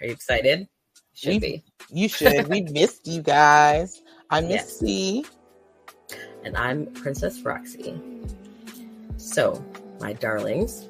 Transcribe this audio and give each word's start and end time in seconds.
Are 0.00 0.06
you 0.06 0.12
excited? 0.12 0.68
Should 1.14 1.28
We- 1.34 1.38
be. 1.38 1.64
You 1.90 2.08
should. 2.08 2.48
we 2.48 2.60
missed 2.72 3.06
you 3.06 3.22
guys. 3.22 4.02
I 4.30 4.40
miss 4.40 4.50
Yes. 4.50 4.78
C. 4.78 5.24
And 6.44 6.56
I'm 6.56 6.86
Princess 6.94 7.40
Roxy. 7.42 8.00
So, 9.16 9.64
my 10.00 10.12
darlings, 10.12 10.88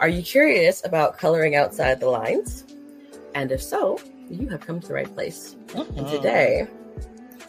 are 0.00 0.08
you 0.08 0.22
curious 0.22 0.84
about 0.84 1.18
coloring 1.18 1.54
outside 1.54 2.00
the 2.00 2.08
lines? 2.10 2.64
And 3.34 3.52
if 3.52 3.62
so, 3.62 3.98
you 4.28 4.48
have 4.48 4.60
come 4.60 4.80
to 4.80 4.88
the 4.88 4.94
right 4.94 5.14
place. 5.14 5.54
And 5.74 5.86
Mhm. 5.86 6.10
today, 6.10 6.66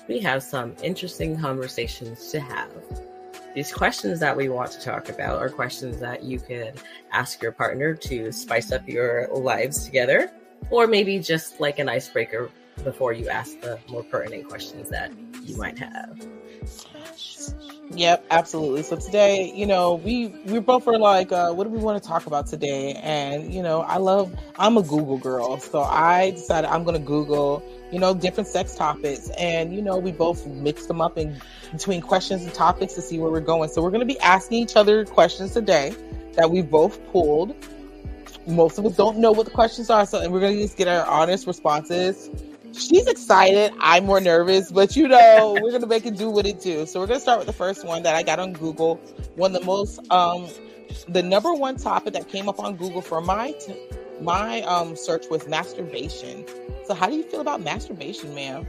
we 0.08 0.20
have 0.20 0.44
some 0.44 0.76
interesting 0.84 1.40
conversations 1.40 2.30
to 2.32 2.40
have. 2.40 2.70
These 3.56 3.72
questions 3.72 4.20
that 4.20 4.36
we 4.36 4.50
want 4.50 4.72
to 4.72 4.82
talk 4.82 5.10
about 5.10 5.40
are 5.40 5.50
questions 5.50 6.00
that 6.00 6.24
you 6.24 6.40
could 6.40 6.74
ask 7.12 7.42
your 7.42 7.52
partner 7.52 7.94
to 7.96 8.32
spice 8.32 8.72
up 8.72 8.88
your 8.88 9.28
lives 9.32 9.86
together, 9.86 10.32
or 10.70 10.88
maybe 10.88 11.20
just 11.20 11.60
like 11.60 11.80
an 11.80 11.90
icebreaker 11.90 12.50
before 12.84 13.14
you 13.14 13.30
ask 13.30 13.60
the 13.62 13.80
more 13.90 14.04
pertinent 14.04 14.50
questions 14.50 14.90
that 14.90 15.12
you 15.44 15.56
might 15.58 15.78
have. 15.78 16.28
Yep, 17.96 18.26
absolutely. 18.32 18.82
So 18.84 18.96
today, 18.96 19.52
you 19.54 19.68
know, 19.68 19.96
we 19.96 20.28
we 20.46 20.60
both 20.60 20.86
were 20.86 20.98
like, 20.98 21.32
uh, 21.32 21.54
what 21.54 21.66
do 21.66 21.70
we 21.70 21.78
want 21.78 22.02
to 22.02 22.08
talk 22.08 22.26
about 22.26 22.48
today? 22.48 22.94
And 22.94 23.54
you 23.54 23.62
know, 23.62 23.82
I 23.82 23.98
love. 23.98 24.36
I'm 24.58 24.78
a 24.78 24.82
Google 24.82 25.18
girl, 25.18 25.60
so 25.60 25.82
I 25.82 26.32
decided 26.32 26.70
I'm 26.70 26.84
to 26.96 27.00
Google, 27.00 27.64
you 27.92 28.00
know, 28.00 28.16
different 28.16 28.48
sex 28.48 28.76
topics, 28.76 29.30
and 29.32 29.76
you 29.76 29.82
know, 29.82 29.98
we 29.98 30.12
both 30.12 30.48
mixed 30.48 30.88
them 30.88 31.02
up 31.02 31.18
in 31.18 31.40
between 31.72 32.02
questions 32.02 32.44
and 32.44 32.54
topics 32.54 32.94
to 32.94 33.02
see 33.02 33.20
where 33.20 33.32
we're 33.32 33.42
going. 33.42 33.70
So 33.70 33.82
we're 33.84 33.92
to 34.00 34.06
be 34.14 34.20
asking 34.22 34.60
each 34.60 34.76
other 34.76 35.06
questions 35.06 35.54
today 35.54 35.94
that 36.36 36.50
we 36.50 36.62
both 36.62 37.06
pulled. 37.12 37.56
Most 38.48 38.78
of 38.78 38.86
us 38.86 38.96
don't 38.96 39.18
know 39.18 39.32
what 39.32 39.46
the 39.46 39.52
questions 39.52 39.90
are, 39.90 40.06
so 40.06 40.20
and 40.20 40.34
we're 40.34 40.40
going 40.40 40.56
to 40.56 40.62
just 40.62 40.78
get 40.78 40.88
our 40.88 41.06
honest 41.06 41.48
responses. 41.48 42.30
She's 42.74 43.06
excited. 43.08 43.72
I'm 43.80 44.06
more 44.06 44.20
nervous, 44.20 44.72
but 44.72 44.96
you 44.96 45.08
know, 45.08 45.58
we're 45.62 45.72
gonna 45.72 45.86
make 45.86 46.06
it 46.06 46.18
do 46.18 46.30
what 46.30 46.48
it 46.48 46.60
do. 46.60 46.86
So 46.88 47.00
we're 47.00 47.08
gonna 47.08 47.20
start 47.20 47.38
with 47.38 47.48
the 47.48 47.54
first 47.54 47.86
one 47.86 48.02
that 48.04 48.16
I 48.16 48.24
got 48.24 48.40
on 48.40 48.54
Google. 48.54 48.96
One 49.36 49.56
of 49.56 49.62
the 49.62 49.66
most, 49.66 50.00
um, 50.12 50.48
the 51.08 51.22
number 51.22 51.54
one 51.54 51.78
topic 51.78 52.14
that 52.14 52.30
came 52.30 52.50
up 52.50 52.60
on 52.60 52.76
Google 52.76 53.02
for 53.02 53.22
my 53.22 53.52
t- 53.52 53.76
my 54.22 54.62
um 54.64 54.96
search 54.96 55.26
was 55.30 55.48
masturbation. 55.48 56.46
So 56.86 56.96
how 56.96 57.08
do 57.08 57.16
you 57.16 57.24
feel 57.24 57.42
about 57.42 57.62
masturbation, 57.62 58.34
ma'am? 58.34 58.66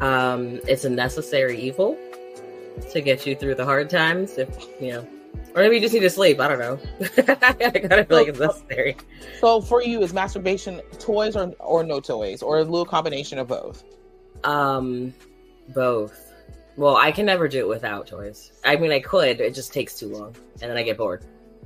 Um, 0.00 0.60
it's 0.68 0.84
a 0.84 0.90
necessary 0.90 1.58
evil 1.58 1.96
to 2.90 3.00
get 3.00 3.26
you 3.26 3.34
through 3.36 3.54
the 3.54 3.64
hard 3.64 3.88
times, 3.88 4.38
if 4.38 4.48
you 4.80 4.92
know, 4.92 5.08
or 5.54 5.62
maybe 5.62 5.76
you 5.76 5.80
just 5.80 5.94
need 5.94 6.00
to 6.00 6.10
sleep. 6.10 6.40
I 6.40 6.48
don't 6.48 6.58
know. 6.58 6.78
I 7.00 7.70
gotta 7.70 8.04
feel 8.04 8.16
like 8.18 8.28
it's 8.28 8.38
necessary. 8.38 8.96
So 9.40 9.60
for 9.60 9.82
you, 9.82 10.02
is 10.02 10.12
masturbation 10.12 10.80
toys 10.98 11.36
or 11.36 11.52
or 11.60 11.82
no 11.84 12.00
toys, 12.00 12.42
or 12.42 12.58
a 12.58 12.64
little 12.64 12.84
combination 12.86 13.38
of 13.38 13.48
both? 13.48 13.84
Um, 14.44 15.12
both. 15.68 16.32
Well, 16.76 16.96
I 16.96 17.12
can 17.12 17.26
never 17.26 17.48
do 17.48 17.58
it 17.60 17.68
without 17.68 18.06
toys. 18.06 18.52
I 18.64 18.76
mean, 18.76 18.92
I 18.92 19.00
could. 19.00 19.40
It 19.40 19.54
just 19.54 19.72
takes 19.72 19.98
too 19.98 20.08
long, 20.08 20.34
and 20.62 20.70
then 20.70 20.76
I 20.76 20.82
get 20.82 20.96
bored. 20.96 21.24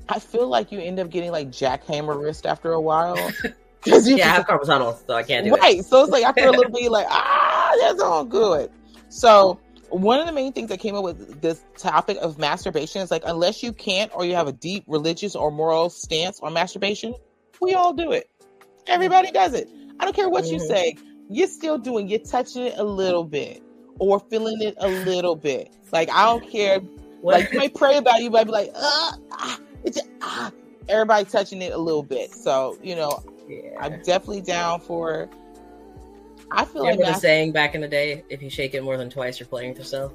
I 0.08 0.18
feel 0.18 0.48
like 0.48 0.72
you 0.72 0.80
end 0.80 0.98
up 0.98 1.08
getting 1.10 1.30
like 1.30 1.48
jackhammer 1.50 2.20
wrist 2.20 2.46
after 2.46 2.72
a 2.72 2.80
while 2.80 3.16
because 3.84 4.08
you 4.08 4.16
Yeah, 4.16 4.30
I 4.32 4.34
have 4.34 4.46
carpal 4.46 4.66
tunnel, 4.66 4.98
so 5.06 5.14
I 5.14 5.22
can't 5.22 5.46
do 5.46 5.54
it. 5.54 5.60
right. 5.60 5.84
So 5.84 6.02
it's 6.02 6.10
like 6.10 6.24
after 6.24 6.46
a 6.46 6.50
little 6.50 6.70
bit, 6.72 6.82
you're 6.82 6.90
like, 6.90 7.06
ah, 7.08 7.72
that's 7.80 8.00
all 8.00 8.24
good. 8.24 8.70
So 9.08 9.60
one 10.00 10.18
of 10.18 10.26
the 10.26 10.32
main 10.32 10.52
things 10.52 10.68
that 10.70 10.80
came 10.80 10.94
up 10.94 11.04
with 11.04 11.40
this 11.40 11.62
topic 11.78 12.18
of 12.20 12.38
masturbation 12.38 13.02
is 13.02 13.10
like, 13.10 13.22
unless 13.26 13.62
you 13.62 13.72
can't 13.72 14.10
or 14.14 14.24
you 14.24 14.34
have 14.34 14.48
a 14.48 14.52
deep 14.52 14.84
religious 14.86 15.36
or 15.36 15.50
moral 15.50 15.90
stance 15.90 16.40
on 16.40 16.52
masturbation, 16.52 17.14
we 17.60 17.74
all 17.74 17.92
do 17.92 18.12
it. 18.12 18.28
Everybody 18.86 19.30
does 19.30 19.54
it. 19.54 19.68
I 20.00 20.04
don't 20.04 20.14
care 20.14 20.28
what 20.28 20.46
you 20.46 20.58
Mhm. 20.58 20.66
say. 20.66 20.96
You're 21.30 21.48
still 21.48 21.78
doing. 21.78 22.08
You're 22.08 22.18
touching 22.18 22.62
it 22.66 22.74
a 22.76 22.84
little 22.84 23.24
bit 23.24 23.62
or 23.98 24.20
feeling 24.20 24.60
it 24.60 24.74
a 24.78 24.88
little 24.88 25.36
bit. 25.36 25.72
Like 25.92 26.10
I 26.10 26.26
don't 26.26 26.48
care. 26.50 26.80
Like 27.22 27.52
you 27.52 27.58
might 27.58 27.74
pray 27.74 27.96
about 27.96 28.18
it, 28.18 28.24
you 28.24 28.30
might 28.30 28.44
be 28.44 28.50
like, 28.50 28.70
uh, 28.74 29.12
ah, 29.32 29.60
it's 29.84 29.98
ah. 30.20 30.52
Everybody 30.88 31.24
touching 31.24 31.62
it 31.62 31.72
a 31.72 31.78
little 31.78 32.02
bit. 32.02 32.30
So 32.32 32.76
you 32.82 32.96
know, 32.96 33.22
yeah. 33.48 33.78
I'm 33.80 34.02
definitely 34.02 34.42
down 34.42 34.80
for. 34.80 35.30
I 36.56 36.64
feel 36.64 36.82
Remember 36.82 37.02
like 37.02 37.08
the 37.08 37.12
mas- 37.12 37.20
saying 37.22 37.52
back 37.52 37.74
in 37.74 37.80
the 37.80 37.88
day: 37.88 38.24
if 38.28 38.42
you 38.42 38.50
shake 38.50 38.74
it 38.74 38.82
more 38.82 38.96
than 38.96 39.10
twice, 39.10 39.38
you're 39.40 39.46
playing 39.48 39.70
with 39.70 39.78
yourself. 39.78 40.12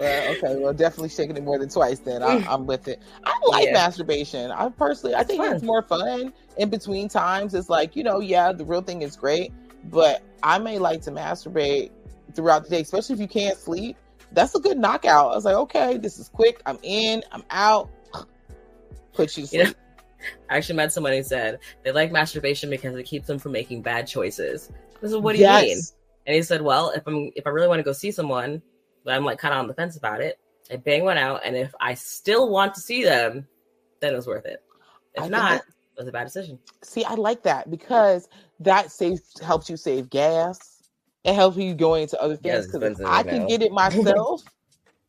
uh, 0.00 0.02
okay, 0.02 0.56
well, 0.56 0.72
definitely 0.72 1.08
shaking 1.08 1.36
it 1.36 1.42
more 1.44 1.58
than 1.58 1.68
twice. 1.68 1.98
Then 2.00 2.22
I, 2.22 2.44
I'm 2.48 2.66
with 2.66 2.88
it. 2.88 3.00
I 3.24 3.38
like 3.48 3.66
Yeah. 3.66 3.72
masturbation. 3.72 4.50
I 4.50 4.68
personally, 4.70 5.14
I 5.14 5.22
think 5.24 5.42
fun. 5.42 5.54
it's 5.54 5.64
more 5.64 5.82
fun 5.82 6.32
in 6.56 6.70
between 6.70 7.08
times. 7.08 7.54
It's 7.54 7.68
like 7.68 7.96
you 7.96 8.02
know, 8.04 8.20
yeah, 8.20 8.52
the 8.52 8.64
real 8.64 8.82
thing 8.82 9.02
is 9.02 9.16
great, 9.16 9.52
but 9.84 10.22
I 10.42 10.58
may 10.58 10.78
like 10.78 11.02
to 11.02 11.10
masturbate 11.10 11.90
throughout 12.34 12.64
the 12.64 12.70
day, 12.70 12.80
especially 12.82 13.14
if 13.14 13.20
you 13.20 13.28
can't 13.28 13.56
sleep. 13.58 13.96
That's 14.32 14.54
a 14.54 14.60
good 14.60 14.76
knockout. 14.78 15.32
I 15.32 15.34
was 15.34 15.44
like, 15.44 15.56
okay, 15.56 15.96
this 15.96 16.18
is 16.18 16.28
quick. 16.28 16.60
I'm 16.66 16.78
in. 16.82 17.22
I'm 17.32 17.42
out. 17.50 17.88
Put 19.14 19.36
you 19.36 19.46
to 19.46 19.56
You 19.56 19.62
know, 19.62 19.64
sleep. 19.70 19.76
I 20.50 20.56
actually 20.56 20.76
met 20.76 20.92
someone 20.92 21.12
who 21.12 21.22
said 21.22 21.58
they 21.84 21.92
like 21.92 22.12
masturbation 22.12 22.70
because 22.70 22.96
it 22.96 23.04
keeps 23.04 23.26
them 23.26 23.38
from 23.38 23.52
making 23.52 23.82
bad 23.82 24.06
choices. 24.06 24.70
This 25.00 25.12
is 25.12 25.16
what 25.16 25.36
do 25.36 25.42
you 25.42 25.48
mean? 25.48 25.78
And 26.26 26.36
he 26.36 26.42
said, 26.42 26.62
"Well, 26.62 26.90
if 26.90 27.06
I'm 27.06 27.30
if 27.36 27.46
I 27.46 27.50
really 27.50 27.68
want 27.68 27.78
to 27.78 27.84
go 27.84 27.92
see 27.92 28.10
someone, 28.10 28.62
but 29.04 29.14
I'm 29.14 29.24
like 29.24 29.38
kind 29.38 29.54
of 29.54 29.60
on 29.60 29.68
the 29.68 29.74
fence 29.74 29.96
about 29.96 30.20
it, 30.20 30.38
I 30.70 30.76
bang 30.76 31.04
one 31.04 31.18
out, 31.18 31.42
and 31.44 31.56
if 31.56 31.74
I 31.80 31.94
still 31.94 32.50
want 32.50 32.74
to 32.74 32.80
see 32.80 33.04
them, 33.04 33.46
then 34.00 34.12
it 34.12 34.16
was 34.16 34.26
worth 34.26 34.46
it. 34.46 34.62
If 35.14 35.24
I 35.24 35.28
not, 35.28 35.56
it 35.56 35.62
was 35.96 36.08
a 36.08 36.12
bad 36.12 36.24
decision. 36.24 36.58
See, 36.82 37.04
I 37.04 37.14
like 37.14 37.42
that 37.44 37.70
because 37.70 38.28
that 38.60 38.90
saves 38.92 39.40
helps 39.40 39.70
you 39.70 39.76
save 39.76 40.10
gas. 40.10 40.82
It 41.24 41.34
helps 41.34 41.56
you 41.56 41.74
go 41.74 41.94
into 41.94 42.20
other 42.20 42.36
things 42.36 42.66
because 42.66 43.00
I 43.00 43.22
now. 43.22 43.30
can 43.30 43.46
get 43.46 43.62
it 43.62 43.72
myself. 43.72 44.42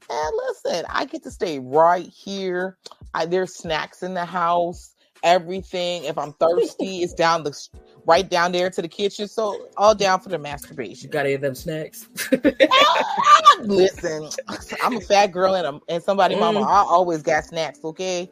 and 0.09 0.31
listen, 0.47 0.85
I 0.89 1.05
get 1.05 1.23
to 1.23 1.31
stay 1.31 1.59
right 1.59 2.07
here. 2.07 2.77
I, 3.13 3.25
there's 3.25 3.55
snacks 3.55 4.03
in 4.03 4.13
the 4.13 4.25
house. 4.25 4.95
Everything. 5.23 6.03
If 6.05 6.17
I'm 6.17 6.33
thirsty, 6.33 6.97
it's 7.03 7.13
down 7.13 7.43
the 7.43 7.57
right 8.05 8.27
down 8.29 8.51
there 8.51 8.69
to 8.69 8.81
the 8.81 8.87
kitchen. 8.87 9.27
So 9.27 9.67
all 9.77 9.93
down 9.95 10.19
for 10.21 10.29
the 10.29 10.39
masturbation. 10.39 11.07
You 11.07 11.09
gotta 11.11 11.29
get 11.29 11.41
them 11.41 11.55
snacks. 11.55 12.07
listen, 13.61 14.29
I'm 14.83 14.97
a 14.97 15.01
fat 15.01 15.27
girl 15.27 15.55
and 15.55 15.65
I'm, 15.67 15.79
and 15.89 16.01
somebody, 16.03 16.35
mama, 16.35 16.61
Mm. 16.61 16.67
I 16.67 16.81
always 16.81 17.21
got 17.21 17.45
snacks. 17.45 17.79
Okay, 17.83 18.29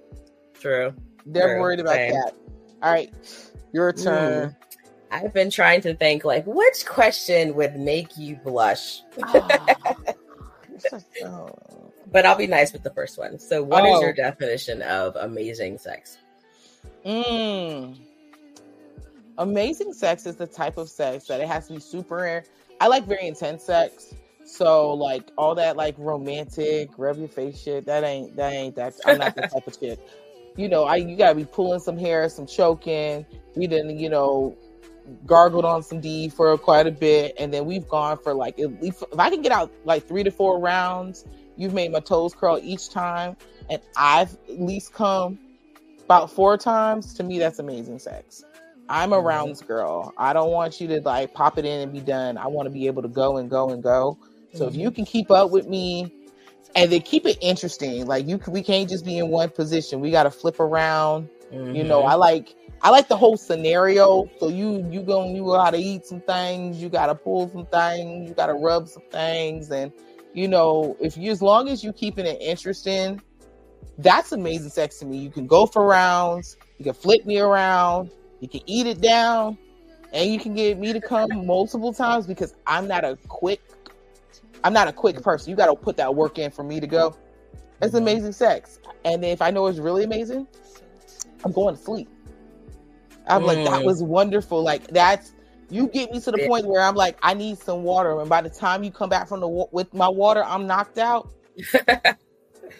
True. 0.54 0.94
they're 1.26 1.56
True. 1.56 1.62
worried 1.62 1.80
about 1.80 1.96
Same. 1.96 2.14
that. 2.14 2.34
All 2.82 2.92
right, 2.92 3.14
your 3.74 3.92
turn. 3.94 4.56
I've 5.10 5.34
been 5.34 5.50
trying 5.50 5.82
to 5.82 5.96
think 5.96 6.26
like 6.26 6.44
which 6.46 6.86
question 6.86 7.56
would 7.56 7.78
make 7.78 8.18
you 8.18 8.36
blush, 8.38 9.02
oh. 11.24 11.50
but 12.12 12.26
I'll 12.26 12.38
be 12.38 12.48
nice 12.48 12.74
with 12.74 12.84
the 12.84 12.92
first 12.94 13.18
one. 13.18 13.40
So, 13.40 13.64
what 13.64 13.86
is 13.86 13.96
Oh. 13.96 14.02
your 14.02 14.14
definition 14.14 14.82
of 14.82 15.16
amazing 15.16 15.78
sex? 15.78 16.18
Mm. 17.06 17.98
Amazing 19.38 19.94
sex 19.94 20.26
is 20.26 20.36
the 20.36 20.48
type 20.48 20.78
of 20.78 20.90
sex 20.90 21.28
that 21.28 21.40
it 21.40 21.48
has 21.48 21.68
to 21.68 21.74
be 21.74 21.80
super. 21.80 22.44
I 22.82 22.88
like 22.88 23.06
very 23.06 23.28
intense 23.28 23.64
sex. 23.64 24.14
So 24.46 24.94
like 24.94 25.30
all 25.38 25.56
that 25.56 25.76
like 25.76 25.96
romantic 25.98 26.90
rub 26.98 27.18
your 27.18 27.28
face 27.28 27.62
shit. 27.62 27.86
That 27.86 28.04
ain't 28.04 28.36
that 28.38 28.54
ain't 28.54 28.76
that. 28.76 28.96
I'm 29.06 29.18
not 29.18 29.36
the 29.36 29.42
type 29.42 29.68
of 29.68 29.78
shit. 29.80 30.00
You 30.56 30.70
know, 30.70 30.86
I 30.86 30.96
you 30.96 31.16
gotta 31.18 31.36
be 31.36 31.46
pulling 31.46 31.80
some 31.80 31.98
hair, 31.98 32.28
some 32.30 32.48
choking. 32.48 33.26
We 33.56 33.68
didn't, 33.68 34.00
you 34.00 34.10
know, 34.10 34.58
gargled 35.26 35.66
on 35.66 35.84
some 35.84 36.00
D 36.00 36.30
for 36.30 36.58
quite 36.58 36.88
a 36.88 36.92
bit, 36.92 37.36
and 37.38 37.54
then 37.54 37.66
we've 37.66 37.88
gone 37.88 38.18
for 38.18 38.34
like 38.34 38.60
at 38.60 38.82
least 38.82 39.04
if 39.12 39.20
I 39.20 39.30
can 39.30 39.42
get 39.42 39.52
out 39.52 39.72
like 39.86 40.08
three 40.08 40.24
to 40.24 40.32
four 40.32 40.60
rounds. 40.60 41.26
You've 41.58 41.74
made 41.74 41.92
my 41.92 42.00
toes 42.00 42.34
curl 42.34 42.60
each 42.62 42.90
time, 42.90 43.36
and 43.70 43.82
I've 43.96 44.38
at 44.48 44.62
least 44.62 44.94
come 44.94 45.40
about 46.08 46.32
four 46.32 46.58
times. 46.58 47.14
To 47.16 47.24
me, 47.24 47.38
that's 47.38 47.60
amazing 47.60 48.00
sex. 48.00 48.46
I'm 48.88 49.12
a 49.12 49.18
Mhm. 49.18 49.26
rounds 49.26 49.62
girl. 49.62 50.14
I 50.18 50.32
don't 50.32 50.52
want 50.52 50.80
you 50.80 50.88
to 50.88 51.02
like 51.02 51.34
pop 51.34 51.58
it 51.58 51.66
in 51.66 51.82
and 51.82 51.92
be 51.92 52.00
done. 52.00 52.38
I 52.38 52.48
want 52.48 52.68
to 52.68 52.70
be 52.70 52.88
able 52.88 53.02
to 53.02 53.10
go 53.10 53.38
and 53.38 53.50
go 53.50 53.70
and 53.72 53.84
go. 53.84 54.18
So 54.54 54.68
if 54.68 54.76
you 54.76 54.90
can 54.90 55.04
keep 55.06 55.30
up 55.30 55.52
with 55.52 55.68
me 55.68 56.14
and 56.76 56.90
then 56.92 57.02
keep 57.02 57.26
it 57.26 57.38
interesting, 57.42 58.06
like 58.06 58.26
you, 58.28 58.40
we 58.48 58.64
can't 58.64 58.90
just 58.90 59.04
be 59.04 59.18
in 59.18 59.28
one 59.28 59.50
position. 59.50 60.00
We 60.00 60.12
got 60.12 60.24
to 60.24 60.32
flip 60.32 60.62
around. 60.62 61.30
You 61.74 61.84
know, 61.84 62.04
Mhm. 62.04 62.10
I 62.10 62.16
like 62.16 62.56
I 62.82 62.90
like 62.90 63.10
the 63.10 63.18
whole 63.18 63.36
scenario. 63.36 64.30
So 64.40 64.48
you 64.48 64.88
you 64.90 65.02
going 65.02 65.36
you 65.36 65.44
know 65.44 65.60
how 65.60 65.72
to 65.72 65.78
eat 65.78 66.06
some 66.06 66.22
things. 66.22 66.82
You 66.82 66.88
got 66.88 67.08
to 67.08 67.16
pull 67.16 67.50
some 67.50 67.66
things. 67.66 68.30
You 68.30 68.36
got 68.36 68.48
to 68.48 68.54
rub 68.54 68.88
some 68.88 69.04
things, 69.12 69.72
and 69.72 69.92
you 70.34 70.48
know, 70.48 70.96
if 71.02 71.18
you 71.18 71.32
as 71.32 71.42
long 71.42 71.68
as 71.68 71.84
you 71.84 71.92
keeping 71.92 72.26
it 72.26 72.42
interesting, 72.42 73.22
that's 73.98 74.32
amazing 74.32 74.70
sex 74.70 75.00
to 75.00 75.06
me. 75.06 75.18
You 75.18 75.32
can 75.32 75.48
go 75.48 75.66
for 75.66 75.86
rounds, 75.86 76.58
you 76.78 76.86
can 76.86 76.94
flip 76.94 77.26
me 77.26 77.40
around, 77.40 78.12
you 78.40 78.48
can 78.48 78.62
eat 78.66 78.88
it 78.88 79.02
down, 79.02 79.58
and 80.14 80.32
you 80.32 80.40
can 80.40 80.54
get 80.54 80.78
me 80.78 80.94
to 80.94 81.02
come 81.02 81.46
multiple 81.46 81.94
times 81.94 82.28
because 82.28 82.54
I'm 82.66 82.88
not 82.88 83.04
a 83.04 83.18
quick 83.28 83.62
I'm 84.64 84.74
not 84.74 84.88
a 84.88 84.94
quick 84.94 85.22
person. 85.22 85.50
You 85.52 85.56
got 85.56 85.68
to 85.68 85.76
put 85.76 85.98
that 85.98 86.14
work 86.16 86.38
in 86.40 86.52
for 86.52 86.64
me 86.64 86.80
to 86.80 86.88
go. 86.88 87.16
It's 87.82 87.94
Mhm. 87.94 87.98
amazing 87.98 88.34
sex. 88.34 88.80
And 89.06 89.24
if 89.24 89.42
I 89.42 89.52
know 89.52 89.68
it's 89.68 89.80
really 89.80 90.04
amazing, 90.04 90.48
I'm 91.46 91.52
going 91.52 91.76
to 91.76 91.82
sleep. 91.82 92.10
I'm 93.28 93.44
like, 93.44 93.64
that 93.64 93.82
Mm. 93.82 93.84
was 93.84 94.04
wonderful. 94.04 94.64
Like 94.64 94.88
that's 94.88 95.34
you 95.70 95.88
get 95.88 96.12
me 96.12 96.20
to 96.22 96.32
the 96.32 96.40
point 96.40 96.66
where 96.66 96.82
I'm 96.82 96.96
like, 96.96 97.18
I 97.22 97.34
need 97.34 97.58
some 97.60 97.84
water. 97.84 98.20
And 98.20 98.30
by 98.30 98.42
the 98.42 98.50
time 98.50 98.84
you 98.84 98.92
come 98.92 99.10
back 99.10 99.28
from 99.28 99.42
the 99.42 99.48
with 99.72 99.94
my 99.94 100.10
water, 100.10 100.44
I'm 100.44 100.68
knocked 100.68 100.98
out. 100.98 101.30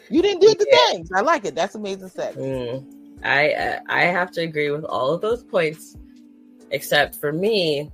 You 0.10 0.22
didn't 0.22 0.42
do 0.42 0.54
the 0.54 0.68
Yeah. 0.72 0.78
things. 0.92 1.10
I 1.16 1.22
like 1.22 1.46
it. 1.46 1.56
That's 1.56 1.76
amazing 1.76 2.10
sex. 2.10 2.36
Mm. 2.38 2.86
I 3.24 3.52
uh, 3.52 3.80
I 3.90 4.04
have 4.04 4.32
to 4.32 4.42
agree 4.42 4.70
with 4.70 4.84
all 4.86 5.14
of 5.14 5.22
those 5.22 5.44
points, 5.44 5.96
except 6.72 7.16
for 7.16 7.32
me. 7.32 7.92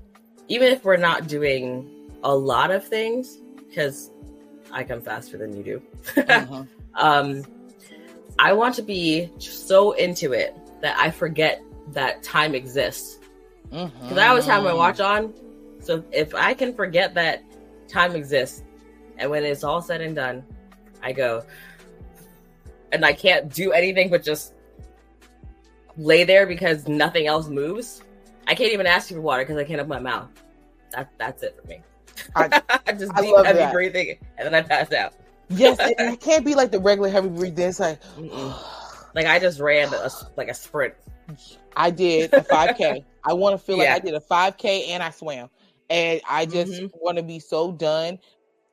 Even 0.49 0.67
if 0.73 0.83
we're 0.83 0.97
not 0.97 1.27
doing 1.27 1.89
a 2.23 2.35
lot 2.35 2.69
of 2.71 2.85
things, 2.85 3.37
because 3.69 4.11
I 4.71 4.83
come 4.83 5.01
faster 5.01 5.37
than 5.37 5.55
you 5.55 5.63
do. 5.63 5.81
Mhm. 6.15 6.67
um, 6.95 7.43
I 8.39 8.53
want 8.53 8.75
to 8.75 8.81
be 8.81 9.31
so 9.39 9.91
into 9.93 10.33
it 10.33 10.55
that 10.81 10.97
I 10.99 11.11
forget 11.11 11.61
that 11.93 12.23
time 12.23 12.55
exists. 12.55 13.19
Because 13.69 14.17
I 14.17 14.27
always 14.27 14.45
have 14.45 14.63
my 14.63 14.73
watch 14.73 14.99
on, 14.99 15.33
so 15.79 16.03
if 16.11 16.35
I 16.35 16.53
can 16.53 16.73
forget 16.75 17.13
that 17.15 17.41
time 17.87 18.15
exists, 18.15 18.61
and 19.17 19.31
when 19.31 19.43
it's 19.43 19.63
all 19.63 19.81
said 19.81 20.01
and 20.01 20.15
done, 20.15 20.43
I 21.01 21.11
go, 21.11 21.43
and 22.93 23.03
I 23.05 23.11
can't 23.13 23.53
do 23.53 23.71
anything 23.73 24.09
but 24.09 24.23
just 24.23 24.53
lay 25.97 26.23
there 26.23 26.45
because 26.45 26.87
nothing 26.87 27.27
else 27.27 27.47
moves. 27.49 28.01
I 28.47 28.55
can't 28.55 28.71
even 28.71 28.87
ask 28.87 29.09
you 29.09 29.17
for 29.17 29.21
water 29.21 29.43
because 29.43 29.57
I 29.57 29.63
can't 29.63 29.79
open 29.79 29.89
my 29.89 29.99
mouth. 29.99 30.29
That 30.91 31.11
that's 31.17 31.43
it 31.43 31.57
for 31.59 31.67
me. 31.67 31.81
I- 32.35 32.61
I 32.87 32.93
just 32.93 33.11
I 33.17 33.21
deep 33.21 33.35
heavy 33.43 33.59
that. 33.59 33.73
breathing 33.73 34.17
and 34.37 34.45
then 34.45 34.53
I 34.55 34.61
pass 34.61 34.91
out. 34.93 35.13
Yes, 35.49 35.77
it, 35.79 35.95
it 35.99 36.21
can't 36.21 36.45
be 36.45 36.55
like 36.55 36.71
the 36.71 36.79
regular 36.79 37.09
heavy 37.09 37.29
breathing. 37.29 37.67
It's 37.67 37.79
like 37.79 37.99
Like 39.15 39.25
I 39.25 39.39
just 39.39 39.59
ran 39.59 39.93
a, 39.93 40.09
like 40.37 40.47
a 40.49 40.53
sprint. 40.53 40.93
I 41.75 41.89
did 41.91 42.33
a 42.33 42.41
5K. 42.41 43.03
I 43.23 43.33
want 43.33 43.59
to 43.59 43.63
feel 43.63 43.77
like 43.77 43.89
I 43.89 43.99
did 43.99 44.13
a 44.13 44.19
5K 44.19 44.89
and 44.89 45.01
I 45.03 45.09
swam. 45.09 45.49
And 45.89 46.21
I 46.27 46.45
just 46.45 46.71
Mhm. 46.71 46.91
want 46.95 47.17
to 47.17 47.23
be 47.23 47.39
so 47.39 47.71
done 47.71 48.19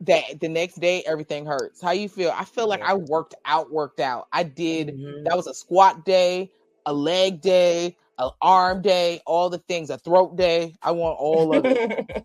that 0.02 0.40
the 0.40 0.48
next 0.48 0.80
day 0.80 1.02
everything 1.06 1.44
hurts. 1.46 1.80
How 1.80 1.90
you 1.92 2.08
feel? 2.08 2.32
I 2.34 2.44
feel 2.44 2.68
like. 2.68 2.82
I 2.82 2.94
worked 2.94 3.34
out, 3.44 3.70
worked 3.70 4.00
out. 4.00 4.28
I 4.32 4.42
did 4.44 4.88
Mhm. 4.88 5.24
that 5.24 5.36
was 5.36 5.46
a 5.46 5.54
squat 5.54 6.04
day, 6.04 6.50
a 6.86 6.92
leg 6.92 7.40
day, 7.40 7.96
an 8.18 8.30
arm 8.40 8.82
day, 8.82 9.20
all 9.26 9.50
the 9.50 9.58
things, 9.58 9.90
a 9.90 9.98
throat 9.98 10.36
day. 10.36 10.74
I 10.82 10.92
want 10.92 11.18
all 11.18 11.52
of 11.52 11.64
it, 11.66 11.78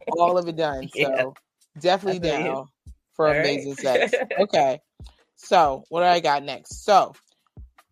all 0.11 0.37
of 0.37 0.47
it 0.47 0.55
done. 0.55 0.87
So 0.89 1.35
Yeah. 1.75 1.81
definitely 1.81 2.29
I 2.29 2.43
feel 2.43 2.55
down 2.55 2.67
for 3.13 3.27
All 3.27 3.33
right. 3.33 3.39
amazing 3.39 3.75
sex. 3.75 4.13
Okay. 4.39 4.79
So 5.35 5.83
what 5.89 5.99
do 6.01 6.05
I 6.05 6.19
got 6.21 6.43
next? 6.43 6.85
So 6.85 7.13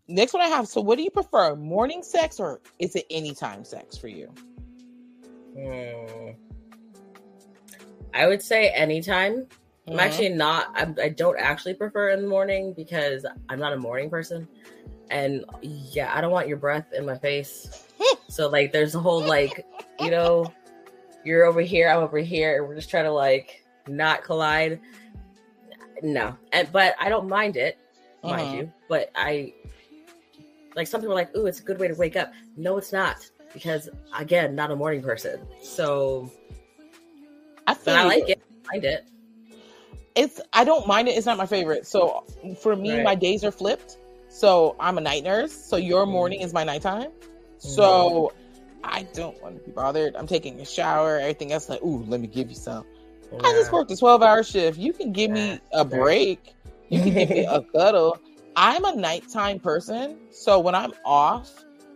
next 0.07 0.33
one 0.33 0.41
I 0.41 0.47
have. 0.47 0.67
So 0.67 0.81
what 0.81 0.97
do 0.97 1.03
you 1.03 1.11
prefer? 1.11 1.55
Morning 1.55 2.03
sex 2.03 2.39
or 2.39 2.61
is 2.79 2.95
it 2.95 3.05
anytime 3.09 3.65
sex 3.65 3.97
for 3.97 4.07
you? 4.07 4.33
Hmm. 5.57 6.31
I 8.13 8.27
would 8.27 8.41
say 8.41 8.69
anytime. 8.69 9.47
I'm 9.87 9.99
actually 9.99 10.29
not. 10.29 10.71
I'm, 10.75 10.95
I 11.01 11.09
don't 11.09 11.37
actually 11.39 11.73
prefer 11.73 12.11
in 12.11 12.21
the 12.21 12.27
morning 12.27 12.73
because 12.73 13.25
I'm 13.49 13.59
not 13.59 13.73
a 13.73 13.77
morning 13.77 14.09
person, 14.09 14.47
and 15.09 15.43
yeah, 15.61 16.11
I 16.15 16.21
don't 16.21 16.31
want 16.31 16.47
your 16.47 16.57
breath 16.57 16.93
in 16.93 17.05
my 17.05 17.17
face. 17.17 17.85
so 18.29 18.49
like, 18.49 18.71
there's 18.71 18.95
a 18.95 18.99
whole 18.99 19.21
like, 19.21 19.65
you 19.99 20.09
know, 20.09 20.53
you're 21.25 21.45
over 21.45 21.61
here, 21.61 21.89
I'm 21.89 21.99
over 21.99 22.19
here, 22.19 22.57
and 22.57 22.67
we're 22.67 22.75
just 22.75 22.89
trying 22.89 23.03
to 23.05 23.11
like 23.11 23.63
not 23.87 24.23
collide. 24.23 24.79
No, 26.01 26.35
and 26.53 26.71
but 26.71 26.95
I 26.99 27.09
don't 27.09 27.27
mind 27.27 27.57
it, 27.57 27.77
mind 28.23 28.49
Mhm. 28.49 28.53
you. 28.53 28.71
But 28.87 29.11
I 29.15 29.53
like 30.75 30.87
some 30.87 31.01
people 31.01 31.13
are 31.13 31.15
like, 31.15 31.35
"Ooh, 31.35 31.45
it's 31.45 31.59
a 31.59 31.63
good 31.63 31.79
way 31.79 31.89
to 31.89 31.93
wake 31.95 32.15
up." 32.15 32.31
No, 32.55 32.77
it's 32.77 32.93
not 32.93 33.29
because 33.53 33.89
again, 34.17 34.55
not 34.55 34.71
a 34.71 34.75
morning 34.75 35.03
person. 35.03 35.45
So, 35.61 36.31
I 37.67 37.73
feel 37.73 37.93
but 37.93 37.95
I 37.95 38.03
like 38.03 38.29
it. 38.29 38.41
Mind 38.71 38.85
it. 38.85 39.07
It's 40.15 40.39
I 40.51 40.63
don't 40.63 40.87
mind 40.87 41.07
it. 41.07 41.11
It's 41.11 41.25
not 41.25 41.37
my 41.37 41.45
favorite. 41.45 41.87
So 41.87 42.23
for 42.61 42.75
me, 42.75 42.93
Right. 42.95 43.03
my 43.03 43.15
days 43.15 43.43
are 43.43 43.51
flipped. 43.51 43.97
So 44.29 44.75
I'm 44.79 44.97
a 44.97 45.01
night 45.01 45.23
nurse. 45.23 45.53
So 45.53 45.75
your 45.77 46.03
mm-hmm. 46.03 46.11
morning 46.11 46.41
is 46.41 46.53
my 46.53 46.63
nighttime. 46.63 47.09
Mm-hmm. 47.11 47.67
So 47.69 48.33
I 48.83 49.03
don't 49.13 49.41
want 49.41 49.57
to 49.57 49.63
be 49.63 49.71
bothered. 49.71 50.15
I'm 50.15 50.27
taking 50.27 50.59
a 50.59 50.65
shower. 50.65 51.17
Everything 51.19 51.51
else, 51.51 51.69
like, 51.69 51.81
ooh, 51.83 52.03
let 52.07 52.19
me 52.19 52.27
give 52.27 52.49
you 52.49 52.55
some. 52.55 52.85
I 53.43 53.51
just 53.53 53.71
worked 53.71 53.89
a 53.91 53.97
12 53.97 54.21
hour 54.21 54.43
shift. 54.43 54.77
You 54.77 54.93
can 54.93 55.11
give 55.11 55.31
me 55.31 55.59
a 55.71 55.83
break. 55.83 56.53
You 56.89 57.01
can 57.01 57.13
give 57.13 57.29
me 57.29 57.45
a 57.49 57.61
cuddle. 57.61 58.19
I'm 58.55 58.85
a 58.85 58.95
nighttime 58.95 59.59
person. 59.59 60.17
So 60.31 60.59
when 60.59 60.75
I'm 60.75 60.93
off, 61.03 61.49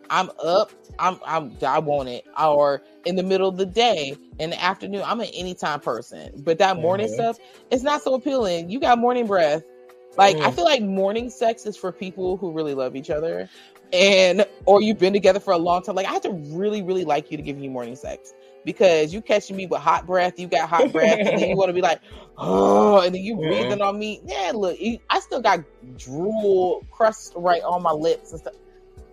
I'm 0.09 0.29
up. 0.43 0.71
I'm 0.99 1.19
I'm 1.25 1.57
I 1.65 1.79
want 1.79 2.09
it. 2.09 2.25
Or 2.39 2.81
in 3.05 3.15
the 3.15 3.23
middle 3.23 3.49
of 3.49 3.57
the 3.57 3.65
day, 3.65 4.17
in 4.39 4.51
the 4.51 4.61
afternoon, 4.63 5.03
I'm 5.05 5.19
an 5.19 5.27
anytime 5.33 5.79
person. 5.79 6.31
But 6.37 6.59
that 6.59 6.77
morning 6.77 7.07
Mhm. 7.07 7.09
stuff, 7.09 7.37
it's 7.71 7.83
not 7.83 8.01
so 8.01 8.13
appealing. 8.15 8.69
You 8.69 8.79
got 8.79 8.97
morning 8.99 9.27
breath. 9.27 9.63
Like 10.17 10.37
I 10.43 10.49
Mm. 10.49 10.51
feel 10.51 10.65
like 10.65 10.81
morning 10.81 11.29
sex 11.29 11.65
is 11.65 11.77
for 11.77 11.91
people 11.91 12.37
who 12.37 12.51
really 12.51 12.73
love 12.73 12.95
each 12.95 13.09
other. 13.09 13.49
And 13.93 14.45
or 14.65 14.81
you've 14.81 14.99
been 14.99 15.13
together 15.13 15.39
for 15.39 15.53
a 15.53 15.57
long 15.57 15.83
time. 15.83 15.95
Like 15.95 16.07
I 16.07 16.13
have 16.13 16.23
to 16.23 16.31
really, 16.31 16.81
really 16.81 17.05
like 17.05 17.31
you 17.31 17.37
to 17.37 17.43
give 17.43 17.59
you 17.59 17.69
morning 17.69 17.95
sex 17.95 18.33
because 18.65 19.13
you 19.13 19.21
catching 19.21 19.55
me 19.55 19.65
with 19.67 19.79
hot 19.81 20.05
breath, 20.05 20.39
you 20.39 20.47
got 20.47 20.69
hot 20.69 20.91
breath, 20.91 21.21
and 21.25 21.37
then 21.37 21.47
you 21.47 21.55
want 21.57 21.69
to 21.69 21.73
be 21.73 21.81
like, 21.81 22.01
oh, 22.37 22.99
and 23.01 23.13
then 23.15 23.21
you 23.21 23.37
breathing 23.37 23.81
on 23.81 23.97
me. 23.97 24.21
Yeah, 24.25 24.51
look, 24.55 24.77
I 25.09 25.19
still 25.19 25.41
got 25.41 25.59
drool 25.97 26.85
crust 26.91 27.33
right 27.35 27.61
on 27.63 27.81
my 27.83 27.91
lips 27.91 28.31
and 28.31 28.39
stuff. 28.41 28.53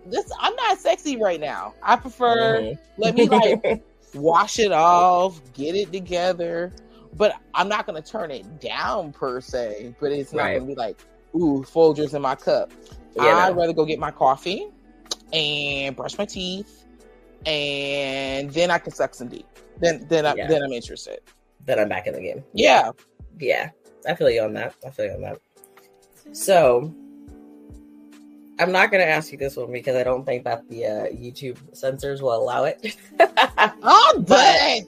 This 0.05 0.29
I'm 0.39 0.55
not 0.55 0.77
sexy 0.79 1.17
right 1.17 1.39
now. 1.39 1.73
I 1.81 1.95
prefer 1.95 2.59
Mhm. 2.61 2.79
let 2.97 3.15
me 3.15 3.27
like 3.27 3.83
wash 4.13 4.59
it 4.59 4.71
off, 4.71 5.41
get 5.53 5.75
it 5.75 5.91
together. 5.91 6.71
But 7.17 7.33
I'm 7.53 7.67
not 7.69 7.85
gonna 7.85 8.01
turn 8.01 8.29
it 8.31 8.59
down 8.59 9.13
per 9.13 9.39
se. 9.41 9.95
But 9.99 10.11
it's 10.11 10.33
not 10.33 10.43
Right. 10.43 10.53
gonna 10.55 10.67
be 10.67 10.75
like, 10.75 10.99
ooh, 11.35 11.63
Folgers 11.63 12.13
in 12.13 12.21
my 12.21 12.35
cup. 12.35 12.71
Yeah, 13.15 13.37
I'd 13.45 13.49
no. 13.55 13.61
rather 13.61 13.73
go 13.73 13.85
get 13.85 13.99
my 13.99 14.11
coffee 14.11 14.67
and 15.31 15.95
brush 15.95 16.17
my 16.17 16.25
teeth, 16.25 16.85
and 17.45 18.51
then 18.51 18.69
I 18.71 18.77
can 18.79 18.93
suck 18.93 19.15
some 19.15 19.27
deep. 19.29 19.47
Then 19.79 20.05
then 20.09 20.25
I, 20.25 20.35
Yeah. 20.35 20.47
then 20.47 20.61
I'm 20.63 20.71
interested. 20.73 21.19
then 21.65 21.79
I'm 21.79 21.89
back 21.89 22.05
in 22.05 22.13
the 22.13 22.21
game. 22.21 22.43
Yeah. 22.53 22.91
Yeah, 23.39 23.69
I 24.07 24.13
feel 24.13 24.29
you 24.29 24.41
on 24.41 24.53
that. 24.53 24.75
I 24.85 24.91
feel 24.91 25.05
you 25.07 25.13
on 25.13 25.21
that. 25.21 25.39
So, 26.31 26.93
I'm 28.57 28.71
not 28.71 28.89
going 28.89 29.01
to 29.01 29.09
ask 29.09 29.31
you 29.31 29.37
this 29.37 29.57
one 29.57 29.71
because 29.71 29.95
I 29.95 30.03
don't 30.03 30.25
think 30.25 30.43
that 30.45 30.67
the 30.69 30.85
uh, 30.85 31.05
YouTube 31.07 31.57
censors 31.73 32.21
will 32.21 32.35
allow 32.35 32.63
it. 32.65 32.95
Oh, 33.87 34.23
but 34.27 34.83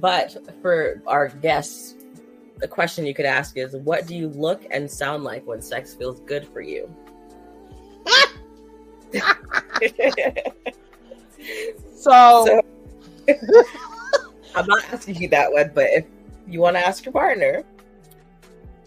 but 0.00 0.36
for 0.60 1.02
our 1.06 1.28
guests, 1.28 1.94
the 2.58 2.68
question 2.68 3.06
you 3.06 3.14
could 3.14 3.24
ask 3.24 3.56
is 3.56 3.74
what 3.76 4.06
do 4.06 4.14
you 4.16 4.28
look 4.28 4.64
and 4.70 4.90
sound 4.90 5.24
like 5.24 5.46
when 5.46 5.62
sex 5.62 5.94
feels 5.94 6.20
good 6.20 6.46
for 6.48 6.60
you? 6.60 6.94
so, 11.96 12.44
So- 12.46 12.60
I'm 14.54 14.66
not 14.66 14.84
asking 14.92 15.16
you 15.16 15.28
that 15.28 15.52
one, 15.52 15.70
but 15.74 15.86
if 15.90 16.04
you 16.46 16.60
want 16.60 16.76
to 16.76 16.86
ask 16.86 17.04
your 17.04 17.12
partner, 17.12 17.64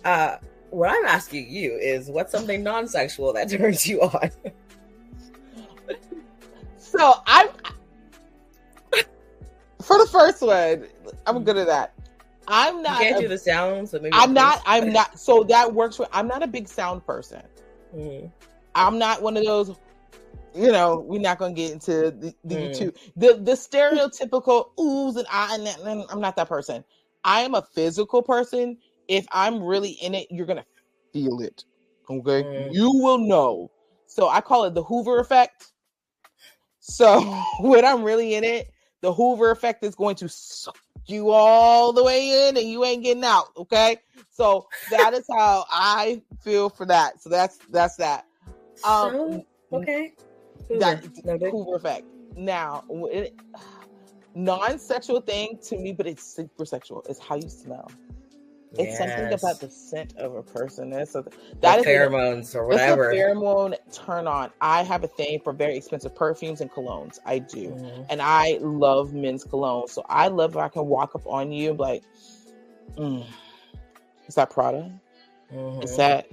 uh, 0.05 0.38
what 0.69 0.89
I'm 0.89 1.05
asking 1.05 1.50
you 1.50 1.74
is 1.75 2.09
what's 2.09 2.31
something 2.31 2.63
non-sexual 2.63 3.33
that 3.33 3.50
turns 3.50 3.88
you 3.88 4.01
on? 4.01 4.29
so 6.77 7.13
I'm 7.25 7.47
for 9.81 9.97
the 9.97 10.07
first 10.12 10.41
one. 10.41 10.86
I'm 11.25 11.43
good 11.43 11.57
at 11.57 11.67
that. 11.67 11.93
I'm 12.47 12.77
You 12.77 12.83
not. 12.83 13.01
can't 13.01 13.17
a- 13.17 13.21
do 13.21 13.27
the 13.27 13.38
sounds. 13.38 13.91
So 13.91 14.00
maybe 14.00 14.12
I'm 14.13 14.33
not. 14.33 14.62
I'm 14.65 14.91
not. 14.91 15.19
So 15.19 15.43
that 15.45 15.74
works 15.74 15.97
for. 15.97 16.07
I'm 16.12 16.27
not 16.27 16.43
a 16.43 16.47
big 16.47 16.67
sound 16.67 17.05
person. 17.05 17.41
Mhm. 17.95 18.31
I'm 18.75 18.97
not 18.97 19.21
one 19.21 19.38
of 19.38 19.45
those. 19.45 19.75
You 20.55 20.71
know, 20.71 21.05
we're 21.07 21.21
not 21.21 21.38
gonna 21.38 21.53
get 21.53 21.71
into 21.71 22.12
the, 22.12 22.33
the 22.43 22.55
Mm. 22.55 22.77
two 22.77 22.93
the 23.15 23.36
the 23.36 23.51
stereotypical 23.51 24.69
oohs 24.79 25.15
and 25.17 25.27
ah 25.29 25.53
and, 25.53 25.67
and 25.86 26.05
I'm 26.09 26.19
not 26.21 26.36
that 26.38 26.50
person. 26.50 26.83
I 27.24 27.41
am 27.41 27.53
a 27.53 27.62
physical 27.62 28.24
person. 28.24 28.77
If 29.07 29.25
I'm 29.31 29.63
really 29.63 29.91
in 29.91 30.13
it, 30.13 30.27
you're 30.29 30.45
gonna 30.45 30.65
feel 31.13 31.41
it. 31.41 31.63
Okay, 32.09 32.43
Mm. 32.43 32.73
you 32.73 32.91
will 32.93 33.17
know. 33.17 33.71
So 34.07 34.27
I 34.29 34.41
call 34.41 34.63
it 34.65 34.73
the 34.73 34.83
Hoover 34.83 35.19
effect. 35.19 35.73
So 36.79 37.19
when 37.59 37.85
I'm 37.85 38.03
really 38.03 38.35
in 38.35 38.43
it, 38.43 38.71
the 39.01 39.13
Hoover 39.13 39.51
effect 39.51 39.83
is 39.83 39.95
going 39.95 40.15
to 40.15 40.29
suck 40.29 40.77
you 41.05 41.29
all 41.29 41.93
the 41.93 42.03
way 42.03 42.47
in 42.49 42.57
and 42.57 42.67
you 42.67 42.83
ain't 42.83 43.03
getting 43.03 43.23
out. 43.23 43.47
Okay. 43.55 43.97
So 44.29 44.67
that 44.89 45.13
is 45.13 45.25
how 45.29 45.65
I 45.69 46.21
feel 46.41 46.69
for 46.69 46.85
that. 46.85 47.21
So 47.21 47.29
that's 47.29 47.57
that's 47.69 47.95
that. 47.97 48.25
Um 48.83 49.13
so, 49.13 49.45
okay. 49.73 50.13
Hoover. 50.67 50.79
That 50.79 51.49
Hoover 51.51 51.75
effect. 51.75 52.05
Now 52.35 52.83
non-sexual 54.35 55.21
thing 55.21 55.59
to 55.63 55.77
me, 55.77 55.93
but 55.93 56.07
it's 56.07 56.23
super 56.23 56.65
sexual. 56.65 57.03
Is 57.09 57.19
how 57.19 57.35
you 57.35 57.49
smell. 57.49 57.89
It's 58.74 58.81
yes. 58.81 58.97
something 58.97 59.33
about 59.33 59.59
the 59.62 59.69
scent 59.69 60.17
of 60.17 60.36
a 60.36 60.43
person. 60.43 60.91
It's 60.91 61.15
a, 61.15 61.24
that 61.62 61.83
the 61.83 61.89
pheromones 61.89 62.53
or 62.53 62.67
whatever. 62.67 63.12
It's 63.12 63.19
a 63.19 63.24
pheromone 63.24 63.75
turn 63.93 64.27
on. 64.27 64.51
I 64.59 64.83
have 64.83 65.03
a 65.03 65.07
thing 65.07 65.39
for 65.39 65.53
very 65.53 65.77
expensive 65.77 66.13
perfumes 66.13 66.59
and 66.59 66.69
colognes. 66.69 67.19
I 67.25 67.39
do, 67.39 67.69
mm-hmm. 67.69 68.03
and 68.09 68.21
I 68.21 68.57
love 68.62 69.13
men's 69.13 69.43
cologne. 69.45 69.88
So 69.88 70.03
I 70.09 70.27
love 70.27 70.51
if 70.51 70.57
I 70.57 70.67
can 70.67 70.86
walk 70.86 71.15
up 71.15 71.25
on 71.25 71.51
you 71.51 71.71
and 71.71 71.79
like, 71.79 72.03
mm, 72.97 73.25
"Is 74.27 74.36
that 74.36 74.50
Prada? 74.50 74.91
Mm-hmm. 75.53 75.83
Is 75.83 75.95
that 75.95 76.27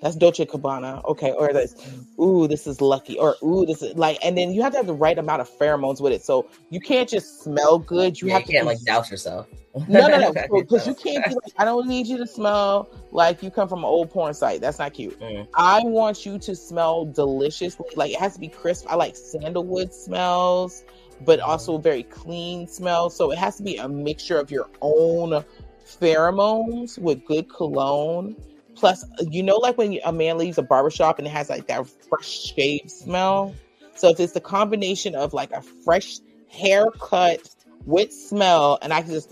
that's 0.00 0.16
Dolce 0.16 0.46
Gabbana. 0.46 1.04
Okay. 1.04 1.32
Or 1.32 1.52
that's, 1.52 1.74
ooh, 2.18 2.48
this 2.48 2.66
is 2.66 2.80
lucky. 2.80 3.18
Or, 3.18 3.36
ooh, 3.42 3.66
this 3.66 3.82
is 3.82 3.94
like, 3.96 4.18
and 4.24 4.36
then 4.36 4.52
you 4.52 4.62
have 4.62 4.72
to 4.72 4.78
have 4.78 4.86
the 4.86 4.94
right 4.94 5.18
amount 5.18 5.42
of 5.42 5.50
pheromones 5.50 6.00
with 6.00 6.12
it. 6.12 6.22
So 6.22 6.48
you 6.70 6.80
can't 6.80 7.08
just 7.08 7.42
smell 7.42 7.78
good. 7.78 8.20
You 8.20 8.28
yeah, 8.28 8.34
have 8.34 8.42
you 8.42 8.46
to 8.46 8.52
can't 8.52 8.66
like 8.66 8.80
douse 8.82 9.10
yourself. 9.10 9.46
no, 9.88 10.08
no, 10.08 10.18
no. 10.18 10.32
Because 10.60 10.86
you 10.86 10.94
can't 10.94 11.24
be 11.26 11.34
like, 11.34 11.52
I 11.58 11.64
don't 11.64 11.86
need 11.86 12.06
you 12.06 12.16
to 12.18 12.26
smell 12.26 12.88
like 13.12 13.42
you 13.42 13.50
come 13.50 13.68
from 13.68 13.80
an 13.80 13.84
old 13.84 14.10
porn 14.10 14.32
site. 14.32 14.60
That's 14.60 14.78
not 14.78 14.94
cute. 14.94 15.18
Mm. 15.20 15.46
I 15.54 15.80
want 15.84 16.24
you 16.24 16.38
to 16.38 16.56
smell 16.56 17.04
deliciously. 17.04 17.86
Like 17.94 18.12
it 18.12 18.18
has 18.18 18.34
to 18.34 18.40
be 18.40 18.48
crisp. 18.48 18.86
I 18.88 18.94
like 18.94 19.16
sandalwood 19.16 19.92
smells, 19.92 20.82
but 21.24 21.40
also 21.40 21.76
very 21.76 22.04
clean 22.04 22.66
smells. 22.66 23.14
So 23.14 23.30
it 23.32 23.38
has 23.38 23.58
to 23.58 23.62
be 23.62 23.76
a 23.76 23.88
mixture 23.88 24.38
of 24.38 24.50
your 24.50 24.68
own 24.80 25.44
pheromones 25.84 26.98
with 26.98 27.24
good 27.26 27.48
cologne 27.48 28.36
Plus, 28.80 29.04
you 29.20 29.42
know, 29.42 29.56
like 29.56 29.76
when 29.76 29.98
a 30.06 30.12
man 30.12 30.38
leaves 30.38 30.56
a 30.56 30.62
barbershop 30.62 31.18
and 31.18 31.28
it 31.28 31.30
has 31.30 31.50
like 31.50 31.66
that 31.66 31.86
fresh 32.08 32.54
shave 32.54 32.90
smell. 32.90 33.54
So 33.94 34.08
if 34.08 34.18
it's 34.18 34.32
the 34.32 34.40
combination 34.40 35.14
of 35.14 35.34
like 35.34 35.52
a 35.52 35.60
fresh 35.60 36.20
haircut 36.48 37.54
with 37.84 38.10
smell, 38.10 38.78
and 38.80 38.94
I 38.94 39.02
can 39.02 39.10
just, 39.10 39.30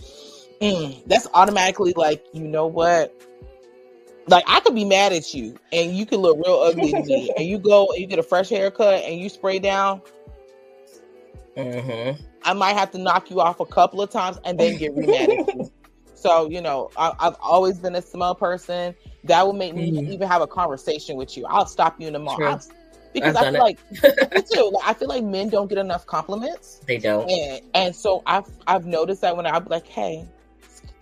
mm, 0.60 1.02
that's 1.06 1.26
automatically 1.32 1.94
like, 1.96 2.22
you 2.34 2.46
know 2.46 2.66
what? 2.66 3.18
Like 4.26 4.44
I 4.46 4.60
could 4.60 4.74
be 4.74 4.84
mad 4.84 5.14
at 5.14 5.32
you, 5.32 5.58
and 5.72 5.96
you 5.96 6.04
could 6.04 6.20
look 6.20 6.36
real 6.44 6.56
ugly 6.56 6.92
to 6.92 7.02
me, 7.02 7.32
and 7.38 7.46
you 7.46 7.58
go 7.58 7.88
and 7.88 7.98
you 7.98 8.06
get 8.06 8.18
a 8.18 8.22
fresh 8.22 8.50
haircut 8.50 9.02
and 9.04 9.18
you 9.18 9.30
spray 9.30 9.58
down. 9.58 10.02
Mm-hmm. 11.56 12.22
I 12.42 12.52
might 12.52 12.74
have 12.74 12.90
to 12.90 12.98
knock 12.98 13.30
you 13.30 13.40
off 13.40 13.60
a 13.60 13.66
couple 13.66 14.02
of 14.02 14.10
times 14.10 14.38
and 14.44 14.60
then 14.60 14.76
get 14.76 14.94
mad 14.94 15.30
at 15.30 15.54
you. 15.56 15.72
So 16.18 16.50
you 16.50 16.60
know, 16.60 16.90
I, 16.96 17.14
have 17.20 17.36
always 17.40 17.78
been 17.78 17.94
a 17.94 18.02
smell 18.02 18.34
person. 18.34 18.92
That 19.28 19.46
will 19.46 19.52
make 19.52 19.74
me 19.74 19.92
mm-hmm. 19.92 20.12
even 20.12 20.28
have 20.28 20.42
a 20.42 20.46
conversation 20.46 21.16
with 21.16 21.36
you. 21.36 21.46
I'll 21.46 21.66
stop 21.66 22.00
you 22.00 22.06
in 22.06 22.14
the 22.14 22.18
mall 22.18 22.36
because 23.12 23.36
I 23.36 23.44
feel 23.44 23.54
it. 23.54 23.60
like 23.60 23.78
too. 24.50 24.70
Like, 24.72 24.88
I 24.88 24.94
feel 24.94 25.08
like 25.08 25.24
men 25.24 25.48
don't 25.48 25.68
get 25.68 25.78
enough 25.78 26.06
compliments. 26.06 26.80
They 26.86 26.98
don't, 26.98 27.30
and, 27.30 27.62
and 27.74 27.96
so 27.96 28.22
I've 28.26 28.46
I've 28.66 28.86
noticed 28.86 29.20
that 29.22 29.36
when 29.36 29.46
I'm 29.46 29.64
like, 29.66 29.86
hey, 29.86 30.26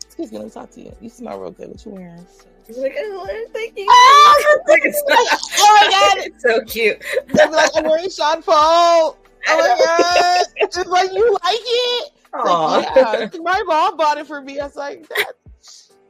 excuse 0.04 0.32
me, 0.32 0.38
let 0.38 0.44
me 0.44 0.50
talk 0.50 0.70
to 0.72 0.80
you. 0.80 0.94
You 1.00 1.08
smell 1.08 1.38
real 1.40 1.50
good. 1.50 1.68
What 1.68 1.84
you 1.84 1.92
wearing? 1.92 2.26
He's 2.66 2.78
like, 2.78 2.96
oh, 2.98 3.46
thank 3.52 3.78
you. 3.78 3.86
Oh, 3.88 4.58
oh 4.68 5.78
my 5.80 5.90
god, 5.90 6.26
it's 6.26 6.42
so 6.42 6.60
cute. 6.62 7.00
Be 7.28 7.34
like, 7.34 7.70
I'm 7.76 7.84
wearing 7.84 8.10
Jean 8.10 8.42
Paul. 8.42 9.16
Oh 9.48 9.58
my 9.58 9.84
god, 9.84 10.46
it's 10.56 10.76
like 10.86 11.12
you 11.12 11.32
like 11.32 11.54
it. 11.54 12.12
Like, 12.34 12.88
yeah, 12.96 13.40
my 13.40 13.62
mom 13.66 13.96
bought 13.96 14.18
it 14.18 14.26
for 14.26 14.40
me. 14.42 14.58
I 14.58 14.66
was 14.66 14.76
like, 14.76 15.08
that, 15.08 15.32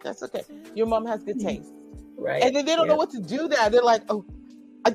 that's 0.03 0.23
okay. 0.25 0.43
Your 0.75 0.87
mom 0.87 1.07
has 1.07 1.23
good 1.23 1.39
taste. 1.39 1.76
Right. 2.17 2.43
And 2.43 2.55
then 2.55 2.65
they 2.65 2.75
don't 2.77 2.87
yeah. 2.87 2.93
know 2.93 2.99
what 2.99 3.11
to 3.11 3.21
do 3.21 3.49
there. 3.49 3.69
They're 3.71 3.83
like, 3.83 4.03
oh, 4.09 4.25
I, 4.85 4.95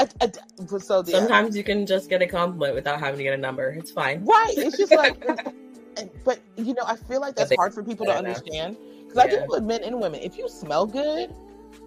I, 0.00 0.08
I, 0.20 0.78
so 0.78 1.04
yeah. 1.06 1.18
sometimes 1.18 1.56
you 1.56 1.62
can 1.62 1.86
just 1.86 2.08
get 2.08 2.22
a 2.22 2.26
compliment 2.26 2.74
without 2.74 2.98
having 2.98 3.18
to 3.18 3.24
get 3.24 3.34
a 3.34 3.36
number. 3.36 3.70
It's 3.70 3.90
fine. 3.90 4.24
Right. 4.24 4.54
It's 4.56 4.76
just 4.76 4.92
like, 4.92 5.22
but 6.24 6.40
you 6.56 6.74
know, 6.74 6.84
I 6.86 6.96
feel 6.96 7.20
like 7.20 7.36
that's 7.36 7.54
hard 7.56 7.74
for 7.74 7.82
people 7.82 8.06
to 8.06 8.14
understand 8.14 8.76
because 9.06 9.16
yeah. 9.16 9.22
I 9.22 9.40
do 9.40 9.46
with 9.48 9.64
men 9.64 9.82
and 9.82 10.00
women. 10.00 10.20
If 10.20 10.38
you 10.38 10.48
smell 10.48 10.86
good, 10.86 11.34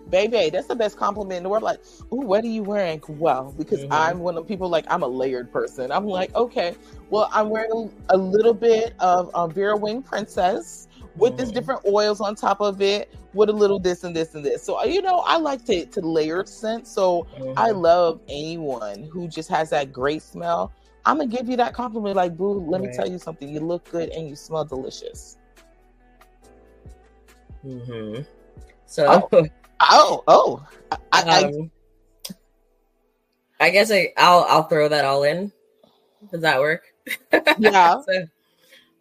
baby, 0.09 0.49
that's 0.51 0.67
the 0.67 0.75
best 0.75 0.97
compliment 0.97 1.37
in 1.37 1.43
the 1.43 1.49
world. 1.49 1.63
Like, 1.63 1.79
oh, 2.11 2.17
what 2.17 2.43
are 2.43 2.47
you 2.47 2.63
wearing? 2.63 3.01
Well, 3.07 3.53
because 3.57 3.81
mm-hmm. 3.81 3.93
I'm 3.93 4.19
one 4.19 4.37
of 4.37 4.47
people 4.47 4.69
like 4.69 4.85
I'm 4.87 5.03
a 5.03 5.07
layered 5.07 5.51
person. 5.51 5.91
I'm 5.91 6.05
like, 6.05 6.33
okay, 6.35 6.75
well, 7.09 7.29
I'm 7.33 7.49
wearing 7.49 7.91
a, 8.09 8.15
a 8.15 8.17
little 8.17 8.53
bit 8.53 8.93
of 8.99 9.33
um, 9.33 9.51
Vera 9.51 9.75
Wang 9.75 10.03
Princess 10.03 10.87
with 11.15 11.37
this 11.37 11.51
different 11.51 11.81
oils 11.85 12.21
on 12.21 12.35
top 12.35 12.61
of 12.61 12.81
it 12.81 13.13
with 13.33 13.49
a 13.49 13.53
little 13.53 13.79
this 13.79 14.03
and 14.03 14.15
this 14.15 14.35
and 14.35 14.43
this. 14.43 14.63
So 14.63 14.83
you 14.83 15.01
know, 15.01 15.19
I 15.19 15.37
like 15.37 15.65
to 15.65 15.85
to 15.85 16.01
layered 16.01 16.47
scent. 16.47 16.87
So 16.87 17.27
mm-hmm. 17.37 17.53
I 17.57 17.71
love 17.71 18.21
anyone 18.27 19.03
who 19.03 19.27
just 19.27 19.49
has 19.49 19.69
that 19.71 19.91
great 19.91 20.21
smell. 20.21 20.71
I'm 21.05 21.17
gonna 21.17 21.29
give 21.29 21.49
you 21.49 21.57
that 21.57 21.73
compliment, 21.73 22.15
like, 22.15 22.37
boo. 22.37 22.59
Let 22.59 22.81
right. 22.81 22.89
me 22.89 22.95
tell 22.95 23.09
you 23.09 23.19
something. 23.19 23.49
You 23.49 23.59
look 23.59 23.89
good 23.91 24.09
and 24.09 24.29
you 24.29 24.35
smell 24.35 24.63
delicious. 24.63 25.37
Hmm. 27.61 28.19
So. 28.85 29.27
Oh, 29.31 29.47
oh, 29.81 30.23
oh. 30.27 30.67
I, 31.11 31.21
um, 31.21 31.71
I, 33.59 33.65
I 33.65 33.69
guess 33.69 33.91
I, 33.91 34.13
I'll 34.17 34.45
I'll 34.47 34.63
throw 34.63 34.87
that 34.89 35.05
all 35.05 35.23
in. 35.23 35.51
Does 36.31 36.41
that 36.41 36.59
work? 36.59 36.83
Yeah. 37.59 38.01
so, 38.01 38.25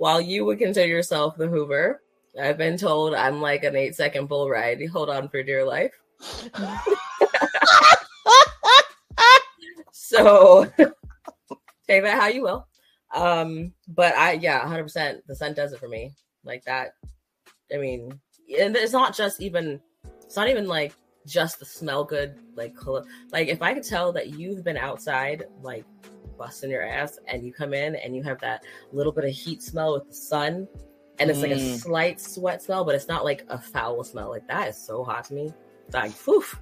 while 0.03 0.21
you 0.21 0.45
would 0.45 0.59
consider 0.59 0.89
yourself 0.89 1.37
the 1.37 1.47
Hoover, 1.47 2.03
I've 2.37 2.59
been 2.59 2.77
told 2.77 3.15
I'm 3.15 3.41
like 3.41 3.63
an 3.63 3.77
eight 3.77 3.95
second 3.95 4.27
bull 4.27 4.51
ride. 4.51 4.85
Hold 4.89 5.09
on 5.09 5.29
for 5.29 5.45
dear 5.45 5.65
life. 5.65 5.93
so 9.93 10.65
take 11.87 12.03
that 12.03 12.21
how 12.21 12.27
you 12.27 12.43
will. 12.43 12.67
Um, 13.15 13.75
but 13.87 14.17
I 14.17 14.33
yeah, 14.33 14.59
100 14.63 14.83
percent 14.83 15.21
the 15.29 15.37
scent 15.37 15.55
does 15.55 15.73
it 15.73 15.79
for 15.79 15.89
me. 15.89 16.11
Like 16.43 16.65
that. 16.65 16.95
I 17.73 17.77
mean, 17.77 18.21
and 18.59 18.75
it's 18.75 18.93
not 18.93 19.15
just 19.15 19.41
even 19.41 19.81
it's 20.25 20.35
not 20.35 20.49
even 20.49 20.67
like 20.67 20.95
just 21.29 21.61
the 21.61 21.65
smell 21.65 22.03
good 22.03 22.35
like. 22.57 22.75
Like 23.31 23.47
if 23.47 23.63
I 23.63 23.73
could 23.73 23.85
tell 23.85 24.13
that 24.15 24.31
you've 24.31 24.65
been 24.65 24.77
outside 24.77 25.45
like 25.63 25.85
busting 26.43 26.71
your 26.71 26.83
ass 26.83 27.21
and 27.29 27.45
you 27.47 27.53
come 27.53 27.73
in 27.73 27.95
and 27.95 28.17
you 28.17 28.23
have 28.25 28.41
that 28.41 28.65
little 28.91 29.13
bit 29.13 29.25
of 29.25 29.31
heat 29.31 29.63
smell 29.63 29.93
with 29.93 30.09
the 30.09 30.15
sun 30.15 30.67
and 31.21 31.31
it's 31.31 31.39
mm. 31.39 31.43
like 31.43 31.53
a 31.53 31.55
mm. 31.55 31.79
slight 31.79 32.21
sweat 32.21 32.61
smell, 32.61 32.85
but 32.85 32.97
it's 32.97 33.07
not 33.07 33.25
like 33.25 33.45
a 33.49 33.57
foul 33.57 34.03
smell. 34.03 34.29
Like 34.29 34.49
that 34.49 34.69
is 34.69 34.77
so 34.77 35.05
hot 35.05 35.25
to 35.27 35.35
me. 35.35 35.53
It's 35.87 35.95
like, 35.95 36.21
poof. 36.21 36.61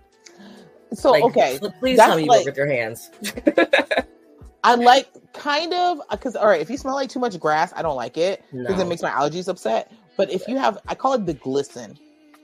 So 0.92 1.12
like, 1.12 1.24
okay, 1.24 1.58
please 1.78 1.98
tell 1.98 2.16
me 2.16 2.24
you 2.24 2.28
like, 2.28 2.40
work 2.40 2.46
with 2.46 2.56
your 2.58 2.66
hands. 2.66 3.10
I 4.64 4.74
like 4.74 5.08
kind 5.32 5.72
of 5.72 6.02
because 6.10 6.36
all 6.36 6.46
right, 6.46 6.60
if 6.60 6.68
you 6.68 6.76
smell 6.76 6.94
like 6.94 7.08
too 7.08 7.20
much 7.20 7.40
grass, 7.40 7.72
I 7.74 7.80
don't 7.80 7.96
like 7.96 8.18
it 8.18 8.44
because 8.52 8.76
no. 8.76 8.82
it 8.82 8.86
makes 8.86 9.00
my 9.00 9.10
allergies 9.10 9.48
upset. 9.48 9.90
But 10.18 10.30
if 10.30 10.46
you 10.46 10.58
have, 10.58 10.78
I 10.88 10.94
call 10.94 11.14
it 11.14 11.24
the 11.24 11.32
glisten 11.32 11.98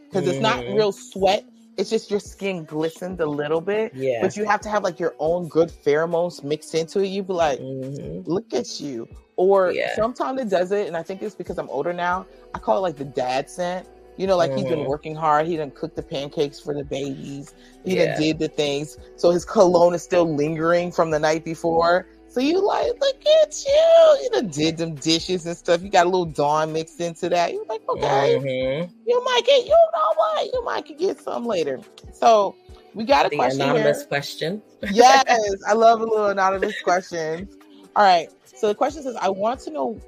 because 0.08 0.24
mm. 0.24 0.32
it's 0.32 0.40
not 0.40 0.60
mm. 0.60 0.74
real 0.74 0.92
sweat. 0.92 1.44
It's 1.76 1.90
just 1.90 2.10
your 2.10 2.20
skin 2.20 2.64
glistened 2.64 3.20
a 3.20 3.26
little 3.26 3.60
bit. 3.60 3.94
Yeah. 3.94 4.20
But 4.22 4.36
you 4.36 4.44
have 4.44 4.60
to 4.62 4.68
have 4.68 4.82
like 4.82 4.98
your 4.98 5.14
own 5.18 5.48
good 5.48 5.70
pheromones 5.70 6.42
mixed 6.42 6.74
into 6.74 7.00
it. 7.00 7.08
You'd 7.08 7.26
be 7.26 7.34
like, 7.34 7.58
mm-hmm. 7.58 8.30
look 8.30 8.54
at 8.54 8.80
you. 8.80 9.08
Or 9.36 9.70
yeah. 9.70 9.94
sometimes 9.94 10.40
it 10.40 10.48
does 10.48 10.72
it, 10.72 10.86
and 10.86 10.96
I 10.96 11.02
think 11.02 11.22
it's 11.22 11.34
because 11.34 11.58
I'm 11.58 11.68
older 11.68 11.92
now. 11.92 12.26
I 12.54 12.58
call 12.58 12.78
it 12.78 12.80
like 12.80 12.96
the 12.96 13.04
dad 13.04 13.50
scent. 13.50 13.86
You 14.16 14.26
know, 14.26 14.38
like 14.38 14.50
mm-hmm. 14.50 14.60
he's 14.60 14.68
been 14.68 14.78
mm-hmm. 14.78 14.88
working 14.88 15.14
hard. 15.14 15.46
He 15.46 15.56
didn't 15.58 15.74
cook 15.74 15.94
the 15.94 16.02
pancakes 16.02 16.58
for 16.58 16.72
the 16.72 16.84
babies. 16.84 17.54
He 17.84 17.96
yeah. 17.96 18.12
done 18.12 18.22
did 18.22 18.38
the 18.38 18.48
things. 18.48 18.96
So 19.16 19.30
his 19.30 19.44
cologne 19.44 19.92
is 19.92 20.02
still 20.02 20.34
lingering 20.34 20.90
from 20.90 21.10
the 21.10 21.18
night 21.18 21.44
before. 21.44 22.08
So 22.36 22.42
you 22.42 22.60
like, 22.60 22.88
look 23.00 23.26
at 23.42 23.64
you. 23.64 24.18
You 24.22 24.28
done 24.30 24.48
did 24.48 24.76
them 24.76 24.94
dishes 24.96 25.46
and 25.46 25.56
stuff. 25.56 25.82
You 25.82 25.88
got 25.88 26.04
a 26.04 26.10
little 26.10 26.26
Dawn 26.26 26.70
mixed 26.70 27.00
into 27.00 27.30
that. 27.30 27.54
You're 27.54 27.64
like, 27.64 27.80
okay, 27.88 28.36
mm-hmm. 28.38 28.92
you 29.06 29.24
might 29.24 29.40
get, 29.46 29.64
you 29.64 29.70
know 29.70 30.12
what? 30.16 30.52
You 30.52 30.62
might 30.62 30.98
get 30.98 31.18
some 31.18 31.46
later. 31.46 31.80
So 32.12 32.54
we 32.92 33.04
got 33.04 33.24
a 33.24 33.30
the 33.30 33.36
question 33.36 33.62
anonymous 33.62 34.00
here. 34.00 34.06
question. 34.08 34.62
yes, 34.92 35.24
I 35.66 35.72
love 35.72 36.02
a 36.02 36.04
little 36.04 36.26
anonymous 36.26 36.78
questions. 36.82 37.56
All 37.96 38.04
right. 38.04 38.28
So 38.44 38.68
the 38.68 38.74
question 38.74 39.02
says, 39.02 39.16
I 39.16 39.30
want 39.30 39.60
to 39.60 39.70
know 39.70 39.98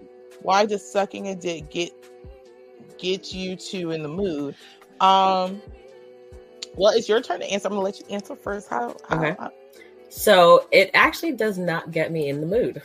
why 0.43 0.67
does 0.67 0.85
sucking 0.85 1.29
a 1.29 1.35
dick 1.35 1.71
get 1.71 1.93
get 2.99 3.33
you 3.33 3.57
two 3.57 3.91
in 3.91 4.03
the 4.03 4.09
mood? 4.11 4.55
Um 5.01 5.63
well, 6.77 6.93
it's 6.93 7.09
your 7.09 7.23
turn 7.23 7.41
to 7.41 7.51
answer. 7.51 7.69
I'm 7.69 7.73
gonna 7.73 7.83
let 7.83 7.99
you 7.99 8.07
answer 8.11 8.37
first. 8.37 8.69
How, 8.69 8.95
how 9.09 9.17
okay. 9.17 9.35
How, 9.39 9.51
so 10.09 10.67
it 10.73 10.91
actually 10.95 11.33
does 11.33 11.59
not 11.59 11.91
get 11.91 12.13
me 12.13 12.29
in 12.29 12.41
the 12.41 12.47
mood. 12.47 12.83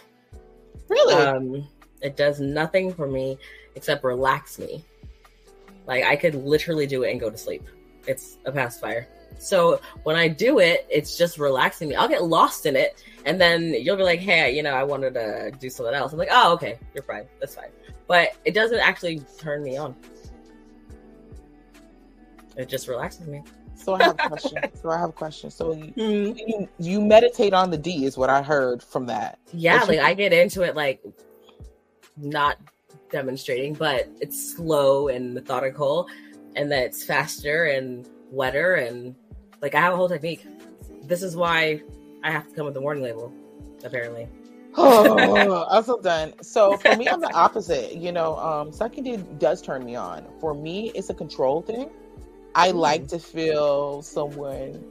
Really? 0.89 1.13
Um, 1.15 1.67
it 2.01 2.17
does 2.17 2.39
nothing 2.39 2.93
for 2.93 3.07
me 3.07 3.37
except 3.75 4.03
relax 4.03 4.59
me. 4.59 4.83
Like 5.87 6.03
I 6.03 6.15
could 6.15 6.35
literally 6.35 6.87
do 6.87 7.03
it 7.03 7.11
and 7.11 7.19
go 7.19 7.29
to 7.29 7.37
sleep. 7.37 7.63
it's 8.05 8.37
a 8.45 8.51
pacifier. 8.51 9.07
So 9.39 9.81
when 10.03 10.15
I 10.15 10.27
do 10.27 10.59
it, 10.59 10.85
it's 10.89 11.17
just 11.17 11.37
relaxing 11.37 11.89
me. 11.89 11.95
I'll 11.95 12.07
get 12.07 12.23
lost 12.23 12.65
in 12.65 12.75
it, 12.75 13.03
and 13.25 13.39
then 13.39 13.73
you'll 13.73 13.97
be 13.97 14.03
like, 14.03 14.19
"Hey, 14.19 14.55
you 14.55 14.61
know, 14.61 14.73
I 14.73 14.83
wanted 14.83 15.13
to 15.15 15.51
do 15.59 15.69
something 15.69 15.93
else." 15.93 16.13
I'm 16.13 16.19
like, 16.19 16.29
"Oh, 16.31 16.53
okay, 16.53 16.77
you're 16.93 17.03
fine. 17.03 17.25
That's 17.39 17.55
fine." 17.55 17.69
But 18.07 18.37
it 18.45 18.53
doesn't 18.53 18.79
actually 18.79 19.21
turn 19.37 19.63
me 19.63 19.77
on. 19.77 19.95
It 22.55 22.69
just 22.69 22.87
relaxes 22.87 23.27
me. 23.27 23.41
So 23.75 23.95
I 23.95 24.03
have 24.03 24.15
a 24.19 24.27
question. 24.29 24.57
so 24.81 24.89
I 24.89 24.97
have 24.97 25.09
a 25.09 25.13
question. 25.13 25.49
So 25.49 25.73
you, 25.73 25.93
mm-hmm. 25.93 26.37
you, 26.37 26.69
you 26.79 27.01
meditate 27.01 27.53
on 27.53 27.69
the 27.69 27.77
D 27.77 28.05
is 28.05 28.17
what 28.17 28.29
I 28.29 28.41
heard 28.41 28.81
from 28.81 29.05
that. 29.07 29.39
Yeah, 29.51 29.83
like 29.83 29.99
I 29.99 30.13
get 30.13 30.33
into 30.33 30.61
it 30.61 30.75
like 30.75 31.03
not 32.17 32.57
demonstrating, 33.11 33.73
but 33.73 34.09
it's 34.21 34.55
slow 34.55 35.07
and 35.07 35.33
methodical, 35.33 36.07
and 36.55 36.71
that 36.71 36.83
it's 36.83 37.03
faster 37.03 37.65
and 37.65 38.07
wetter 38.31 38.75
and 38.75 39.15
like 39.61 39.75
I 39.75 39.81
have 39.81 39.93
a 39.93 39.95
whole 39.95 40.09
technique. 40.09 40.45
This 41.03 41.23
is 41.23 41.35
why 41.35 41.81
I 42.23 42.31
have 42.31 42.47
to 42.47 42.55
come 42.55 42.65
with 42.65 42.73
the 42.73 42.81
warning 42.81 43.03
label, 43.03 43.33
apparently. 43.83 44.27
oh, 44.75 45.67
I'm 45.69 45.83
so 45.83 46.01
done. 46.01 46.33
So 46.41 46.77
for 46.77 46.95
me, 46.95 47.07
I'm 47.07 47.21
the 47.21 47.31
opposite. 47.33 47.95
You 47.95 48.11
know, 48.11 48.37
um, 48.37 48.71
sucking 48.71 49.03
D 49.03 49.17
does 49.37 49.61
turn 49.61 49.85
me 49.85 49.95
on. 49.95 50.25
For 50.39 50.55
me, 50.55 50.91
it's 50.95 51.09
a 51.11 51.13
control 51.13 51.61
thing. 51.61 51.91
I 52.55 52.71
mm. 52.71 52.75
like 52.75 53.07
to 53.09 53.19
feel 53.19 54.01
someone 54.01 54.83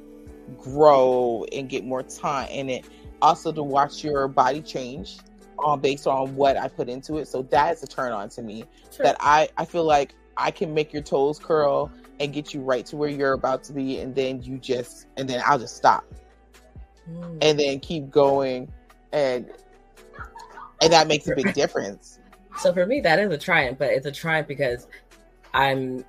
grow 0.58 1.46
and 1.52 1.68
get 1.68 1.84
more 1.84 2.02
time 2.02 2.48
in 2.50 2.68
it. 2.68 2.86
Also, 3.20 3.52
to 3.52 3.62
watch 3.62 4.02
your 4.02 4.26
body 4.26 4.60
change 4.60 5.18
um, 5.64 5.80
based 5.80 6.06
on 6.06 6.34
what 6.34 6.56
I 6.56 6.68
put 6.68 6.88
into 6.88 7.18
it. 7.18 7.28
So 7.28 7.42
that 7.42 7.74
is 7.74 7.82
a 7.82 7.86
turn 7.86 8.12
on 8.12 8.28
to 8.30 8.42
me. 8.42 8.64
Sure. 8.90 9.04
That 9.04 9.16
I 9.20 9.48
I 9.56 9.64
feel 9.64 9.84
like 9.84 10.14
I 10.36 10.50
can 10.50 10.74
make 10.74 10.92
your 10.92 11.02
toes 11.02 11.38
curl 11.38 11.90
and 12.20 12.32
get 12.32 12.54
you 12.54 12.60
right 12.60 12.84
to 12.86 12.96
where 12.96 13.08
you're 13.08 13.32
about 13.32 13.62
to 13.64 13.72
be, 13.72 13.98
and 13.98 14.14
then 14.14 14.42
you 14.42 14.58
just 14.58 15.06
and 15.16 15.28
then 15.28 15.42
I'll 15.46 15.58
just 15.58 15.76
stop, 15.76 16.04
mm. 17.08 17.38
and 17.40 17.58
then 17.58 17.80
keep 17.80 18.10
going, 18.10 18.72
and 19.12 19.48
and 20.80 20.92
that 20.92 21.06
makes 21.06 21.28
a 21.28 21.34
big 21.34 21.54
difference. 21.54 22.18
So 22.58 22.72
for 22.72 22.84
me, 22.86 23.00
that 23.00 23.18
is 23.18 23.32
a 23.32 23.38
triumph, 23.38 23.78
but 23.78 23.90
it's 23.90 24.06
a 24.06 24.12
triumph 24.12 24.48
because 24.48 24.86
I'm 25.54 26.04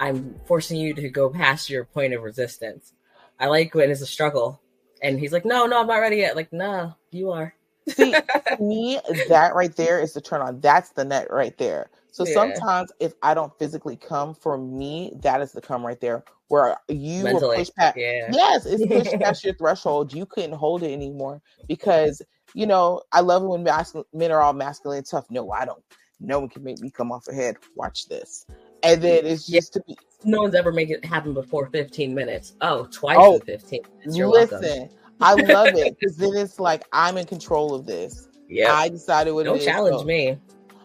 I'm 0.00 0.38
forcing 0.46 0.78
you 0.78 0.94
to 0.94 1.08
go 1.08 1.30
past 1.30 1.70
your 1.70 1.84
point 1.84 2.14
of 2.14 2.22
resistance. 2.22 2.92
I 3.38 3.46
like 3.46 3.74
when 3.74 3.90
it's 3.90 4.00
a 4.00 4.06
struggle, 4.06 4.60
and 5.02 5.18
he's 5.18 5.32
like, 5.32 5.44
"No, 5.44 5.66
no, 5.66 5.80
I'm 5.80 5.86
not 5.86 6.00
ready 6.00 6.16
yet." 6.16 6.36
Like, 6.36 6.52
no, 6.52 6.94
you 7.10 7.30
are. 7.30 7.54
See, 7.88 8.14
me, 8.60 8.98
that 9.28 9.54
right 9.54 9.74
there 9.76 10.00
is 10.00 10.14
the 10.14 10.20
turn 10.20 10.40
on. 10.40 10.60
That's 10.60 10.90
the 10.90 11.04
net 11.04 11.28
right 11.30 11.56
there. 11.58 11.90
So 12.12 12.24
yeah. 12.24 12.34
sometimes 12.34 12.92
if 13.00 13.14
I 13.22 13.34
don't 13.34 13.52
physically 13.58 13.96
come 13.96 14.34
for 14.34 14.56
me, 14.56 15.12
that 15.22 15.40
is 15.40 15.52
the 15.52 15.60
come 15.60 15.84
right 15.84 16.00
there 16.00 16.24
where 16.48 16.76
you 16.88 17.24
Mentally, 17.24 17.56
push 17.56 17.70
past. 17.76 17.96
Yeah. 17.96 18.30
Yes, 18.32 18.66
it's 18.66 18.86
pushed 18.88 19.20
past 19.20 19.44
your 19.44 19.54
threshold. 19.54 20.12
You 20.12 20.24
couldn't 20.24 20.52
hold 20.52 20.82
it 20.82 20.92
anymore 20.92 21.42
because 21.66 22.22
you 22.54 22.66
know 22.66 23.02
I 23.12 23.20
love 23.20 23.42
it 23.42 23.46
when 23.46 23.64
men 24.12 24.30
are 24.30 24.40
all 24.40 24.52
masculine 24.52 24.98
and 24.98 25.06
tough. 25.06 25.26
No, 25.30 25.50
I 25.50 25.64
don't. 25.64 25.82
No 26.20 26.38
one 26.38 26.48
can 26.48 26.62
make 26.62 26.78
me 26.78 26.90
come 26.90 27.10
off 27.10 27.26
ahead. 27.26 27.56
Watch 27.74 28.06
this, 28.06 28.46
and 28.84 29.02
then 29.02 29.24
mm, 29.24 29.30
it's 29.30 29.46
just 29.46 29.74
yeah. 29.74 29.80
to 29.80 29.86
be. 29.86 29.98
No 30.24 30.42
one's 30.42 30.54
ever 30.54 30.72
make 30.72 30.90
it 30.90 31.04
happen 31.04 31.34
before 31.34 31.66
15 31.66 32.14
minutes. 32.14 32.54
Oh, 32.60 32.86
twice 32.86 33.16
oh, 33.20 33.38
15 33.40 33.80
minutes. 33.98 34.16
You're 34.16 34.28
listen. 34.28 34.60
Welcome. 34.60 34.90
I 35.20 35.34
love 35.34 35.68
it 35.74 35.96
because 36.00 36.16
then 36.16 36.34
it's 36.34 36.58
like 36.58 36.84
I'm 36.92 37.16
in 37.16 37.26
control 37.26 37.74
of 37.74 37.86
this. 37.86 38.28
Yeah, 38.48 38.72
I 38.72 38.88
decided 38.88 39.32
what 39.32 39.44
Don't 39.44 39.60
challenge 39.60 40.00
so. 40.00 40.04
me. 40.04 40.38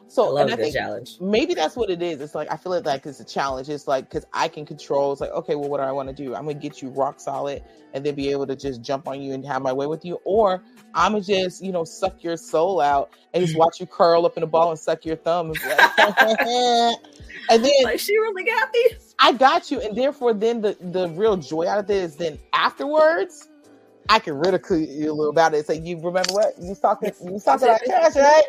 So 0.10 0.26
I 0.26 0.30
love 0.30 0.50
and 0.50 0.54
I 0.54 0.56
think 0.56 0.74
challenge. 0.74 1.18
Maybe 1.22 1.54
that's 1.54 1.76
what 1.76 1.92
it 1.92 2.02
is. 2.02 2.20
It's 2.20 2.34
like 2.34 2.52
I 2.52 2.58
feel 2.58 2.74
it 2.74 2.84
like 2.84 3.06
it's 3.06 3.20
a 3.20 3.26
challenge. 3.26 3.70
It's 3.70 3.88
like 3.88 4.10
because 4.10 4.26
I 4.34 4.48
can 4.48 4.66
control. 4.66 5.12
It's 5.12 5.22
like 5.22 5.30
okay, 5.32 5.54
well, 5.54 5.70
what 5.70 5.78
do 5.78 5.84
I 5.84 5.92
want 5.92 6.10
to 6.10 6.16
do? 6.16 6.34
I'm 6.36 6.46
gonna 6.46 6.56
get 6.56 6.82
you 6.82 6.90
rock 6.90 7.20
solid, 7.20 7.64
and 7.94 8.04
then 8.04 8.16
be 8.16 8.32
able 8.32 8.48
to 8.48 8.56
just 8.56 8.82
jump 8.82 9.08
on 9.08 9.22
you 9.22 9.34
and 9.34 9.46
have 9.46 9.62
my 9.62 9.72
way 9.72 9.86
with 9.86 10.04
you, 10.04 10.20
or 10.24 10.64
I'm 10.96 11.12
gonna 11.12 11.24
just 11.24 11.64
you 11.64 11.72
know 11.72 11.84
suck 11.84 12.24
your 12.24 12.38
soul 12.38 12.82
out 12.82 13.14
and 13.36 13.42
just 13.42 13.54
mm-hmm. 13.54 13.60
watch 13.60 13.80
you 13.80 13.86
curl 13.86 14.26
up 14.26 14.36
in 14.36 14.42
a 14.42 14.48
ball 14.48 14.72
and 14.72 14.80
suck 14.80 15.06
your 15.06 15.16
thumb. 15.16 15.54
and 17.50 17.64
then 17.64 17.72
like 17.84 18.00
she 18.00 18.18
really 18.18 18.44
got 18.44 18.72
these. 18.72 19.16
I 19.20 19.34
got 19.34 19.72
you, 19.72 19.82
and 19.82 19.98
therefore, 19.98 20.34
then 20.34 20.62
the 20.62 20.78
the 20.80 21.10
real 21.10 21.38
joy 21.38 21.68
out 21.68 21.80
of 21.80 21.88
this, 21.88 22.16
then 22.16 22.40
afterwards 22.54 23.50
I 24.10 24.18
can 24.18 24.40
ridicule 24.40 24.80
you 24.80 25.12
a 25.12 25.14
little 25.14 25.30
about 25.30 25.54
it. 25.54 25.68
Say, 25.68 25.80
you 25.80 25.96
remember 25.98 26.34
what 26.34 26.54
you 26.60 26.74
talking? 26.74 27.12
You 27.24 27.40
talking 27.40 27.68
about 27.68 27.82
cash, 27.86 28.16
right? 28.16 28.44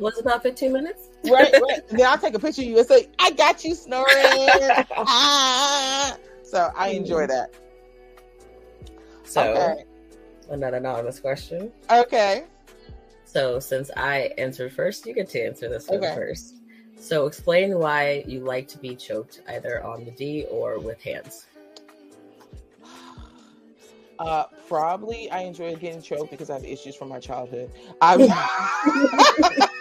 Was 0.00 0.18
it 0.18 0.22
about 0.22 0.42
fifteen 0.42 0.72
minutes? 0.72 1.08
right, 1.30 1.52
right. 1.62 1.80
And 1.88 1.98
then 1.98 2.06
I'll 2.06 2.18
take 2.18 2.34
a 2.34 2.38
picture 2.40 2.62
of 2.62 2.68
you 2.68 2.78
and 2.78 2.86
say, 2.86 3.08
"I 3.20 3.30
got 3.30 3.64
you 3.64 3.76
snoring." 3.76 4.06
ah. 4.96 6.16
So 6.42 6.72
I 6.76 6.88
enjoy 6.88 7.28
that. 7.28 7.54
So, 9.22 9.52
okay. 9.52 9.84
another 10.50 10.78
anonymous 10.78 11.20
question. 11.20 11.72
Okay. 11.90 12.44
So 13.24 13.60
since 13.60 13.90
I 13.96 14.32
answered 14.36 14.72
first, 14.72 15.06
you 15.06 15.14
get 15.14 15.28
to 15.30 15.40
answer 15.40 15.68
this 15.68 15.88
one 15.88 15.98
okay. 15.98 16.14
first. 16.14 16.60
So 17.04 17.26
explain 17.26 17.78
why 17.78 18.24
you 18.26 18.40
like 18.40 18.66
to 18.68 18.78
be 18.78 18.96
choked 18.96 19.42
either 19.50 19.84
on 19.84 20.06
the 20.06 20.10
D 20.10 20.46
or 20.50 20.78
with 20.78 21.02
hands. 21.02 21.44
Uh, 24.18 24.44
probably 24.66 25.30
I 25.30 25.40
enjoy 25.40 25.76
getting 25.76 26.00
choked 26.00 26.30
because 26.30 26.48
I 26.48 26.54
have 26.54 26.64
issues 26.64 26.96
from 26.96 27.10
my 27.10 27.20
childhood. 27.20 27.70
I, 28.00 28.16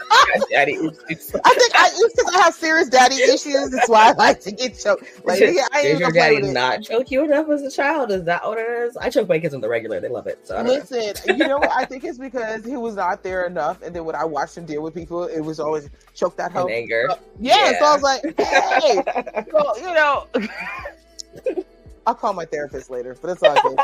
daddy 0.50 0.74
issues. 0.74 1.36
I 1.44 1.54
think 1.54 1.72
I 1.76 1.90
because 2.16 2.34
I 2.34 2.40
have 2.40 2.54
serious 2.54 2.90
daddy 2.90 3.16
issues. 3.16 3.70
That's 3.72 3.90
why 3.90 4.10
I 4.10 4.12
like 4.14 4.40
to 4.42 4.52
get 4.52 4.78
choked. 4.80 5.04
Like, 5.26 5.40
yeah, 5.40 5.68
I 5.72 5.84
Did 5.84 6.00
your 6.00 6.12
daddy 6.12 6.42
not 6.42 6.84
choke 6.84 7.12
you 7.12 7.24
enough 7.24 7.50
as 7.50 7.62
a 7.62 7.72
child? 7.72 8.12
Is 8.12 8.24
that 8.26 8.46
what 8.46 8.58
it 8.58 8.68
is? 8.70 8.98
I 8.98 9.10
choke 9.10 9.28
my 9.30 9.40
kids 9.40 9.54
on 9.54 9.62
the 9.62 9.70
regular. 9.70 10.00
They 10.00 10.10
love 10.10 10.28
it. 10.28 10.46
So 10.48 10.62
listen, 10.62 11.14
you 11.28 11.48
know 11.48 11.60
what? 11.60 11.72
I 11.72 11.86
think 11.86 12.04
it's 12.04 12.18
because 12.18 12.66
he 12.66 12.78
was 12.78 12.96
not 12.96 13.24
there 13.24 13.46
enough, 13.46 13.82
and 13.82 13.96
then 13.96 14.06
when 14.06 14.16
I 14.16 14.26
watched 14.26 14.58
him 14.58 14.66
deal 14.66 14.82
with 14.82 14.94
people, 14.94 15.26
it 15.26 15.42
was 15.42 15.60
always 15.60 15.90
choke 16.14 16.38
that 16.38 16.52
hoe. 16.52 16.68
anger. 16.68 17.08
Uh, 17.10 17.16
yeah, 17.40 17.72
yeah, 17.72 17.80
so 17.80 17.86
I 17.86 17.94
was 17.94 18.04
like, 18.04 18.24
hey, 18.40 19.46
well, 19.52 19.80
you 19.80 19.94
know. 19.94 20.28
I'll 22.06 22.16
call 22.16 22.34
my 22.34 22.46
therapist 22.46 22.90
later, 22.90 23.16
but 23.22 23.32
it's 23.32 23.44
all 23.44 23.62
good. 23.62 23.80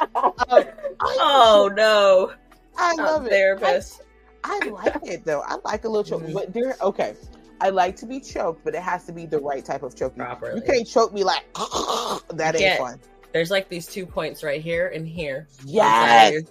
Um, 1.01 1.15
oh 1.19 1.71
no, 1.73 2.33
I 2.77 2.93
love 2.95 3.25
it. 3.25 3.29
Therapist. 3.29 4.01
I, 4.43 4.59
I, 4.63 4.69
like 4.69 5.07
it 5.07 5.25
though. 5.25 5.41
I 5.41 5.57
like 5.65 5.83
a 5.85 5.89
little 5.89 6.03
choke, 6.03 6.23
mm-hmm. 6.23 6.33
but 6.33 6.53
there. 6.53 6.75
Okay, 6.81 7.15
I 7.61 7.69
like 7.69 7.95
to 7.97 8.05
be 8.05 8.19
choked, 8.19 8.63
but 8.63 8.73
it 8.75 8.81
has 8.81 9.05
to 9.05 9.11
be 9.11 9.25
the 9.25 9.39
right 9.39 9.63
type 9.63 9.83
of 9.83 9.95
choking. 9.95 10.23
Properly. 10.23 10.55
You 10.55 10.61
can't 10.61 10.87
choke 10.87 11.13
me 11.13 11.23
like 11.23 11.45
that. 11.53 12.55
Ain't 12.55 12.57
Get, 12.57 12.79
fun. 12.79 12.99
There's 13.31 13.51
like 13.51 13.69
these 13.69 13.85
two 13.85 14.05
points 14.05 14.43
right 14.43 14.61
here 14.61 14.87
and 14.87 15.07
here. 15.07 15.47
Yes, 15.63 16.43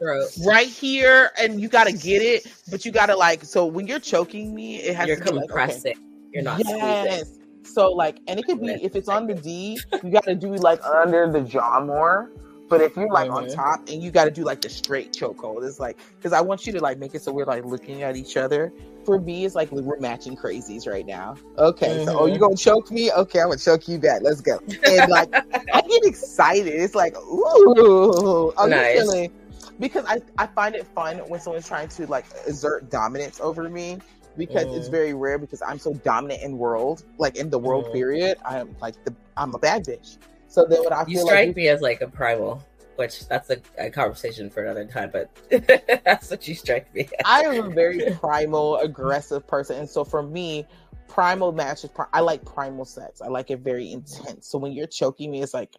right 0.46 0.68
here, 0.68 1.33
and 1.40 1.61
you 1.61 1.68
got 1.68 1.88
to 1.88 1.92
get 1.92 2.22
it, 2.22 2.46
but 2.70 2.85
you 2.85 2.92
got 2.92 3.07
to 3.07 3.16
like. 3.16 3.44
So 3.44 3.66
when 3.66 3.87
you're 3.87 3.98
choking 3.98 4.55
me, 4.55 4.77
it 4.77 4.94
has 4.94 5.09
you're 5.09 5.16
to 5.16 5.33
be 5.33 5.38
compressing. 5.38 5.94
Like, 5.94 5.96
okay. 5.96 6.05
You're 6.33 6.42
not. 6.42 6.61
Yes. 6.64 7.20
Squeezing. 7.20 7.38
So 7.64 7.90
like, 7.92 8.20
and 8.27 8.38
it 8.38 8.46
could 8.46 8.61
be 8.61 8.68
if 8.83 8.96
it's 8.96 9.09
on 9.09 9.27
the 9.27 9.35
D, 9.35 9.79
you 10.03 10.11
got 10.11 10.24
to 10.24 10.35
do 10.35 10.55
like 10.55 10.83
under 10.85 11.31
the 11.31 11.40
jaw 11.40 11.81
more. 11.81 12.31
But 12.68 12.83
if 12.83 12.96
you're 12.96 13.11
like 13.11 13.28
mm-hmm. 13.28 13.37
on 13.37 13.48
top 13.48 13.88
and 13.88 14.02
you 14.02 14.11
got 14.11 14.24
to 14.24 14.31
do 14.31 14.44
like 14.44 14.61
the 14.61 14.68
straight 14.68 15.12
chokehold, 15.12 15.66
it's 15.66 15.81
like 15.81 15.98
because 16.16 16.33
I 16.33 16.40
want 16.40 16.66
you 16.66 16.72
to 16.74 16.81
like 16.81 16.98
make 16.98 17.14
it 17.14 17.22
so 17.22 17.33
we're 17.33 17.46
like 17.46 17.64
looking 17.64 18.02
at 18.02 18.16
each 18.16 18.37
other. 18.37 18.72
For 19.04 19.18
me, 19.18 19.46
it's 19.46 19.54
like 19.54 19.72
we're 19.72 19.98
matching 19.98 20.37
crazies 20.37 20.87
right 20.87 21.07
now. 21.07 21.37
Okay, 21.57 21.88
mm-hmm. 21.88 22.04
so 22.04 22.18
oh, 22.18 22.26
you 22.26 22.35
mm-hmm. 22.35 22.42
gonna 22.42 22.57
choke 22.57 22.90
me? 22.90 23.11
Okay, 23.11 23.40
I'm 23.40 23.48
gonna 23.48 23.59
choke 23.59 23.88
you 23.88 23.98
back. 23.98 24.22
Let's 24.22 24.42
go. 24.42 24.61
And 24.85 25.11
like, 25.11 25.35
I 25.35 25.81
get 25.81 26.04
excited. 26.04 26.74
It's 26.74 26.94
like, 26.94 27.16
ooh, 27.16 28.52
I'm 28.59 28.70
nice. 28.70 28.98
feeling 28.98 29.33
because 29.78 30.04
I 30.07 30.20
I 30.37 30.46
find 30.46 30.74
it 30.74 30.87
fun 30.94 31.18
when 31.28 31.40
someone's 31.40 31.66
trying 31.66 31.88
to 31.88 32.07
like 32.07 32.26
exert 32.46 32.90
dominance 32.90 33.40
over 33.40 33.68
me 33.68 33.98
because 34.37 34.66
mm. 34.66 34.76
it's 34.76 34.88
very 34.88 35.14
rare 35.14 35.38
because 35.38 35.62
I'm 35.62 35.78
so 35.78 35.94
dominant 35.94 36.42
in 36.42 36.59
world, 36.59 37.04
like 37.18 37.37
in 37.37 37.50
the 37.50 37.59
world 37.59 37.87
mm. 37.87 37.92
period. 37.92 38.38
I'm 38.44 38.74
like 38.81 39.02
the 39.04 39.14
I'm 39.37 39.54
a 39.54 39.59
bad 39.59 39.85
bitch. 39.85 40.18
So 40.48 40.64
then 40.64 40.82
what 40.82 40.92
I 40.92 41.04
you 41.06 41.20
strike 41.20 41.48
like, 41.48 41.56
me 41.56 41.68
as 41.68 41.80
like 41.80 42.00
a 42.00 42.08
primal, 42.08 42.64
which 42.96 43.26
that's 43.28 43.50
a, 43.50 43.58
a 43.78 43.90
conversation 43.90 44.50
for 44.50 44.64
another 44.64 44.87
time. 44.87 45.11
But 45.12 45.30
that's 46.04 46.30
what 46.30 46.48
you 46.48 46.54
strike 46.54 46.92
me. 46.94 47.02
As. 47.02 47.11
I 47.24 47.40
am 47.42 47.70
a 47.70 47.74
very 47.74 48.02
primal, 48.16 48.78
aggressive 48.78 49.46
person, 49.46 49.76
and 49.78 49.88
so 49.88 50.04
for 50.04 50.22
me, 50.22 50.66
primal 51.06 51.52
matches. 51.52 51.90
I 52.12 52.20
like 52.20 52.44
primal 52.44 52.84
sex. 52.84 53.20
I 53.20 53.28
like 53.28 53.50
it 53.50 53.61
very 53.61 53.92
intense. 53.92 54.48
So 54.48 54.58
when 54.58 54.72
you're 54.72 54.87
choking 54.87 55.30
me, 55.30 55.42
it's 55.42 55.54
like 55.54 55.74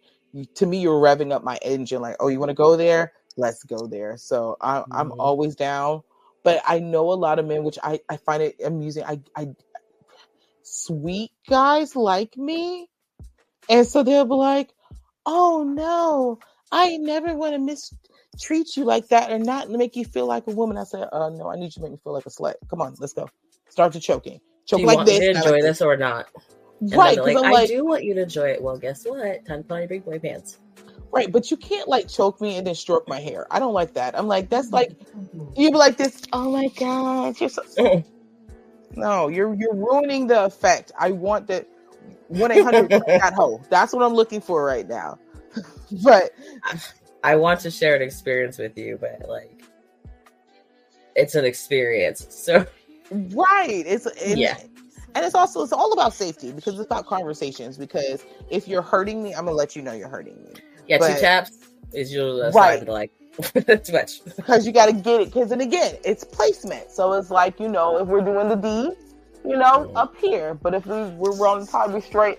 to 0.54 0.66
me 0.66 0.80
you're 0.80 1.00
revving 1.00 1.32
up 1.32 1.44
my 1.44 1.58
engine. 1.62 2.00
Like, 2.00 2.16
oh, 2.20 2.28
you 2.28 2.38
want 2.38 2.50
to 2.50 2.54
go 2.54 2.76
there? 2.76 3.12
Let's 3.36 3.64
go 3.64 3.86
there. 3.86 4.16
So 4.16 4.56
I, 4.60 4.84
I'm 4.90 5.10
mm-hmm. 5.10 5.20
always 5.20 5.56
down 5.56 6.02
but 6.42 6.62
I 6.66 6.78
know 6.78 7.12
a 7.12 7.14
lot 7.14 7.38
of 7.38 7.46
men, 7.46 7.64
which 7.64 7.78
I, 7.82 8.00
I 8.08 8.16
find 8.16 8.42
it 8.42 8.56
amusing. 8.64 9.04
I, 9.04 9.20
I 9.36 9.48
sweet 10.62 11.32
guys 11.48 11.96
like 11.96 12.36
me. 12.36 12.88
And 13.68 13.86
so 13.86 14.02
they'll 14.02 14.24
be 14.24 14.34
like, 14.34 14.70
oh 15.26 15.62
no, 15.64 16.38
I 16.72 16.96
never 16.96 17.34
want 17.34 17.54
to 17.54 17.58
mistreat 17.58 18.76
you 18.76 18.84
like 18.84 19.08
that 19.08 19.30
or 19.30 19.38
not 19.38 19.70
make 19.70 19.96
you 19.96 20.04
feel 20.04 20.26
like 20.26 20.46
a 20.46 20.50
woman. 20.52 20.76
I 20.76 20.84
said, 20.84 21.08
uh, 21.12 21.28
no, 21.30 21.48
I 21.50 21.56
need 21.56 21.66
you 21.66 21.70
to 21.72 21.80
make 21.82 21.92
me 21.92 21.98
feel 22.02 22.12
like 22.12 22.26
a 22.26 22.30
slut. 22.30 22.54
Come 22.68 22.80
on, 22.80 22.94
let's 22.98 23.12
go. 23.12 23.28
Start 23.68 23.92
to 23.92 24.00
choking. 24.00 24.40
Choke 24.66 24.80
like 24.82 25.06
this. 25.06 25.36
enjoy 25.36 25.62
this 25.62 25.80
or 25.82 25.96
not? 25.96 26.26
And 26.80 26.92
right? 26.94 27.14
they'll 27.14 27.24
'cause 27.24 27.34
be 27.34 27.34
like, 27.34 27.44
I'm 27.44 27.50
I 27.50 27.52
like, 27.52 27.68
do 27.68 27.84
want 27.84 28.04
you 28.04 28.14
to 28.14 28.22
enjoy 28.22 28.48
it. 28.50 28.62
Well, 28.62 28.78
guess 28.78 29.04
what? 29.04 29.44
Time 29.46 29.62
to 29.62 29.68
put 29.68 29.74
on 29.74 29.78
your 29.80 29.88
big 29.88 30.04
boy 30.04 30.18
pants. 30.18 30.58
right, 31.12 31.30
but 31.30 31.50
you 31.50 31.56
can't 31.56 31.88
like 31.88 32.08
choke 32.08 32.40
me 32.40 32.56
and 32.56 32.66
then 32.66 32.74
stroke 32.74 33.08
my 33.08 33.20
hair. 33.20 33.46
I 33.50 33.58
don't 33.58 33.74
like 33.74 33.94
that. 33.94 34.16
I'm 34.18 34.26
like, 34.28 34.48
that's 34.48 34.70
like 34.72 34.92
you'd 35.56 35.72
be 35.72 35.78
like 35.78 35.96
this. 35.96 36.22
Oh 36.32 36.50
my 36.50 36.68
god, 36.78 37.38
you're 37.40 37.50
so. 37.50 38.04
No, 38.96 39.28
you're 39.28 39.54
you're 39.54 39.74
ruining 39.74 40.26
the 40.26 40.44
effect. 40.44 40.90
I 40.98 41.12
want 41.12 41.46
that 41.48 41.68
one 42.30 42.50
eight 42.52 42.64
hundred 42.64 42.88
that 43.06 43.34
hoe. 43.34 43.60
That's 43.70 43.92
what 43.92 44.02
I'm 44.04 44.14
looking 44.14 44.40
for 44.40 44.64
right 44.64 44.88
now. 44.88 45.18
but 46.04 46.30
I 47.22 47.36
want 47.36 47.60
to 47.60 47.70
share 47.70 47.96
an 47.96 48.02
experience 48.02 48.58
with 48.58 48.76
you, 48.78 48.98
but 49.00 49.28
like, 49.28 49.62
it's 51.16 51.34
an 51.34 51.44
experience. 51.44 52.26
So 52.30 52.66
right, 53.10 53.84
it's 53.86 54.06
and, 54.06 54.38
Yeah. 54.38 54.56
and 55.14 55.24
it's 55.24 55.34
also 55.34 55.62
it's 55.62 55.72
all 55.72 55.92
about 55.92 56.14
safety 56.14 56.52
because 56.52 56.74
it's 56.78 56.86
about 56.86 57.06
conversations. 57.06 57.76
Because 57.76 58.24
if 58.50 58.66
you're 58.68 58.82
hurting 58.82 59.22
me, 59.22 59.34
I'm 59.34 59.44
gonna 59.44 59.56
let 59.56 59.76
you 59.76 59.82
know 59.82 59.92
you're 59.92 60.08
hurting 60.08 60.42
me 60.44 60.52
yeah, 60.90 60.98
But- 60.98 61.14
two 61.14 61.20
taps 61.20 61.52
is 61.92 62.12
usually 62.12 62.40
a 62.42 62.50
Right. 62.50 62.86
like 62.86 63.12
too 63.84 63.92
much. 63.92 64.24
because 64.24 64.66
you 64.66 64.72
got 64.72 64.86
to 64.86 64.92
get 64.92 65.20
it. 65.20 65.24
Because 65.26 65.52
and 65.52 65.62
again, 65.62 65.96
it's 66.04 66.24
placement. 66.24 66.90
So 66.90 67.12
it's 67.12 67.30
like 67.30 67.58
you 67.60 67.68
know 67.68 67.98
if 67.98 68.08
we're 68.08 68.20
doing 68.20 68.48
the 68.48 68.56
D, 68.56 68.90
you 69.44 69.56
know, 69.56 69.90
up 69.94 70.16
here. 70.16 70.54
But 70.54 70.74
if 70.74 70.86
we 70.86 71.04
we're 71.10 71.48
on 71.48 71.60
the 71.60 71.66
top, 71.66 71.90
we 71.90 72.00
straight, 72.00 72.38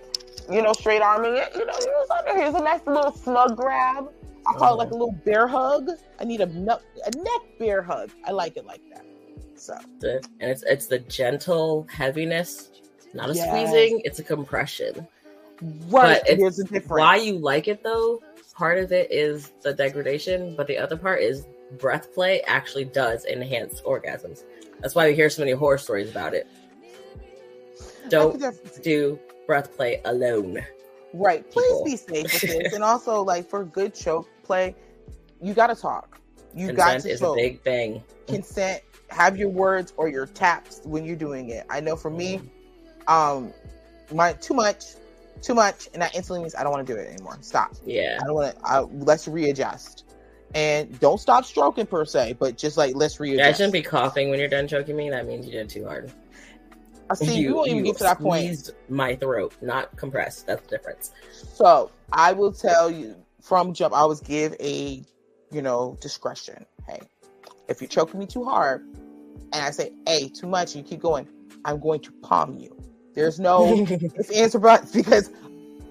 you 0.52 0.62
know, 0.62 0.74
straight 0.74 1.02
arming 1.02 1.38
it. 1.38 1.50
You 1.56 1.66
know, 1.66 1.74
here's 1.74 2.10
under 2.10 2.42
here's 2.42 2.56
a 2.56 2.64
nice 2.64 2.82
little 2.86 3.12
snug 3.12 3.58
grab. 3.58 4.12
I 4.48 4.54
call 4.54 4.74
it 4.74 4.78
like 4.78 4.88
a 4.88 4.92
uh-huh. 4.92 5.06
little 5.06 5.22
bear 5.24 5.48
hug. 5.48 5.90
I 6.20 6.24
need 6.24 6.42
a 6.42 6.48
nut, 6.48 6.84
a 7.06 7.16
neck 7.16 7.60
bear 7.60 7.82
hug. 7.82 8.10
I 8.26 8.32
like 8.32 8.58
it 8.58 8.66
like 8.66 8.82
that. 8.94 9.06
So 9.56 9.78
and 10.02 10.26
it's 10.40 10.64
it's 10.64 10.88
the 10.88 11.00
gentle 11.00 11.88
heaviness, 11.90 12.72
not 13.14 13.30
a 13.30 13.34
Yes. 13.34 13.48
squeezing. 13.48 14.02
It's 14.04 14.20
a 14.20 14.24
compression. 14.24 15.08
right, 15.90 16.20
But 16.20 16.24
it's 16.26 16.58
difference. 16.64 16.90
Why 16.90 17.18
you 17.18 17.38
like 17.38 17.68
it 17.68 17.84
though? 17.84 18.22
Part 18.56 18.80
of 18.80 18.92
it 18.92 19.12
is 19.12 19.52
the 19.62 19.74
degradation, 19.74 20.56
but 20.56 20.68
the 20.68 20.78
other 20.78 20.98
part 20.98 21.22
is 21.22 21.46
breath 21.80 22.14
play 22.14 22.42
actually 22.42 22.86
does 22.86 23.26
enhance 23.26 23.82
orgasms. 23.82 24.44
That's 24.82 24.96
why 24.96 25.08
we 25.08 25.16
hear 25.16 25.30
so 25.30 25.42
many 25.42 25.52
horror 25.52 25.78
stories 25.78 26.10
about 26.10 26.34
it. 26.34 26.48
Don't 28.12 28.40
definitely- 28.40 28.82
do 28.84 29.20
breath 29.48 29.76
play 29.76 30.02
alone. 30.06 30.64
Right. 31.14 31.50
Please 31.52 31.66
people. 31.68 31.84
be 31.84 32.24
safe 32.24 32.42
with 32.42 32.42
this. 32.42 32.74
and 32.74 32.84
also, 32.84 33.22
like 33.24 33.50
for 33.50 33.66
good 33.66 33.94
choke 33.94 34.30
play, 34.44 34.76
you 35.42 35.54
got 35.54 35.68
to 35.68 35.76
talk. 35.76 36.20
You 36.56 36.72
got 36.74 36.94
Consent 36.94 37.04
to 37.04 37.10
is 37.10 37.20
choke. 37.20 37.38
a 37.38 37.42
big 37.42 37.62
thing. 37.62 38.04
Consent. 38.28 38.84
Have 39.10 39.36
your 39.38 39.50
words 39.50 39.94
or 39.98 40.08
your 40.08 40.26
taps 40.26 40.80
when 40.86 41.04
you're 41.04 41.18
doing 41.18 41.50
it. 41.50 41.66
I 41.70 41.82
know 41.82 41.98
for 41.98 42.10
me, 42.10 42.40
um, 43.08 43.54
my 44.14 44.34
too 44.34 44.54
much, 44.54 44.84
too 45.42 45.54
much, 45.54 45.90
and 45.94 46.02
that 46.02 46.16
instantly 46.16 46.40
means 46.42 46.56
I 46.56 46.64
don't 46.64 46.72
want 46.72 46.88
to 46.88 46.94
do 46.94 46.98
it 46.98 47.10
anymore. 47.12 47.38
Stop. 47.42 47.74
Yeah. 47.86 48.20
I 48.22 48.26
don't 48.26 48.36
want 48.36 48.58
to. 48.58 48.90
Let's 49.04 49.28
readjust. 49.28 50.06
And 50.54 50.98
don't 51.00 51.20
stop 51.20 51.44
stroking 51.46 51.86
per 51.86 52.06
se, 52.06 52.36
but 52.40 52.58
just 52.58 52.78
like 52.78 52.96
let's 52.96 53.20
readjust. 53.20 53.48
I 53.50 53.52
shouldn't 53.54 53.74
be 53.74 53.82
coughing 53.82 54.30
when 54.30 54.40
you're 54.40 54.50
done 54.50 54.68
choking 54.68 54.96
me. 54.96 55.10
That 55.10 55.26
means 55.26 55.46
you 55.46 55.52
did 55.52 55.68
too 55.70 55.86
hard. 55.86 56.12
I 57.12 57.14
see. 57.16 57.42
you, 57.42 57.56
won't 57.56 57.70
even 57.70 57.84
get 57.84 57.98
to 57.98 58.04
that 58.04 58.20
point. 58.20 58.72
my 58.90 59.16
throat, 59.16 59.54
not 59.62 59.96
compressed. 59.98 60.48
That's 60.48 60.62
the 60.68 60.78
difference. 60.78 61.12
So 61.32 61.92
I 62.12 62.32
will 62.34 62.54
tell 62.54 62.90
you 62.90 63.16
from 63.42 63.74
jump, 63.74 63.94
I 63.94 63.98
always 63.98 64.22
give 64.22 64.56
a, 64.60 65.04
you 65.52 65.62
know, 65.62 65.98
discretion. 66.00 66.66
Hey, 66.88 67.02
if 67.68 67.82
you're 67.82 67.90
choking 67.90 68.20
me 68.20 68.28
too 68.28 68.46
hard, 68.46 68.82
and 69.54 69.62
I 69.66 69.72
say, 69.72 69.92
hey, 70.08 70.30
too 70.30 70.48
much, 70.48 70.76
you 70.76 70.84
keep 70.84 71.02
going, 71.02 71.28
I'm 71.66 71.80
going 71.80 72.00
to 72.02 72.12
palm 72.24 72.58
you. 72.58 72.76
There's 73.14 73.40
no 73.40 73.86
if 73.90 74.32
answer 74.32 74.60
buts 74.60 74.92
because 74.94 75.30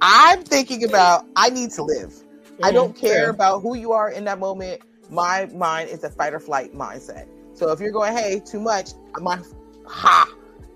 I'm 0.00 0.42
thinking 0.42 0.84
about 0.84 1.26
I 1.36 1.50
need 1.50 1.70
to 1.72 1.82
live. 1.82 2.14
I 2.62 2.68
mm-hmm, 2.68 2.74
don't 2.74 2.96
care 2.96 3.24
True. 3.24 3.34
about 3.34 3.60
who 3.60 3.76
you 3.76 3.92
are 3.92 4.10
in 4.10 4.24
that 4.24 4.38
moment. 4.38 4.82
My 5.10 5.46
mind 5.46 5.90
is 5.90 6.02
a 6.04 6.10
fight 6.10 6.32
or 6.32 6.40
flight 6.40 6.72
mindset. 6.72 7.26
So 7.52 7.72
if 7.72 7.80
you're 7.80 7.90
going, 7.90 8.16
hey, 8.16 8.40
too 8.40 8.60
much, 8.60 8.90
my 9.20 9.38
ha, 9.86 10.26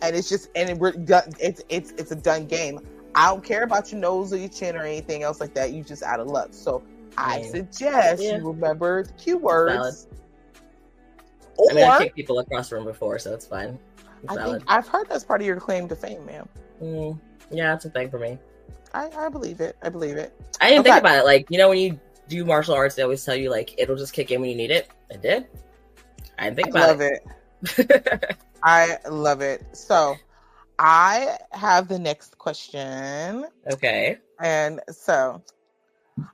and 0.09 0.17
it's 0.17 0.29
just 0.29 0.49
and 0.55 0.79
we're 0.79 0.93
done. 0.93 1.33
It's 1.41 1.63
it's 1.69 1.93
it's 1.93 2.11
a 2.13 2.17
done 2.17 2.47
game. 2.47 2.81
I 3.15 3.29
don't 3.31 3.45
care 3.45 3.63
about 3.63 3.93
your 3.93 4.01
nose 4.01 4.33
or 4.33 4.37
your 4.37 4.49
chin 4.49 4.77
or 4.77 4.83
anything 4.83 5.23
else 5.23 5.41
like 5.41 5.55
that. 5.55 5.73
You 5.73 5.83
just 5.85 6.03
out 6.03 6.21
of 6.21 6.27
luck. 6.27 6.49
So 6.53 6.83
I 7.17 7.39
Yeah. 7.39 7.51
suggest 7.51 8.23
Yeah. 8.23 8.39
you 8.39 8.49
remember 8.49 9.05
the 9.05 9.13
key 9.15 9.35
words. 9.35 10.07
Or 11.57 11.71
I 11.71 11.75
mean, 11.75 11.85
I've 11.85 12.01
kicked 12.01 12.17
people 12.17 12.41
across 12.41 12.71
the 12.71 12.77
room 12.77 12.85
before, 12.85 13.19
so 13.21 13.33
it's 13.33 13.47
fine. 13.47 13.79
It's 14.25 14.33
I 14.33 14.37
valid. 14.37 14.61
think 14.61 14.65
I've 14.71 14.89
heard 14.89 15.09
that's 15.09 15.23
part 15.25 15.41
of 15.41 15.47
your 15.47 15.61
claim 15.61 15.89
to 15.89 15.95
fame, 15.97 16.27
ma'am. 16.27 16.49
Mm, 16.83 17.19
yeah, 17.51 17.75
it's 17.75 17.85
a 17.85 17.91
thing 17.91 18.11
for 18.11 18.19
me. 18.19 18.39
I, 18.93 19.09
I 19.17 19.29
believe 19.29 19.61
it. 19.61 19.77
I 19.83 19.89
believe 19.89 20.17
it. 20.17 20.33
I 20.61 20.71
didn't 20.71 20.81
Okay. 20.81 20.91
think 20.91 21.01
about 21.01 21.19
it. 21.19 21.25
Like, 21.25 21.47
you 21.51 21.59
know, 21.59 21.69
when 21.69 21.79
you 21.79 22.01
do 22.29 22.45
martial 22.45 22.75
arts, 22.75 22.95
they 22.97 23.03
always 23.03 23.25
tell 23.25 23.37
you, 23.37 23.51
like, 23.51 23.75
it'll 23.79 23.97
just 23.97 24.13
kick 24.13 24.31
in 24.33 24.41
when 24.41 24.51
you 24.51 24.57
need 24.57 24.71
it. 24.73 24.89
It 25.11 25.23
did. 25.23 25.47
I 26.39 26.45
didn't 26.51 26.57
think 26.57 26.77
I 26.77 26.87
love 26.87 27.01
about 27.01 27.13
it. 27.13 27.23
it. 27.79 28.37
I 28.65 28.97
love 29.09 29.43
it. 29.43 29.63
So 29.77 30.17
I 30.79 31.37
have 31.53 31.89
the 31.89 31.99
next 31.99 32.39
question. 32.39 33.45
okay. 33.71 34.19
And 34.41 34.81
so 34.91 35.43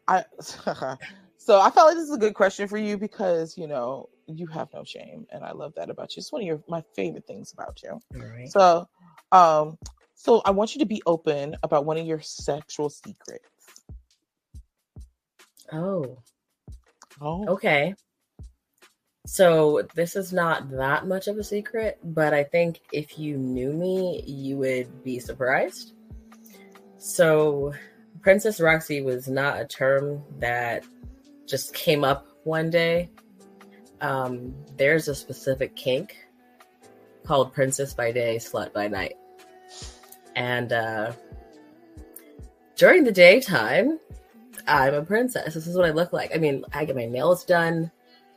I 0.07 0.25
so 1.37 1.61
I 1.61 1.71
felt 1.71 1.89
like 1.89 1.97
this 1.97 2.09
is 2.09 2.15
a 2.15 2.19
good 2.19 2.35
question 2.35 2.69
for 2.69 2.79
you 2.79 2.97
because 2.97 3.59
you 3.59 3.67
know 3.67 4.09
you 4.27 4.47
have 4.47 4.69
no 4.73 4.85
shame 4.85 5.27
and 5.33 5.45
I 5.45 5.53
love 5.53 5.75
that 5.77 5.91
about 5.91 6.17
you. 6.17 6.21
It's 6.21 6.33
one 6.33 6.43
of 6.43 6.47
your 6.47 6.63
my 6.69 6.83
favorite 6.95 7.27
things 7.27 7.53
about 7.53 7.83
you. 7.83 7.91
All 7.91 8.21
right. 8.21 8.49
So 8.49 8.89
um 9.33 9.77
so 10.15 10.41
I 10.45 10.51
want 10.51 10.75
you 10.75 10.79
to 10.81 10.87
be 10.87 11.03
open 11.07 11.57
about 11.63 11.85
one 11.85 11.99
of 11.99 12.07
your 12.07 12.21
sexual 12.21 12.91
secrets. 12.91 13.49
Oh, 15.73 16.19
Oh, 17.21 17.47
okay. 17.49 17.95
So 19.27 19.87
this 19.95 20.17
is 20.17 20.33
not 20.33 20.71
that 20.71 21.07
much 21.07 21.29
of 21.29 21.37
a 21.37 21.45
secret, 21.45 21.99
but 22.03 22.33
I 22.33 22.43
think 22.43 22.81
if 22.93 23.19
you 23.19 23.37
knew 23.37 23.73
me, 23.73 24.23
you 24.27 24.57
would 24.57 25.05
be 25.05 25.19
surprised. 25.19 25.93
So, 26.97 27.73
Princess 28.23 28.61
Roxy 28.61 29.01
was 29.01 29.29
not 29.29 29.61
a 29.61 29.67
term 29.67 30.23
that 30.39 30.85
just 31.47 31.73
came 31.75 32.05
up 32.05 32.29
one 32.45 32.71
day. 32.71 33.11
Um, 34.01 34.55
there's 34.77 35.09
a 35.09 35.15
specific 35.15 35.77
kink 35.77 36.17
called 37.25 37.53
Princess 37.53 37.95
by 37.95 38.13
Day, 38.13 38.37
Slut 38.37 38.73
by 38.73 38.89
Night. 38.89 39.17
And 40.37 40.73
uh, 40.73 41.13
during 42.77 43.05
the 43.05 43.13
daytime, 43.13 43.99
I'm 44.67 44.95
a 44.95 45.03
princess. 45.03 45.55
This 45.55 45.67
is 45.67 45.77
what 45.77 45.87
I 45.87 45.91
look 45.91 46.13
like. 46.13 46.35
I 46.35 46.39
mean, 46.39 46.65
I 46.73 46.85
get 46.85 46.97
my 46.97 47.07
nails 47.07 47.45
done. 47.45 47.91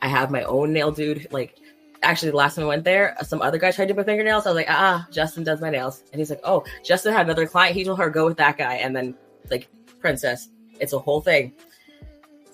I 0.03 0.07
have 0.07 0.29
my 0.29 0.43
own 0.43 0.73
nail 0.73 0.91
dude. 0.91 1.31
Like, 1.31 1.57
actually, 2.03 2.31
the 2.31 2.37
last 2.37 2.55
time 2.55 2.65
I 2.65 2.67
went 2.67 2.83
there, 2.83 3.15
some 3.23 3.41
other 3.41 3.57
guy 3.57 3.71
tried 3.71 3.85
to 3.85 3.93
do 3.93 3.97
my 3.97 4.03
fingernails. 4.03 4.45
I 4.45 4.49
was 4.49 4.57
like, 4.57 4.69
ah, 4.69 5.07
Justin 5.09 5.45
does 5.45 5.61
my 5.61 5.69
nails. 5.69 6.03
And 6.11 6.19
he's 6.19 6.29
like, 6.29 6.41
oh, 6.43 6.65
Justin 6.83 7.13
had 7.13 7.25
another 7.25 7.47
client. 7.47 7.73
He 7.73 7.85
told 7.85 7.99
her, 7.99 8.09
go 8.09 8.25
with 8.25 8.35
that 8.35 8.57
guy. 8.57 8.73
And 8.75 8.93
then, 8.93 9.15
like, 9.49 9.69
princess. 10.01 10.49
It's 10.81 10.91
a 10.91 10.99
whole 10.99 11.21
thing. 11.21 11.53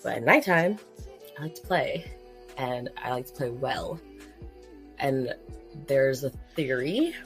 But 0.00 0.18
at 0.18 0.22
nighttime, 0.22 0.78
I 1.38 1.42
like 1.42 1.56
to 1.56 1.62
play. 1.62 2.08
And 2.56 2.88
I 3.02 3.10
like 3.10 3.26
to 3.26 3.32
play 3.32 3.50
well. 3.50 4.00
And 5.00 5.34
there's 5.88 6.22
a 6.22 6.30
theory 6.54 7.16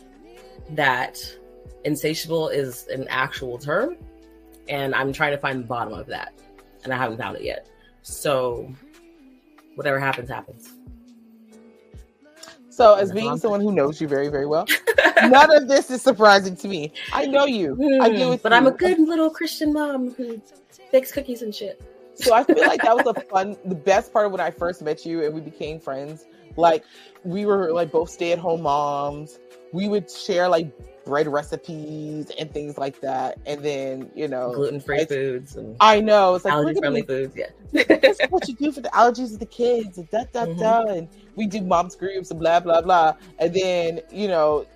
that 0.71 1.19
insatiable 1.85 2.49
is 2.49 2.87
an 2.87 3.07
actual 3.09 3.59
term. 3.59 3.99
And 4.71 4.95
I'm 4.95 5.13
trying 5.13 5.33
to 5.33 5.39
find 5.39 5.61
the 5.61 5.67
bottom 5.67 5.93
of 5.93 6.07
that. 6.07 6.33
And 6.83 6.95
I 6.95 6.97
haven't 6.97 7.19
found 7.19 7.37
it 7.37 7.43
yet. 7.43 7.69
So, 8.01 8.73
whatever 9.75 9.99
happens, 9.99 10.29
happens. 10.29 10.73
so 12.71 12.95
as 12.95 13.13
being 13.13 13.37
someone 13.39 13.61
who 13.61 13.73
knows 13.73 14.01
you 14.01 14.09
very 14.09 14.29
very 14.29 14.47
well, 14.47 14.67
none 15.25 15.55
of 15.55 15.69
this 15.69 15.91
is 15.91 16.03
surprising 16.03 16.57
to 16.57 16.69
me. 16.69 16.93
I 17.13 17.27
know 17.27 17.47
you. 17.47 17.77
I 18.01 18.11
get 18.11 18.23
hmm. 18.23 18.31
with 18.31 18.43
but 18.43 18.53
I'm 18.53 18.67
a 18.67 18.73
good 18.73 18.99
little 18.99 19.31
Christian 19.31 19.73
mom 19.73 20.13
who 20.15 20.41
bakes 20.93 21.13
cookies 21.13 21.43
and 21.43 21.55
shit. 21.55 21.83
So 22.15 22.33
I 22.33 22.45
feel 22.45 22.61
like 22.67 22.83
that 22.83 22.97
was 22.97 23.07
a 23.07 23.21
fun, 23.29 23.57
the 23.65 23.75
best 23.75 24.13
part 24.13 24.27
of 24.27 24.33
when 24.33 24.41
I 24.41 24.51
first 24.51 24.83
met 24.83 25.05
you 25.05 25.25
and 25.25 25.35
we 25.35 25.41
became 25.41 25.81
friends. 25.81 26.27
Like 26.57 26.85
we 27.25 27.47
were 27.47 27.73
like 27.73 27.91
both 27.91 28.11
stay 28.11 28.33
at 28.33 28.39
home 28.39 28.63
moms. 28.63 29.39
We 29.73 29.89
would 29.89 30.11
share 30.11 30.49
like 30.49 30.73
bread 31.05 31.27
recipes 31.29 32.31
and 32.39 32.51
things 32.53 32.79
like 32.79 33.01
that. 33.01 33.39
And 33.47 33.63
then 33.65 34.11
you 34.15 34.29
know, 34.29 34.53
Gluten 34.55 34.81
free 34.81 35.05
foods 35.05 35.57
and 35.57 35.77
I 35.81 36.01
know 36.01 36.35
it's 36.35 36.45
like 36.45 36.55
allergy 36.55 36.79
friendly 36.81 37.03
foods. 37.03 37.35
Yeah. 37.37 37.47
this 37.73 38.21
is 38.21 38.31
what 38.31 38.49
you 38.49 38.55
do 38.55 38.73
for 38.73 38.81
the 38.81 38.89
allergies 38.91 39.33
of 39.35 39.39
the 39.41 39.47
kids 39.47 39.99
and 39.99 40.09
da 40.11 40.25
da 40.33 40.47
Mhm. 40.47 40.59
da. 40.59 40.83
And 40.85 41.09
we 41.37 41.47
do 41.47 41.61
mom's 41.63 41.97
groups 41.97 42.31
and 42.31 42.41
blah 42.41 42.61
blah 42.61 42.81
blah. 42.81 43.15
And 43.39 43.53
then 43.55 44.01
you 44.11 44.29
know, 44.29 44.67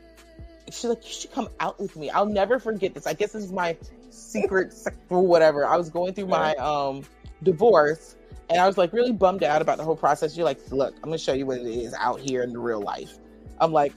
she's 0.67 0.85
like, 0.85 1.05
you 1.07 1.13
should 1.13 1.33
come 1.33 1.49
out 1.61 1.81
with 1.81 1.97
me. 1.97 2.11
I'll 2.11 2.27
never 2.27 2.59
forget 2.59 2.95
this. 2.95 3.07
I 3.07 3.15
guess 3.15 3.33
this 3.33 3.45
is 3.45 3.53
my 3.53 3.77
secret 4.11 4.75
or 5.11 5.27
whatever. 5.27 5.67
I 5.67 5.77
was 5.77 5.89
going 5.91 6.15
through 6.15 6.27
my 6.27 6.55
um 6.57 7.03
divorce 7.43 8.17
and 8.51 8.61
I 8.61 8.67
was 8.67 8.77
like 8.79 8.93
really 8.93 9.13
bummed 9.13 9.45
out 9.45 9.63
about 9.63 9.79
the 9.79 9.85
whole 9.85 9.97
process. 9.97 10.37
You're 10.37 10.47
like, 10.47 10.61
look, 10.71 10.95
I'm 10.97 11.05
gonna 11.11 11.19
show 11.19 11.33
you 11.33 11.47
what 11.47 11.59
it 11.59 11.67
is 11.67 11.95
out 11.95 12.21
here 12.21 12.43
in 12.43 12.53
the 12.53 12.59
real 12.59 12.81
life. 12.81 13.19
I'm 13.61 13.73
like, 13.73 13.93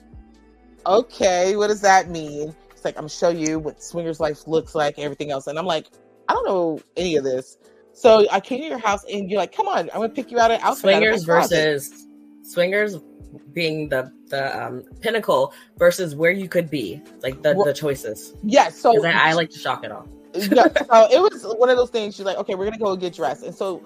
okay, 0.85 1.55
what 1.55 1.67
does 1.67 1.81
that 1.81 2.09
mean? 2.09 2.55
It's 2.71 2.85
like, 2.85 2.95
I'm 2.95 3.01
gonna 3.01 3.09
show 3.09 3.29
you 3.29 3.59
what 3.59 3.83
swingers 3.83 4.19
life 4.19 4.47
looks 4.47 4.75
like, 4.75 4.97
everything 4.99 5.31
else. 5.31 5.47
And 5.47 5.57
I'm 5.57 5.65
like, 5.65 5.87
I 6.27 6.33
don't 6.33 6.45
know 6.45 6.79
any 6.97 7.15
of 7.15 7.23
this. 7.23 7.57
So 7.93 8.25
I 8.31 8.39
came 8.39 8.61
to 8.61 8.67
your 8.67 8.77
house 8.77 9.03
and 9.11 9.29
you're 9.29 9.39
like, 9.39 9.51
come 9.51 9.67
on, 9.67 9.89
I'm 9.91 10.01
gonna 10.01 10.09
pick 10.09 10.31
you 10.31 10.39
out 10.39 10.51
of 10.51 10.61
outfit. 10.61 10.81
Swingers 10.81 11.23
versus 11.23 12.07
swingers 12.43 12.97
being 13.53 13.89
the 13.89 14.11
the 14.27 14.65
um, 14.65 14.83
pinnacle 15.01 15.53
versus 15.77 16.15
where 16.15 16.31
you 16.31 16.47
could 16.47 16.69
be, 16.69 17.01
like 17.21 17.41
the, 17.41 17.53
well, 17.53 17.65
the 17.65 17.73
choices. 17.73 18.33
Yes, 18.43 18.73
yeah, 18.75 18.91
so 18.91 19.05
I, 19.05 19.29
I, 19.29 19.33
like 19.33 19.49
to 19.51 19.59
shock 19.59 19.83
it 19.83 19.91
all. 19.91 20.07
yeah, 20.33 20.67
so 20.73 21.07
it 21.11 21.21
was 21.21 21.43
one 21.57 21.69
of 21.69 21.77
those 21.77 21.89
things. 21.89 22.15
She's 22.15 22.25
like, 22.25 22.37
okay, 22.37 22.55
we're 22.55 22.65
gonna 22.65 22.77
go 22.77 22.95
get 22.95 23.13
dressed, 23.13 23.43
and 23.43 23.53
so 23.53 23.83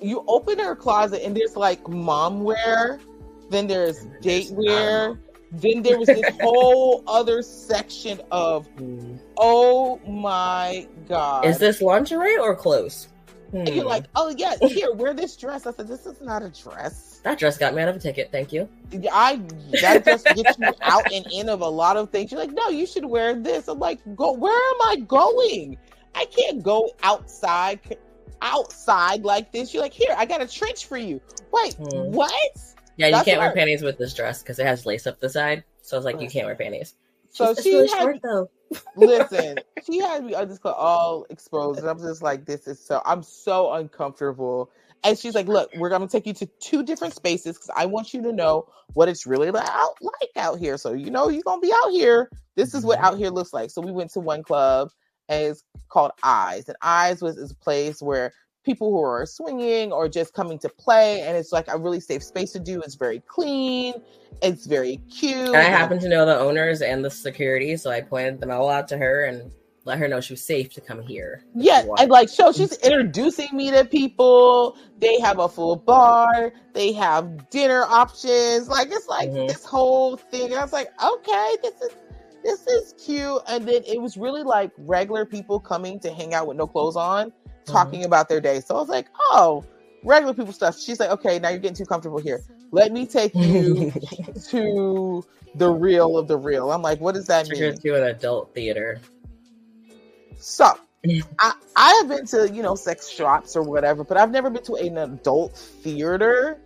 you 0.00 0.24
open 0.28 0.58
her 0.58 0.76
closet 0.76 1.22
and 1.24 1.36
there's 1.36 1.56
like 1.56 1.86
mom 1.88 2.42
wear, 2.44 3.00
then 3.50 3.66
there's 3.66 4.06
date 4.20 4.50
wear, 4.50 5.18
then 5.52 5.82
there 5.82 5.98
was 5.98 6.08
this 6.08 6.36
whole 6.40 7.02
other 7.06 7.42
section 7.42 8.20
of, 8.30 8.66
hmm. 8.78 9.16
oh 9.38 9.98
my 10.06 10.86
god, 11.08 11.44
is 11.44 11.58
this 11.58 11.80
lingerie 11.80 12.38
or 12.38 12.54
clothes? 12.54 13.08
Hmm. 13.50 13.58
And 13.58 13.68
you're 13.68 13.84
like, 13.84 14.06
oh 14.16 14.34
yeah, 14.36 14.56
here, 14.60 14.92
wear 14.92 15.14
this 15.14 15.36
dress. 15.36 15.66
I 15.66 15.72
said, 15.72 15.86
this 15.86 16.04
is 16.04 16.20
not 16.20 16.42
a 16.42 16.50
dress. 16.50 17.20
That 17.22 17.38
dress 17.38 17.58
got 17.58 17.74
me 17.74 17.82
out 17.82 17.88
of 17.88 17.96
a 17.96 17.98
ticket. 17.98 18.30
Thank 18.32 18.52
you. 18.52 18.68
I 19.12 19.40
that 19.82 20.04
just 20.04 20.26
gets 20.26 20.58
you 20.58 20.72
out 20.82 21.12
and 21.12 21.26
in 21.32 21.48
of 21.48 21.60
a 21.60 21.68
lot 21.68 21.96
of 21.96 22.10
things. 22.10 22.32
You're 22.32 22.40
like, 22.40 22.52
no, 22.52 22.68
you 22.68 22.86
should 22.86 23.04
wear 23.04 23.34
this. 23.34 23.68
I'm 23.68 23.78
like, 23.78 24.00
go. 24.16 24.32
Where 24.32 24.52
am 24.52 24.80
I 24.82 24.96
going? 25.06 25.78
I 26.14 26.24
can't 26.26 26.62
go 26.62 26.90
outside, 27.02 27.80
outside 28.42 29.24
like 29.24 29.52
this. 29.52 29.72
You're 29.72 29.82
like, 29.82 29.92
here, 29.92 30.14
I 30.16 30.24
got 30.24 30.40
a 30.40 30.48
trench 30.48 30.86
for 30.86 30.96
you. 30.96 31.20
Wait, 31.52 31.74
hmm. 31.74 32.12
what? 32.12 32.58
Yeah, 32.96 33.10
That's 33.10 33.26
you 33.26 33.32
can't 33.32 33.42
wear 33.42 33.52
panties 33.52 33.82
with 33.82 33.98
this 33.98 34.14
dress 34.14 34.42
because 34.42 34.58
it 34.58 34.66
has 34.66 34.86
lace 34.86 35.06
up 35.06 35.20
the 35.20 35.28
side. 35.28 35.64
So 35.82 35.96
I 35.96 35.98
was 35.98 36.04
like, 36.04 36.20
you 36.20 36.28
can't 36.28 36.46
wear 36.46 36.56
panties. 36.56 36.94
So 37.30 37.54
She's, 37.54 37.64
she 37.64 37.74
really 37.74 37.88
had, 37.88 38.00
short, 38.00 38.18
though. 38.22 38.50
listen, 38.96 39.58
she 39.84 39.98
had 39.98 40.24
me 40.24 40.32
just 40.32 40.64
all 40.64 41.26
exposed, 41.30 41.80
and 41.80 41.88
I'm 41.88 41.98
just 41.98 42.22
like, 42.22 42.46
this 42.46 42.66
is 42.66 42.84
so. 42.84 43.02
I'm 43.04 43.22
so 43.22 43.72
uncomfortable. 43.72 44.70
And 45.04 45.18
she's 45.18 45.34
like, 45.34 45.46
look, 45.46 45.70
we're 45.76 45.90
gonna 45.90 46.08
take 46.08 46.26
you 46.26 46.32
to 46.34 46.46
two 46.60 46.82
different 46.82 47.14
spaces 47.14 47.56
because 47.56 47.70
I 47.76 47.86
want 47.86 48.14
you 48.14 48.22
to 48.22 48.32
know 48.32 48.66
what 48.94 49.08
it's 49.08 49.26
really 49.26 49.50
like 49.50 49.68
out, 49.68 49.94
like 50.00 50.30
out 50.36 50.58
here. 50.58 50.78
So 50.78 50.94
you 50.94 51.10
know 51.10 51.28
you're 51.28 51.42
gonna 51.42 51.60
be 51.60 51.72
out 51.72 51.90
here. 51.90 52.30
This 52.56 52.74
is 52.74 52.84
what 52.84 52.98
mm-hmm. 52.98 53.06
out 53.06 53.18
here 53.18 53.28
looks 53.28 53.52
like. 53.52 53.70
So 53.70 53.82
we 53.82 53.92
went 53.92 54.10
to 54.12 54.20
one 54.20 54.42
club 54.42 54.90
and 55.28 55.44
it's 55.44 55.62
called 55.90 56.12
Eyes, 56.22 56.68
and 56.68 56.76
Eyes 56.82 57.20
was 57.20 57.36
is 57.36 57.52
a 57.52 57.56
place 57.56 58.00
where 58.00 58.32
people 58.66 58.90
who 58.90 59.00
are 59.00 59.24
swinging 59.24 59.92
or 59.92 60.08
just 60.08 60.34
coming 60.34 60.58
to 60.58 60.68
play 60.68 61.22
and 61.22 61.36
it's 61.36 61.52
like 61.52 61.68
a 61.68 61.78
really 61.78 62.00
safe 62.00 62.22
space 62.22 62.52
to 62.52 62.58
do. 62.58 62.82
It's 62.82 62.96
very 62.96 63.20
clean. 63.20 63.94
It's 64.42 64.66
very 64.66 64.98
cute 65.10 65.34
and 65.34 65.56
i 65.56 65.62
happen 65.62 65.98
to 66.00 66.10
know 66.10 66.26
the 66.26 66.38
owners 66.38 66.82
and 66.82 67.02
the 67.02 67.10
security 67.10 67.74
so 67.78 67.90
i 67.90 68.02
pointed 68.02 68.38
them 68.38 68.50
all 68.50 68.68
out 68.68 68.86
to 68.88 68.98
her 68.98 69.24
and 69.24 69.50
let 69.86 69.98
her 69.98 70.08
know 70.08 70.20
she 70.20 70.34
was 70.34 70.44
safe 70.44 70.74
to 70.74 70.80
come 70.80 71.00
here. 71.00 71.44
Yeah 71.54 71.84
and 71.98 72.10
like 72.10 72.28
so 72.28 72.52
she's 72.52 72.76
introducing 72.78 73.48
me 73.52 73.70
to 73.70 73.84
people. 73.84 74.76
They 74.98 75.20
have 75.20 75.38
a 75.38 75.48
full 75.48 75.76
bar. 75.76 76.52
They 76.74 76.92
have 76.92 77.48
dinner 77.50 77.84
options. 77.84 78.68
Like 78.68 78.88
it's 78.90 79.06
like 79.06 79.30
mm-hmm. 79.30 79.46
this 79.46 79.64
whole 79.64 80.16
thing. 80.16 80.46
And 80.46 80.54
i 80.54 80.62
was 80.62 80.72
like 80.72 80.90
okay 81.02 81.56
this 81.62 81.80
is 81.80 81.90
this 82.44 82.66
is 82.66 82.94
cute. 83.02 83.40
And 83.48 83.66
then 83.66 83.82
it 83.86 84.02
was 84.02 84.16
really 84.16 84.42
like 84.42 84.72
regular 84.76 85.24
people 85.24 85.60
coming 85.60 85.98
to 86.00 86.12
hang 86.12 86.34
out 86.34 86.46
with 86.46 86.56
no 86.56 86.66
clothes 86.66 86.96
on 86.96 87.32
talking 87.66 88.00
mm-hmm. 88.00 88.06
about 88.06 88.28
their 88.28 88.40
day. 88.40 88.60
So 88.60 88.76
I 88.76 88.78
was 88.78 88.88
like, 88.88 89.08
oh, 89.18 89.64
regular 90.02 90.34
people 90.34 90.52
stuff. 90.52 90.78
She's 90.78 91.00
like, 91.00 91.10
okay, 91.10 91.38
now 91.38 91.50
you're 91.50 91.58
getting 91.58 91.76
too 91.76 91.84
comfortable 91.84 92.18
here. 92.18 92.42
Let 92.70 92.92
me 92.92 93.06
take 93.06 93.34
you 93.34 93.92
to 94.48 95.24
the 95.54 95.70
real 95.70 96.16
of 96.16 96.28
the 96.28 96.36
real. 96.36 96.70
I'm 96.70 96.82
like, 96.82 97.00
what 97.00 97.14
does 97.14 97.26
that 97.26 97.48
mean? 97.48 97.76
To 97.76 97.94
an 97.94 98.04
adult 98.04 98.54
theater. 98.54 99.00
So 100.38 100.66
I, 101.38 101.52
I 101.76 102.00
have 102.00 102.08
been 102.08 102.26
to, 102.26 102.50
you 102.52 102.62
know, 102.62 102.74
sex 102.74 103.08
shops 103.08 103.56
or 103.56 103.62
whatever, 103.62 104.04
but 104.04 104.16
I've 104.16 104.30
never 104.30 104.50
been 104.50 104.64
to 104.64 104.74
an 104.74 104.98
adult 104.98 105.56
theater. 105.56 106.58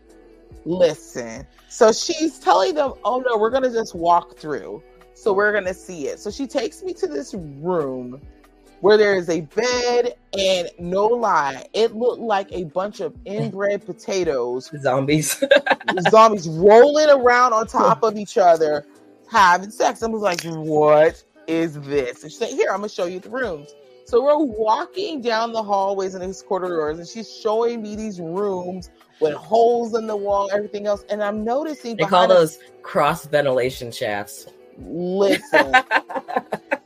Listen. 0.64 1.46
So 1.68 1.92
she's 1.92 2.38
telling 2.38 2.74
them, 2.74 2.94
oh 3.04 3.20
no, 3.20 3.38
we're 3.38 3.50
gonna 3.50 3.72
just 3.72 3.94
walk 3.94 4.36
through. 4.36 4.82
So 5.14 5.32
we're 5.32 5.52
gonna 5.52 5.74
see 5.74 6.08
it. 6.08 6.18
So 6.18 6.30
she 6.30 6.46
takes 6.46 6.82
me 6.82 6.92
to 6.94 7.06
this 7.06 7.34
room 7.34 8.20
where 8.80 8.96
there 8.96 9.14
is 9.14 9.28
a 9.28 9.42
bed 9.42 10.14
and 10.38 10.70
no 10.78 11.06
lie, 11.06 11.66
it 11.72 11.94
looked 11.94 12.20
like 12.20 12.50
a 12.52 12.64
bunch 12.64 13.00
of 13.00 13.14
inbred 13.24 13.84
potatoes. 13.84 14.70
Zombies. 14.80 15.42
zombies 16.10 16.48
rolling 16.48 17.08
around 17.10 17.52
on 17.52 17.66
top 17.66 18.02
of 18.02 18.16
each 18.16 18.38
other, 18.38 18.86
having 19.30 19.70
sex. 19.70 20.02
I 20.02 20.06
was 20.06 20.22
like, 20.22 20.42
what 20.44 21.22
is 21.46 21.80
this? 21.80 22.22
And 22.22 22.32
she 22.32 22.38
said, 22.38 22.50
Here, 22.50 22.70
I'm 22.70 22.78
gonna 22.78 22.88
show 22.88 23.06
you 23.06 23.20
the 23.20 23.30
rooms. 23.30 23.74
So 24.06 24.22
we're 24.24 24.38
walking 24.38 25.20
down 25.20 25.52
the 25.52 25.62
hallways 25.62 26.14
and 26.14 26.24
these 26.24 26.42
corridors, 26.42 26.98
and 26.98 27.06
she's 27.06 27.32
showing 27.32 27.80
me 27.80 27.94
these 27.94 28.20
rooms 28.20 28.90
with 29.20 29.34
holes 29.34 29.94
in 29.94 30.06
the 30.06 30.16
wall, 30.16 30.50
everything 30.52 30.86
else. 30.86 31.04
And 31.10 31.22
I'm 31.22 31.44
noticing 31.44 31.96
they 31.96 32.04
call 32.04 32.26
those 32.26 32.58
cross 32.82 33.26
ventilation 33.26 33.92
shafts. 33.92 34.46
Listen. 34.80 35.74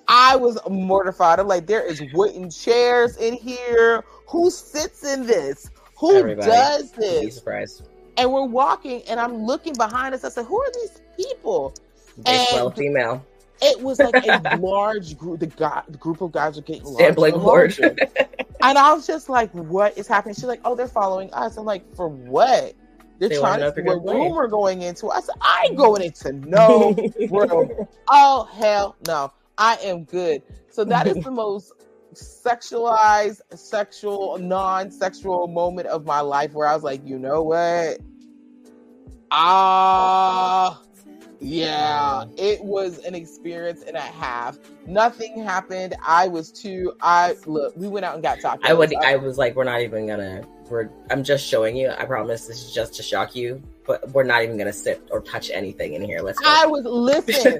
I 0.08 0.36
was 0.36 0.58
mortified. 0.68 1.38
I'm 1.40 1.48
like, 1.48 1.66
there 1.66 1.82
is 1.84 2.02
wooden 2.12 2.50
chairs 2.50 3.16
in 3.16 3.34
here. 3.34 4.04
Who 4.28 4.50
sits 4.50 5.04
in 5.04 5.26
this? 5.26 5.70
Who 5.98 6.16
Everybody. 6.16 6.50
does 6.50 6.92
this? 6.92 7.40
And 8.16 8.32
we're 8.32 8.46
walking, 8.46 9.02
and 9.08 9.18
I'm 9.18 9.44
looking 9.44 9.74
behind 9.74 10.14
us. 10.14 10.24
I 10.24 10.28
said, 10.28 10.44
"Who 10.46 10.60
are 10.60 10.70
these 10.72 11.00
people?" 11.16 11.74
and 12.26 12.46
well 12.52 12.70
female. 12.70 13.24
It 13.62 13.80
was 13.80 13.98
like 13.98 14.14
a 14.26 14.56
large 14.60 15.16
group. 15.16 15.40
The, 15.40 15.46
guy, 15.46 15.82
the 15.88 15.98
group 15.98 16.20
of 16.20 16.32
guys 16.32 16.58
are 16.58 16.62
getting 16.62 16.84
larger. 16.84 17.06
and 17.06 17.42
larger. 17.42 17.96
and 18.62 18.78
I 18.78 18.92
was 18.92 19.06
just 19.06 19.28
like, 19.28 19.50
"What 19.52 19.96
is 19.98 20.06
happening?" 20.06 20.34
She's 20.34 20.44
like, 20.44 20.60
"Oh, 20.64 20.74
they're 20.74 20.86
following 20.86 21.32
us." 21.32 21.56
I'm 21.56 21.64
like, 21.64 21.82
"For 21.96 22.08
what?" 22.08 22.74
They're 23.18 23.28
they 23.28 23.38
trying 23.38 23.60
to 23.60 23.72
see 23.74 23.82
what 23.82 24.04
room 24.04 24.34
we're 24.34 24.48
going 24.48 24.82
into. 24.82 25.10
I 25.10 25.20
said, 25.20 25.36
"I 25.40 25.66
ain't 25.68 25.76
going 25.76 26.02
into 26.02 26.32
no 26.32 26.96
room." 27.30 27.70
oh 28.08 28.44
hell 28.52 28.96
no! 29.06 29.32
I 29.58 29.76
am 29.76 30.04
good. 30.04 30.42
So 30.70 30.84
that 30.84 31.06
is 31.06 31.18
the 31.22 31.30
most 31.30 31.72
sexualized, 32.14 33.40
sexual, 33.54 34.38
non-sexual 34.38 35.48
moment 35.48 35.88
of 35.88 36.04
my 36.04 36.20
life 36.20 36.52
where 36.52 36.66
I 36.66 36.74
was 36.74 36.82
like, 36.82 37.06
you 37.06 37.18
know 37.18 37.42
what? 37.42 37.98
Ah, 39.30 40.80
yeah, 41.44 42.20
um, 42.22 42.32
it 42.36 42.62
was 42.64 42.98
an 43.04 43.14
experience 43.14 43.82
and 43.82 43.96
a 43.96 44.00
half. 44.00 44.58
Nothing 44.86 45.42
happened. 45.42 45.94
I 46.06 46.28
was 46.28 46.50
too. 46.50 46.92
I 47.00 47.36
look. 47.46 47.76
We 47.76 47.88
went 47.88 48.04
out 48.04 48.14
and 48.14 48.22
got 48.22 48.38
tacos. 48.38 48.60
I 48.62 48.72
would. 48.74 48.94
I, 48.94 49.16
was 49.16 49.38
like, 49.38 49.54
we're 49.54 49.64
not 49.64 49.80
even 49.80 50.06
gonna. 50.06 50.46
We're. 50.70 50.88
I'm 51.10 51.24
just 51.24 51.46
showing 51.46 51.76
you. 51.76 51.90
I 51.90 52.04
promise. 52.04 52.46
This 52.46 52.62
is 52.62 52.72
just 52.72 52.94
to 52.94 53.02
shock 53.02 53.34
you 53.36 53.62
but 53.86 54.08
we're 54.10 54.24
not 54.24 54.42
even 54.42 54.56
gonna 54.56 54.72
sit 54.72 55.06
or 55.10 55.20
touch 55.20 55.50
anything 55.50 55.94
in 55.94 56.02
here. 56.02 56.20
Let's. 56.20 56.38
Go. 56.38 56.48
I 56.48 56.66
was 56.66 56.84
listen. 56.84 57.58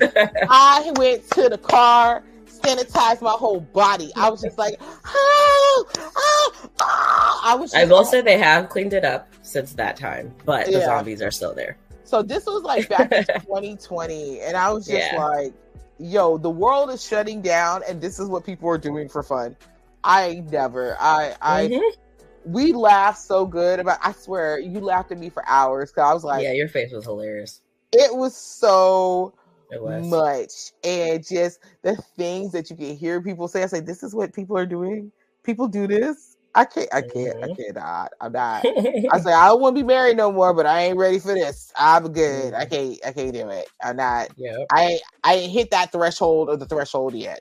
I 0.48 0.92
went 0.96 1.30
to 1.32 1.48
the 1.48 1.58
car, 1.58 2.24
sanitized 2.46 3.22
my 3.22 3.30
whole 3.30 3.60
body. 3.60 4.10
I 4.16 4.30
was 4.30 4.40
just 4.40 4.58
like, 4.58 4.80
oh, 4.80 5.86
oh, 5.98 6.70
oh. 6.80 7.40
I 7.44 7.54
was. 7.54 7.74
I 7.74 7.84
will 7.84 7.98
like, 7.98 8.06
say 8.06 8.20
they 8.20 8.38
have 8.38 8.68
cleaned 8.68 8.92
it 8.92 9.04
up 9.04 9.28
since 9.42 9.72
that 9.74 9.96
time, 9.96 10.34
but 10.44 10.68
yeah. 10.68 10.78
the 10.78 10.84
zombies 10.84 11.22
are 11.22 11.30
still 11.30 11.54
there. 11.54 11.76
So 12.14 12.22
this 12.22 12.46
was 12.46 12.62
like 12.62 12.88
back 12.88 13.10
in 13.10 13.24
2020, 13.40 14.40
and 14.42 14.56
I 14.56 14.70
was 14.70 14.86
just 14.86 15.12
yeah. 15.12 15.20
like, 15.20 15.52
"Yo, 15.98 16.38
the 16.38 16.48
world 16.48 16.90
is 16.90 17.04
shutting 17.04 17.42
down, 17.42 17.82
and 17.88 18.00
this 18.00 18.20
is 18.20 18.28
what 18.28 18.46
people 18.46 18.68
are 18.68 18.78
doing 18.78 19.08
for 19.08 19.24
fun." 19.24 19.56
I 20.04 20.44
never, 20.48 20.96
I, 21.00 21.34
I. 21.42 21.66
Mm-hmm 21.66 22.00
we 22.46 22.74
laughed 22.74 23.20
so 23.20 23.46
good 23.46 23.80
about. 23.80 23.98
I 24.02 24.12
swear, 24.12 24.58
you 24.58 24.78
laughed 24.78 25.10
at 25.10 25.18
me 25.18 25.30
for 25.30 25.42
hours 25.48 25.90
because 25.90 26.08
I 26.08 26.14
was 26.14 26.22
like, 26.22 26.44
"Yeah, 26.44 26.52
your 26.52 26.68
face 26.68 26.92
was 26.92 27.04
hilarious." 27.04 27.62
It 27.90 28.14
was 28.14 28.36
so 28.36 29.32
it 29.72 29.82
was. 29.82 30.06
much, 30.06 30.72
and 30.84 31.26
just 31.26 31.58
the 31.82 31.96
things 32.16 32.52
that 32.52 32.70
you 32.70 32.76
can 32.76 32.94
hear 32.96 33.20
people 33.22 33.48
say. 33.48 33.62
I 33.62 33.66
say, 33.66 33.80
"This 33.80 34.04
is 34.04 34.14
what 34.14 34.34
people 34.34 34.56
are 34.58 34.66
doing. 34.66 35.10
People 35.42 35.66
do 35.66 35.88
this." 35.88 36.33
I 36.54 36.64
can't. 36.64 36.88
I 36.92 37.00
can't. 37.02 37.14
Mm-hmm. 37.14 37.52
I 37.52 37.54
cannot. 37.54 38.12
I'm 38.20 38.32
not. 38.32 38.64
I 38.66 39.20
say 39.20 39.32
I 39.32 39.48
don't 39.48 39.60
want 39.60 39.76
to 39.76 39.82
be 39.82 39.86
married 39.86 40.16
no 40.16 40.30
more, 40.30 40.54
but 40.54 40.66
I 40.66 40.82
ain't 40.82 40.96
ready 40.96 41.18
for 41.18 41.34
this. 41.34 41.72
I'm 41.76 42.12
good. 42.12 42.54
I 42.54 42.64
mm-hmm. 42.64 42.74
can't. 42.74 42.98
I 43.06 43.12
can't 43.12 43.34
do 43.34 43.48
it. 43.48 43.68
I'm 43.82 43.96
not. 43.96 44.28
Yeah. 44.36 44.56
I 44.70 44.98
I 45.24 45.34
ain't 45.34 45.52
hit 45.52 45.70
that 45.72 45.92
threshold 45.92 46.48
or 46.48 46.56
the 46.56 46.66
threshold 46.66 47.14
yet. 47.14 47.40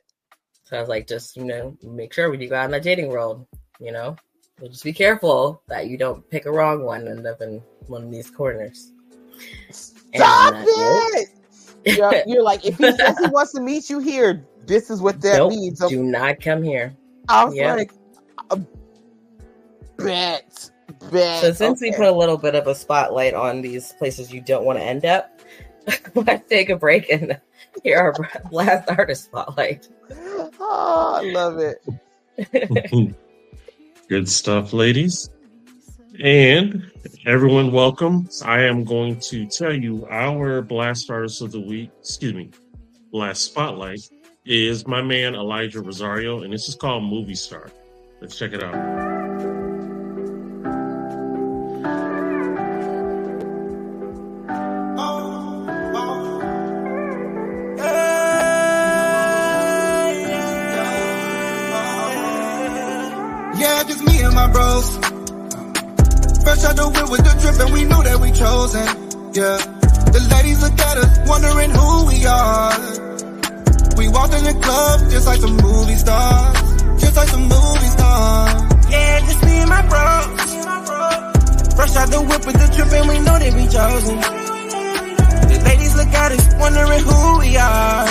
So 0.63 0.77
I 0.77 0.79
was 0.79 0.89
like, 0.89 1.07
just 1.07 1.37
you 1.37 1.45
know, 1.45 1.77
make 1.83 2.13
sure 2.13 2.29
when 2.29 2.41
you 2.41 2.49
go 2.49 2.55
out 2.55 2.65
in 2.65 2.71
the 2.71 2.79
dating 2.79 3.09
world, 3.09 3.45
you 3.79 3.91
know, 3.91 4.15
just 4.61 4.83
be 4.83 4.93
careful 4.93 5.61
that 5.67 5.87
you 5.87 5.97
don't 5.97 6.27
pick 6.29 6.45
a 6.45 6.51
wrong 6.51 6.83
one 6.83 7.01
and 7.01 7.19
end 7.19 7.27
up 7.27 7.41
in 7.41 7.61
one 7.87 8.03
of 8.03 8.11
these 8.11 8.29
corners. 8.29 8.91
Stop 9.69 10.53
it! 10.57 11.29
you're, 11.85 12.23
you're, 12.27 12.43
like, 12.43 12.65
if 12.65 12.77
he 12.77 12.91
says 12.91 13.17
he 13.19 13.27
wants 13.27 13.51
to 13.53 13.61
meet 13.61 13.89
you 13.89 13.99
here, 13.99 14.45
this 14.65 14.89
is 14.89 15.01
what 15.01 15.21
that 15.21 15.37
nope, 15.37 15.51
means. 15.51 15.79
So, 15.79 15.89
do 15.89 16.03
not 16.03 16.39
come 16.39 16.63
here. 16.63 16.95
I 17.27 17.45
was 17.45 17.55
yep. 17.55 17.77
like, 17.77 17.91
bet, 20.05 20.71
bet. 21.11 21.41
So 21.41 21.53
since 21.53 21.81
okay. 21.81 21.91
we 21.91 21.97
put 21.97 22.07
a 22.07 22.11
little 22.11 22.37
bit 22.37 22.55
of 22.55 22.67
a 22.67 22.75
spotlight 22.75 23.33
on 23.33 23.61
these 23.61 23.93
places 23.93 24.31
you 24.31 24.41
don't 24.41 24.65
want 24.65 24.79
to 24.79 24.83
end 24.83 25.05
up, 25.05 25.39
let's 26.15 26.47
take 26.49 26.69
a 26.69 26.75
break 26.75 27.09
and 27.09 27.39
Here 27.83 27.97
our 27.97 28.13
last 28.51 28.89
artist 28.89 29.25
spotlight. 29.25 29.87
Oh, 30.11 30.51
ah, 30.59 31.19
I 31.19 31.31
love 31.31 31.57
it. 31.59 33.15
Good 34.09 34.29
stuff, 34.29 34.73
ladies. 34.73 35.29
And 36.23 36.91
everyone, 37.25 37.71
welcome. 37.71 38.29
I 38.45 38.61
am 38.61 38.83
going 38.83 39.19
to 39.21 39.47
tell 39.47 39.73
you 39.73 40.05
our 40.09 40.61
blast 40.61 41.09
artist 41.09 41.41
of 41.41 41.51
the 41.51 41.59
week, 41.59 41.89
excuse 41.99 42.33
me, 42.33 42.51
last 43.11 43.41
spotlight 43.41 44.01
is 44.45 44.85
my 44.85 45.01
man 45.01 45.35
Elijah 45.35 45.81
Rosario, 45.81 46.43
and 46.43 46.53
this 46.53 46.67
is 46.67 46.75
called 46.75 47.03
Movie 47.03 47.35
Star. 47.35 47.71
Let's 48.21 48.37
check 48.37 48.53
it 48.53 48.61
out. 48.61 49.12
Bros. 64.53 64.85
Fresh 66.45 66.63
out 66.69 66.75
the 66.77 66.85
whip 66.93 67.09
with 67.09 67.23
the 67.25 67.33
drip, 67.41 67.57
and 67.59 67.73
we 67.73 67.83
know 67.83 68.01
that 68.03 68.17
we 68.21 68.29
chosen. 68.31 68.85
Yeah, 69.33 69.57
the 70.13 70.21
ladies 70.29 70.61
look 70.61 70.77
at 70.79 70.97
us, 71.01 71.11
wondering 71.27 71.71
who 71.73 71.89
we 72.07 72.17
are. 72.25 72.73
We 73.97 74.05
walked 74.09 74.33
in 74.37 74.43
the 74.45 74.55
club 74.61 75.09
just 75.09 75.25
like 75.25 75.39
some 75.41 75.57
movie 75.57 75.97
stars, 75.97 76.57
just 77.01 77.15
like 77.17 77.29
some 77.29 77.47
movie 77.49 77.91
stars. 77.97 78.53
Yeah, 78.93 79.19
just 79.25 79.41
me 79.43 79.53
and 79.57 79.69
my 79.69 79.81
bros. 79.89 80.41
Fresh 81.73 81.95
out 81.97 82.09
the 82.13 82.21
whip 82.21 82.45
with 82.45 82.57
the 82.61 82.67
drip, 82.75 82.91
and 82.93 83.07
we 83.09 83.17
know 83.25 83.37
that 83.41 83.53
we 83.57 83.65
chosen. 83.67 84.17
The 85.49 85.57
ladies 85.65 85.95
look 85.97 86.13
at 86.13 86.31
us, 86.31 86.45
wondering 86.61 87.03
who 87.09 87.39
we 87.39 87.57
are. 87.57 88.05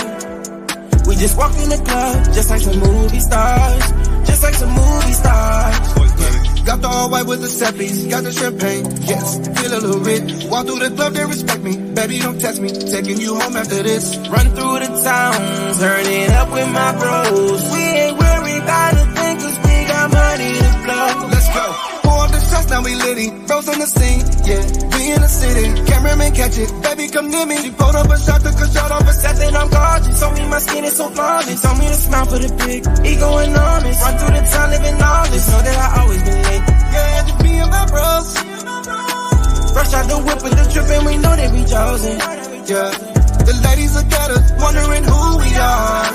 We 1.07 1.15
just 1.15 1.37
walked 1.37 1.59
in 1.59 1.69
the 1.69 1.79
club, 1.87 2.25
just 2.35 2.49
like 2.49 2.61
some 2.61 2.79
movie 2.79 3.19
stars, 3.19 3.83
just 4.25 4.43
like 4.43 4.53
some 4.55 4.69
movie 4.69 5.13
stars. 5.13 5.79
Got 6.63 6.81
the 6.81 6.87
all 6.87 7.09
white 7.09 7.25
with 7.25 7.41
the 7.41 7.47
seppies, 7.47 8.09
got 8.09 8.23
the 8.23 8.31
champagne, 8.31 8.85
yes, 9.03 9.35
feel 9.59 9.73
a 9.73 9.81
little 9.83 9.99
rich. 9.99 10.45
Walk 10.45 10.65
through 10.65 10.79
the 10.79 10.95
club, 10.95 11.13
they 11.13 11.25
respect 11.25 11.61
me, 11.61 11.75
baby 11.93 12.19
don't 12.19 12.39
test 12.39 12.61
me, 12.61 12.69
taking 12.69 13.19
you 13.19 13.35
home 13.37 13.55
after 13.57 13.83
this. 13.83 14.15
Run 14.29 14.47
through 14.55 14.79
the 14.79 14.89
town, 15.03 15.33
turn 15.75 16.05
it 16.07 16.29
up 16.31 16.49
with 16.53 16.69
my 16.71 16.91
bros. 16.97 17.61
We 17.73 17.83
ain't 17.83 18.17
worried 18.17 18.63
about 18.63 18.93
a 18.93 19.05
thing, 19.11 19.37
cause 19.43 19.57
we 19.59 19.75
got 19.91 20.11
money 20.11 20.51
to 20.55 20.69
blow. 20.87 21.27
Let's 21.35 21.49
go. 21.51 21.65
Pour 22.07 22.19
up 22.23 22.31
the 22.31 22.39
shots, 22.39 22.69
now 22.69 22.81
we 22.81 22.95
litty, 22.95 23.29
bros 23.45 23.67
on 23.67 23.79
the 23.79 23.87
scene, 23.87 24.23
yeah, 24.47 24.63
we 24.95 25.11
in 25.11 25.21
the 25.21 25.27
city. 25.27 25.67
Cameraman 25.91 26.31
catch 26.33 26.57
it, 26.57 26.71
baby 27.03 27.13
come 27.13 27.29
near 27.29 27.45
me. 27.45 27.57
She 27.57 27.71
pulled 27.71 27.95
up 27.95 28.09
a 28.09 28.17
shot, 28.19 28.41
took 28.41 28.55
a 28.55 28.67
shot 28.71 28.91
off 28.91 29.07
a 29.07 29.13
set, 29.13 29.35
then 29.35 29.55
I'm 29.55 29.69
gorgeous. 29.69 30.19
Told 30.19 30.33
me 30.33 30.47
my 30.47 30.59
skin 30.59 30.83
is 30.83 30.97
so 30.97 31.09
flawless, 31.09 31.61
told 31.61 31.79
me 31.79 31.87
to 31.87 31.93
smile 31.93 32.25
for 32.25 32.39
the 32.39 32.49
big 32.63 32.81
ego 33.05 33.37
enormous. 33.37 34.01
Run 34.01 34.17
through 34.17 34.33
the 34.37 34.43
town, 34.51 34.69
living 34.71 34.97
this, 35.31 35.45
know 35.51 35.61
that 35.67 35.77
I 35.83 36.01
always 36.01 36.23
been 36.23 36.41
late. 36.43 36.65
Yeah, 36.93 37.23
just 37.27 37.43
me 37.43 37.51
and 37.59 37.71
my 37.71 37.85
bros. 37.91 38.27
Fresh 39.73 39.93
out 39.93 40.05
the 40.09 40.17
whip 40.25 40.39
with 40.43 40.55
the 40.59 40.65
trip 40.71 40.87
and 40.95 41.05
we 41.05 41.15
know 41.17 41.35
that 41.35 41.49
we 41.51 41.61
chosen. 41.65 42.15
Yeah, 42.63 42.91
the 43.47 43.53
ladies 43.63 43.93
look 43.95 44.11
at 44.11 44.29
us, 44.31 44.45
wondering 44.61 45.03
who 45.03 45.21
we 45.43 45.49
are. 45.57 46.07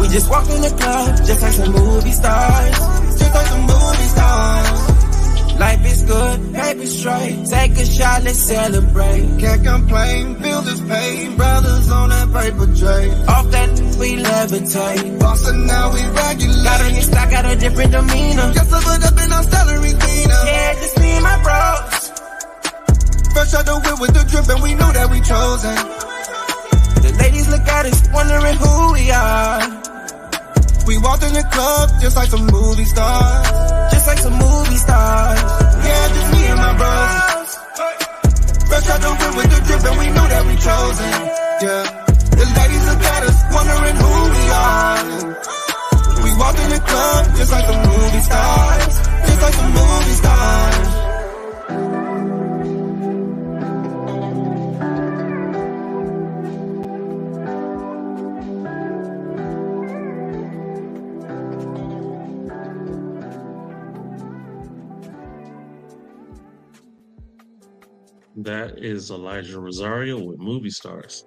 We 0.00 0.06
just 0.08 0.30
walked 0.30 0.50
in 0.50 0.62
the 0.62 0.72
club, 0.78 1.16
just 1.26 1.42
like 1.42 1.52
some 1.52 1.72
movie 1.72 2.12
stars. 2.12 2.78
Just 3.18 3.34
like 3.34 3.46
some 3.46 3.62
movie 3.62 4.08
stars. 4.14 4.87
Life 5.58 5.84
is 5.86 6.02
good, 6.04 6.54
paper 6.54 6.86
straight. 6.86 7.46
Take 7.46 7.72
a 7.72 7.86
shot, 7.86 8.22
let's 8.22 8.38
celebrate. 8.38 9.38
Can't 9.40 9.64
complain, 9.64 10.34
feel 10.36 10.68
is 10.68 10.80
pain. 10.82 11.36
Brothers 11.36 11.90
on 11.90 12.08
that 12.10 12.28
paper 12.32 12.66
tray. 12.78 13.10
Off 13.26 13.46
that 13.50 13.70
we 13.98 14.16
levitate. 14.16 15.18
Bossa 15.18 15.66
now 15.66 15.92
we 15.92 16.02
regulate. 16.14 16.64
Got 16.64 16.80
on 16.80 16.94
your 16.94 17.02
stock, 17.02 17.30
got 17.30 17.44
a 17.44 17.56
different 17.56 17.90
demeanor. 17.90 18.52
Just 18.54 18.70
leveled 18.70 19.04
up 19.04 19.18
in 19.18 19.32
our 19.32 19.42
salary 19.42 19.92
cleaner. 19.98 20.42
Yeah, 20.46 20.72
just 20.74 20.98
me 21.00 21.10
and 21.10 21.24
my 21.24 21.36
bros. 21.42 22.08
Fresh 23.34 23.54
out 23.54 23.66
the 23.66 23.74
whip 23.84 24.00
with 24.00 24.14
the 24.14 24.24
drip 24.30 24.48
and 24.48 24.62
we 24.62 24.74
know 24.74 24.90
that 24.92 25.10
we 25.10 25.18
chosen. 25.20 25.76
The 27.02 27.10
ladies 27.18 27.48
look 27.48 27.66
at 27.66 27.86
us, 27.86 27.98
wondering 28.14 28.56
who 28.62 28.92
we 28.92 29.10
are. 29.10 29.60
We 30.86 30.96
walked 30.98 31.22
in 31.22 31.34
the 31.34 31.42
club 31.52 31.90
just 32.00 32.16
like 32.16 32.30
some 32.30 32.46
movie 32.46 32.84
stars. 32.84 33.92
Just 33.92 34.06
like 34.06 34.18
some 34.18 34.38
movie 34.38 34.76
stars. 34.76 35.17
Is 68.78 69.10
Elijah 69.10 69.60
Rosario 69.60 70.20
with 70.20 70.38
Movie 70.38 70.70
Stars. 70.70 71.24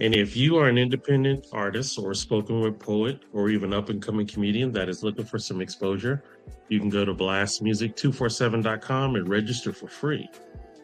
And 0.00 0.14
if 0.14 0.36
you 0.36 0.56
are 0.56 0.68
an 0.68 0.78
independent 0.78 1.46
artist 1.52 1.98
or 1.98 2.14
spoken 2.14 2.60
word 2.60 2.80
poet 2.80 3.20
or 3.32 3.50
even 3.50 3.72
up 3.72 3.90
and 3.90 4.02
coming 4.02 4.26
comedian 4.26 4.72
that 4.72 4.88
is 4.88 5.02
looking 5.02 5.24
for 5.24 5.38
some 5.38 5.60
exposure, 5.60 6.24
you 6.68 6.80
can 6.80 6.88
go 6.88 7.04
to 7.04 7.14
blastmusic247.com 7.14 9.16
and 9.16 9.28
register 9.28 9.72
for 9.72 9.88
free. 9.88 10.28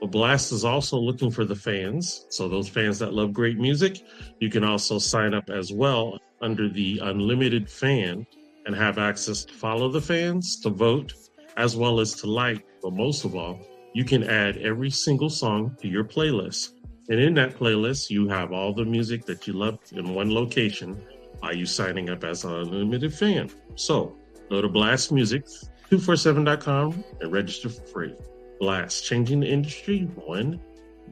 But 0.00 0.12
Blast 0.12 0.52
is 0.52 0.64
also 0.64 0.98
looking 0.98 1.30
for 1.30 1.44
the 1.44 1.54
fans. 1.54 2.26
So, 2.30 2.48
those 2.48 2.68
fans 2.68 2.98
that 3.00 3.12
love 3.12 3.34
great 3.34 3.58
music, 3.58 4.02
you 4.38 4.48
can 4.48 4.64
also 4.64 4.98
sign 4.98 5.34
up 5.34 5.50
as 5.50 5.72
well 5.72 6.18
under 6.40 6.70
the 6.70 7.00
Unlimited 7.02 7.70
Fan 7.70 8.26
and 8.64 8.74
have 8.74 8.98
access 8.98 9.44
to 9.44 9.52
follow 9.52 9.90
the 9.90 10.00
fans, 10.00 10.58
to 10.60 10.70
vote, 10.70 11.12
as 11.56 11.76
well 11.76 12.00
as 12.00 12.14
to 12.14 12.30
like. 12.30 12.64
But 12.82 12.94
most 12.94 13.24
of 13.24 13.36
all, 13.36 13.60
you 13.92 14.04
can 14.04 14.22
add 14.24 14.56
every 14.58 14.90
single 14.90 15.30
song 15.30 15.76
to 15.80 15.88
your 15.88 16.04
playlist. 16.04 16.72
And 17.08 17.18
in 17.18 17.34
that 17.34 17.56
playlist, 17.56 18.10
you 18.10 18.28
have 18.28 18.52
all 18.52 18.72
the 18.72 18.84
music 18.84 19.24
that 19.26 19.46
you 19.46 19.52
love 19.54 19.78
in 19.92 20.14
one 20.14 20.32
location 20.32 21.00
by 21.40 21.52
you 21.52 21.66
signing 21.66 22.08
up 22.10 22.22
as 22.22 22.44
an 22.44 22.52
unlimited 22.52 23.12
fan. 23.12 23.50
So 23.74 24.16
go 24.48 24.60
to 24.62 24.68
blastmusic247.com 24.68 27.04
and 27.20 27.32
register 27.32 27.68
for 27.68 27.82
free. 27.86 28.14
Blast, 28.60 29.04
changing 29.04 29.40
the 29.40 29.48
industry 29.48 30.02
one 30.26 30.60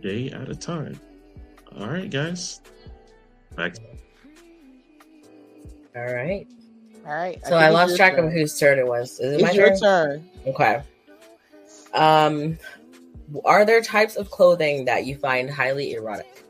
day 0.00 0.30
at 0.30 0.48
a 0.48 0.54
time. 0.54 1.00
All 1.78 1.88
right, 1.88 2.08
guys. 2.10 2.60
Back. 3.56 3.74
All 5.96 6.12
right. 6.14 6.46
All 7.06 7.14
right. 7.14 7.40
So 7.46 7.56
I, 7.56 7.60
think 7.60 7.70
it's 7.70 7.74
lost 7.74 7.96
track 7.96 8.16
turn. 8.16 8.26
of 8.26 8.32
whose 8.32 8.58
turn 8.58 8.78
it 8.78 8.86
was. 8.86 9.18
Is 9.18 9.32
it 9.32 9.40
my 9.42 9.48
It's 9.48 9.56
your 9.56 9.68
turn? 9.70 9.78
turn. 9.80 10.28
Okay. 10.46 10.82
Um, 11.94 12.58
are 13.44 13.64
there 13.64 13.80
types 13.80 14.16
of 14.16 14.30
clothing 14.30 14.84
that 14.86 15.06
you 15.06 15.16
find 15.16 15.50
highly 15.50 15.94
erotic? 15.94 16.44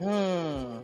Hmm. 0.00 0.78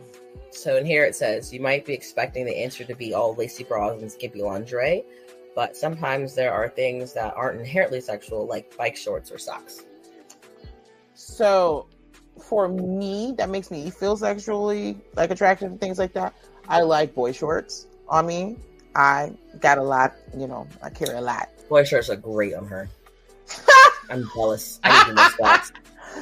So 0.51 0.77
in 0.77 0.85
here 0.85 1.03
it 1.03 1.15
says 1.15 1.53
you 1.53 1.59
might 1.59 1.85
be 1.85 1.93
expecting 1.93 2.45
the 2.45 2.55
answer 2.55 2.83
to 2.83 2.95
be 2.95 3.13
all 3.13 3.35
lacy 3.35 3.63
bras 3.63 4.01
and 4.01 4.11
skimpy 4.11 4.41
lingerie, 4.41 5.03
but 5.55 5.75
sometimes 5.75 6.35
there 6.35 6.53
are 6.53 6.69
things 6.69 7.13
that 7.13 7.33
aren't 7.35 7.59
inherently 7.59 8.01
sexual, 8.01 8.47
like 8.47 8.75
bike 8.77 8.95
shorts 8.95 9.31
or 9.31 9.37
socks. 9.37 9.83
So, 11.15 11.87
for 12.41 12.67
me, 12.67 13.33
that 13.37 13.49
makes 13.49 13.71
me 13.71 13.89
feel 13.89 14.17
sexually 14.17 14.97
like 15.15 15.31
attracted 15.31 15.69
and 15.69 15.79
things 15.79 15.99
like 15.99 16.13
that. 16.13 16.33
I 16.67 16.81
like 16.81 17.13
boy 17.13 17.31
shorts 17.31 17.87
on 18.07 18.25
me. 18.25 18.57
I 18.95 19.33
got 19.59 19.77
a 19.77 19.83
lot, 19.83 20.13
you 20.37 20.47
know, 20.47 20.67
I 20.81 20.89
carry 20.89 21.17
a 21.17 21.21
lot. 21.21 21.49
Boy 21.69 21.83
shorts 21.83 22.09
are 22.09 22.15
great 22.15 22.53
on 22.53 22.67
her. 22.67 22.89
I'm 24.09 24.29
jealous. 24.35 24.79
I 24.83 25.07
need 25.07 25.17
those 25.17 25.35
socks. 25.35 25.71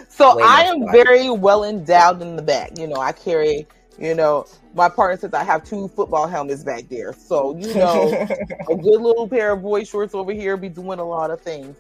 So 0.09 0.37
Way 0.37 0.43
I 0.43 0.61
am 0.63 0.89
very 0.91 1.29
well 1.29 1.63
endowed 1.63 2.21
in 2.21 2.35
the 2.35 2.41
back. 2.41 2.77
You 2.77 2.87
know, 2.87 2.97
I 2.97 3.11
carry, 3.11 3.67
you 3.99 4.15
know, 4.15 4.45
my 4.73 4.87
partner 4.87 5.17
says 5.17 5.33
I 5.33 5.43
have 5.43 5.63
two 5.63 5.89
football 5.89 6.27
helmets 6.27 6.63
back 6.63 6.87
there. 6.89 7.13
So, 7.13 7.57
you 7.57 7.73
know, 7.73 8.11
a 8.69 8.75
good 8.75 9.01
little 9.01 9.27
pair 9.27 9.51
of 9.51 9.61
boy 9.61 9.83
shorts 9.83 10.15
over 10.15 10.31
here 10.31 10.55
be 10.55 10.69
doing 10.69 10.99
a 10.99 11.03
lot 11.03 11.31
of 11.31 11.41
things. 11.41 11.75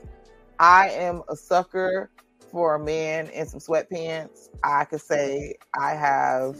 I 0.59 0.89
am 0.89 1.23
a 1.29 1.35
sucker 1.35 2.09
for 2.51 2.75
a 2.75 2.79
man 2.79 3.27
in 3.29 3.47
some 3.47 3.59
sweatpants. 3.59 4.49
I 4.63 4.85
could 4.85 5.01
say 5.01 5.55
I 5.79 5.91
have. 5.95 6.57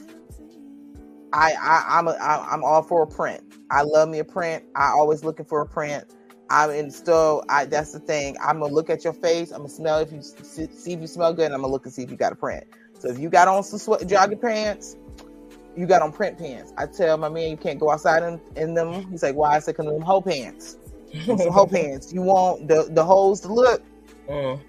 I, 1.33 1.53
I 1.53 1.85
I'm 1.99 2.07
a, 2.07 2.11
I, 2.11 2.47
I'm 2.51 2.63
all 2.63 2.83
for 2.83 3.03
a 3.03 3.07
print. 3.07 3.43
I 3.69 3.83
love 3.83 4.09
me 4.09 4.19
a 4.19 4.25
print. 4.25 4.63
I 4.75 4.89
always 4.89 5.23
looking 5.23 5.45
for 5.45 5.61
a 5.61 5.65
print. 5.65 6.05
I'm 6.49 6.71
in 6.71 6.91
still. 6.91 7.43
I 7.49 7.65
that's 7.65 7.93
the 7.93 7.99
thing. 7.99 8.35
I'm 8.41 8.59
gonna 8.59 8.73
look 8.73 8.89
at 8.89 9.03
your 9.03 9.13
face. 9.13 9.51
I'm 9.51 9.59
gonna 9.59 9.69
smell 9.69 9.99
if 9.99 10.11
you 10.11 10.21
see 10.21 10.67
see 10.67 10.93
if 10.93 10.99
you 10.99 11.07
smell 11.07 11.33
good. 11.33 11.45
And 11.45 11.53
I'm 11.53 11.61
gonna 11.61 11.71
look 11.71 11.85
and 11.85 11.93
see 11.93 12.03
if 12.03 12.11
you 12.11 12.17
got 12.17 12.33
a 12.33 12.35
print. 12.35 12.65
So 12.99 13.09
if 13.09 13.17
you 13.17 13.29
got 13.29 13.47
on 13.47 13.63
some 13.63 13.79
sweat 13.79 14.05
jogging 14.07 14.39
pants, 14.39 14.97
you 15.75 15.85
got 15.85 16.01
on 16.01 16.11
print 16.11 16.37
pants. 16.37 16.73
I 16.77 16.85
tell 16.85 17.17
my 17.17 17.29
man 17.29 17.49
you 17.49 17.57
can't 17.57 17.79
go 17.79 17.89
outside 17.89 18.23
in, 18.23 18.41
in 18.55 18.73
them. 18.73 19.09
He's 19.09 19.23
like, 19.23 19.35
why? 19.35 19.55
I 19.55 19.59
said, 19.59 19.77
because 19.77 19.91
them 19.91 20.01
hoe 20.01 20.21
pants. 20.21 20.77
some 21.25 21.51
hoe 21.51 21.65
pants. 21.65 22.13
You 22.13 22.21
want 22.21 22.67
the 22.67 22.87
the 22.91 23.03
hoes 23.03 23.39
to 23.41 23.53
look. 23.53 23.81
Mm. 24.29 24.59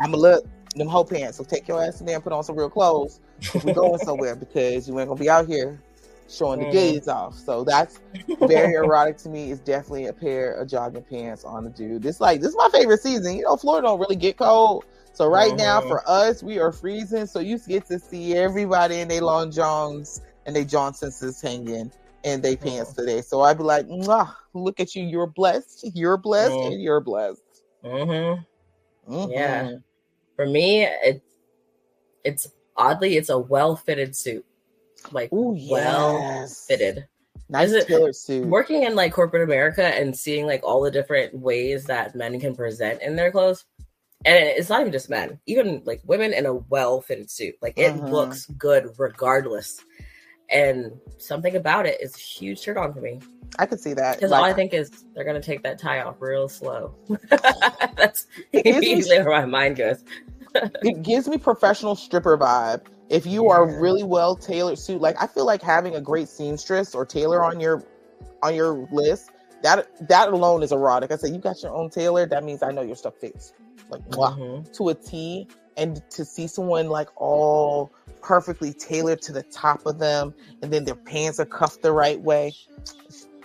I'ma 0.00 0.16
look 0.16 0.44
them 0.74 0.88
hoe 0.88 1.04
pants. 1.04 1.36
So 1.36 1.44
take 1.44 1.68
your 1.68 1.82
ass 1.82 2.00
in 2.00 2.06
there 2.06 2.16
and 2.16 2.24
put 2.24 2.32
on 2.32 2.42
some 2.42 2.56
real 2.56 2.70
clothes. 2.70 3.20
If 3.40 3.64
we're 3.64 3.74
going 3.74 3.98
somewhere 3.98 4.34
because 4.36 4.88
you 4.88 4.98
ain't 4.98 5.08
gonna 5.08 5.20
be 5.20 5.28
out 5.30 5.46
here 5.46 5.80
showing 6.28 6.60
the 6.60 6.66
Mhm. 6.66 6.72
gaze 6.72 7.08
off. 7.08 7.34
So 7.38 7.64
that's 7.64 7.98
very 8.40 8.72
erotic 8.84 9.18
to 9.18 9.28
me. 9.28 9.50
It's 9.52 9.60
definitely 9.60 10.06
a 10.06 10.12
pair 10.12 10.52
of 10.54 10.68
jogging 10.68 11.02
pants 11.02 11.44
on 11.44 11.64
the 11.64 11.70
dude. 11.70 12.02
This 12.02 12.20
like 12.20 12.40
this 12.40 12.50
is 12.50 12.56
my 12.56 12.68
favorite 12.72 13.00
season. 13.00 13.36
You 13.36 13.42
know, 13.42 13.56
Florida 13.56 13.86
don't 13.88 14.00
really 14.00 14.16
get 14.16 14.38
cold. 14.38 14.84
So 15.12 15.26
right 15.28 15.54
now 15.54 15.80
Mhm. 15.80 15.88
for 15.88 16.02
us, 16.08 16.42
we 16.42 16.58
are 16.58 16.72
freezing. 16.72 17.26
So 17.26 17.38
you 17.40 17.58
get 17.58 17.86
to 17.86 17.98
see 17.98 18.34
everybody 18.36 19.00
in 19.00 19.08
their 19.08 19.20
long 19.20 19.50
johns 19.50 20.20
and 20.46 20.56
they 20.56 20.64
Johnsons 20.64 21.22
is 21.22 21.40
hanging 21.40 21.92
in 22.24 22.40
their 22.40 22.56
pants 22.56 22.94
today. 22.94 23.20
So 23.20 23.42
I'd 23.42 23.58
be 23.58 23.64
like, 23.64 23.86
look 24.54 24.80
at 24.80 24.94
you. 24.94 25.04
You're 25.04 25.26
blessed. 25.26 25.90
You're 25.94 26.16
blessed 26.16 26.54
Mhm. 26.56 26.66
and 26.72 26.82
you're 26.82 27.00
blessed. 27.00 27.42
Mm-hmm. 27.84 29.12
Mhm. 29.14 29.30
Yeah. 29.30 29.70
For 30.36 30.46
me, 30.46 30.84
it 30.84 31.22
it's 32.24 32.48
oddly 32.76 33.16
it's 33.16 33.28
a 33.28 33.38
well 33.38 33.76
fitted 33.76 34.14
suit, 34.16 34.44
like 35.12 35.32
Ooh, 35.32 35.56
well 35.70 36.46
fitted. 36.68 37.06
Nice 37.48 37.68
Is 37.68 37.74
it- 37.74 37.86
tailored 37.88 38.16
suit. 38.16 38.46
Working 38.46 38.84
in 38.84 38.94
like 38.94 39.12
corporate 39.12 39.42
America 39.42 39.84
and 39.84 40.16
seeing 40.16 40.46
like 40.46 40.62
all 40.64 40.80
the 40.82 40.90
different 40.90 41.34
ways 41.38 41.84
that 41.84 42.14
men 42.14 42.38
can 42.40 42.54
present 42.56 43.02
in 43.02 43.16
their 43.16 43.30
clothes, 43.30 43.64
and 44.24 44.36
it's 44.36 44.68
not 44.70 44.80
even 44.80 44.92
just 44.92 45.10
men, 45.10 45.38
even 45.46 45.82
like 45.84 46.00
women 46.06 46.32
in 46.32 46.46
a 46.46 46.54
well 46.54 47.00
fitted 47.02 47.30
suit, 47.30 47.54
like 47.60 47.74
it 47.76 47.92
Mhm. 47.94 48.10
looks 48.10 48.46
good 48.58 48.90
regardless. 48.98 49.80
And 50.50 50.92
something 51.18 51.56
about 51.56 51.86
it 51.86 52.00
is 52.02 52.14
a 52.14 52.18
huge 52.18 52.62
turn 52.62 52.76
on 52.76 52.92
for 52.92 53.00
me 53.00 53.18
I 53.58 53.64
could 53.66 53.80
see 53.80 53.94
that. 53.94 54.16
because 54.16 54.30
Like, 54.30 54.38
all 54.40 54.44
I 54.44 54.52
think 54.52 54.74
is 54.74 54.90
they're 55.14 55.24
gonna 55.24 55.40
take 55.40 55.62
that 55.62 55.78
tie 55.78 56.00
off 56.02 56.16
real 56.20 56.48
slow. 56.48 56.94
That's 57.96 58.26
where 58.52 59.24
my 59.24 59.44
mind 59.46 59.76
goes. 59.76 60.04
it 60.82 61.02
gives 61.02 61.28
me 61.28 61.38
professional 61.38 61.96
stripper 61.96 62.36
vibe. 62.38 62.86
If 63.10 63.26
you 63.26 63.48
are 63.48 63.66
really 63.80 64.02
well 64.02 64.34
tailored 64.34 64.78
suit, 64.78 65.00
like 65.00 65.20
I 65.22 65.26
feel 65.26 65.44
like 65.44 65.62
having 65.62 65.94
a 65.94 66.00
great 66.00 66.28
seamstress 66.28 66.94
or 66.94 67.04
tailor 67.04 67.44
on 67.44 67.60
your 67.60 67.84
on 68.42 68.54
your 68.54 68.88
list, 68.90 69.30
that 69.62 69.88
that 70.08 70.28
alone 70.32 70.62
is 70.62 70.72
erotic. 70.72 71.12
I 71.12 71.16
said 71.16 71.30
you 71.30 71.38
got 71.38 71.62
your 71.62 71.74
own 71.74 71.90
tailor, 71.90 72.26
that 72.26 72.44
means 72.44 72.62
I 72.62 72.72
know 72.72 72.82
your 72.82 72.96
stuff 72.96 73.14
fits 73.16 73.52
like 73.90 74.02
mwah, 74.08 74.38
Mhm. 74.38 74.72
to 74.76 74.88
a 74.88 74.94
T. 74.94 75.48
And 75.76 76.08
to 76.10 76.24
see 76.24 76.46
someone 76.46 76.88
like 76.88 77.08
all 77.16 77.90
perfectly 78.22 78.72
tailored 78.72 79.20
to 79.22 79.32
the 79.32 79.42
top 79.42 79.86
of 79.86 79.98
them, 79.98 80.32
and 80.62 80.72
then 80.72 80.84
their 80.84 80.94
pants 80.94 81.40
are 81.40 81.44
cuffed 81.44 81.82
the 81.82 81.90
right 81.90 82.20
way, 82.20 82.54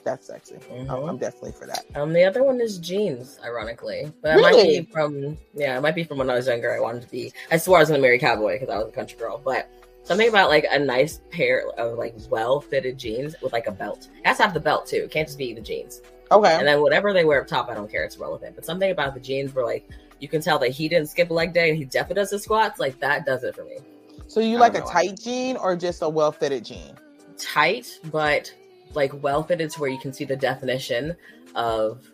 that's 0.04 0.28
sexy. 0.28 0.56
I'm, 0.72 0.88
Mhm. 0.88 1.10
I'm 1.10 1.18
definitely 1.18 1.52
for 1.54 1.66
that. 1.68 1.86
Um, 1.96 2.14
the 2.14 2.24
other 2.24 2.44
one 2.44 2.60
is 2.62 2.78
jeans, 2.78 3.40
ironically, 3.44 4.12
but 4.22 4.38
it 4.38 4.42
might 4.42 4.54
be 4.64 4.88
from 4.92 5.38
yeah, 5.54 5.78
it 5.78 5.82
might 5.82 5.96
be 5.96 6.04
from 6.04 6.18
when 6.18 6.30
I 6.30 6.36
was 6.36 6.48
younger. 6.48 6.74
I 6.74 6.80
wanted 6.80 7.02
to 7.04 7.10
be. 7.10 7.32
I 7.52 7.58
swore 7.58 7.78
I 7.78 7.82
was 7.82 7.90
gonna 7.90 8.02
marry 8.02 8.18
a 8.18 8.20
cowboy 8.20 8.54
because 8.60 8.70
I 8.70 8.78
was 8.78 8.88
a 8.90 8.92
country 8.92 9.18
girl, 9.18 9.42
but 9.44 9.70
something 10.04 10.28
about 10.30 10.50
like 10.50 10.66
a 10.72 10.80
nice 10.80 11.22
pair 11.30 11.68
of 11.78 11.98
like 11.98 12.16
well 12.30 12.60
fitted 12.62 12.98
jeans 12.98 13.36
with 13.42 13.54
like 13.54 13.68
a 13.68 13.72
belt. 13.72 14.08
It 14.20 14.28
has 14.28 14.38
to 14.38 14.44
have 14.44 14.54
the 14.54 14.60
belt 14.60 14.88
too. 14.88 15.04
It 15.04 15.12
can't 15.12 15.28
just 15.28 15.38
be 15.38 15.54
the 15.54 15.62
jeans. 15.62 16.02
Okay. 16.32 16.54
And 16.56 16.68
then 16.68 16.82
whatever 16.82 17.12
they 17.14 17.26
wear 17.26 17.42
up 17.42 17.48
top, 17.48 17.70
I 17.70 17.74
don't 17.74 17.90
care. 17.90 18.04
It's 18.04 18.18
relevant. 18.18 18.56
But 18.56 18.66
something 18.66 18.92
about 18.92 19.14
the 19.14 19.20
jeans 19.20 19.54
where 19.54 19.66
like 19.66 19.88
you 20.20 20.28
can 20.28 20.42
tell 20.42 20.60
that 20.60 20.70
he 20.70 20.88
didn't 20.90 21.08
skip 21.10 21.30
a 21.30 21.34
leg 21.34 21.54
day 21.54 21.70
and 21.70 21.78
he 21.78 21.86
definitely 21.86 22.22
does 22.22 22.32
his 22.32 22.44
squats. 22.44 22.80
Like 22.80 23.00
that 23.00 23.26
does 23.26 23.44
it 23.44 23.56
for 23.56 23.64
me. 23.64 23.78
So 24.28 24.40
you 24.42 24.58
I 24.58 24.60
like 24.60 24.76
a 24.76 24.80
don't 24.80 24.92
tight 24.92 25.20
jean 25.20 25.58
or 25.58 25.76
just 25.76 26.02
a 26.04 26.10
well 26.10 26.32
fitted 26.32 26.66
jean? 26.66 26.96
Tight, 27.38 28.00
but 28.12 28.54
like 28.94 29.12
well 29.24 29.44
fitted 29.44 29.72
to 29.72 29.80
where 29.82 29.90
you 29.90 30.00
can 30.00 30.14
see 30.14 30.26
the 30.26 30.36
definition 30.36 31.16
of 31.56 32.08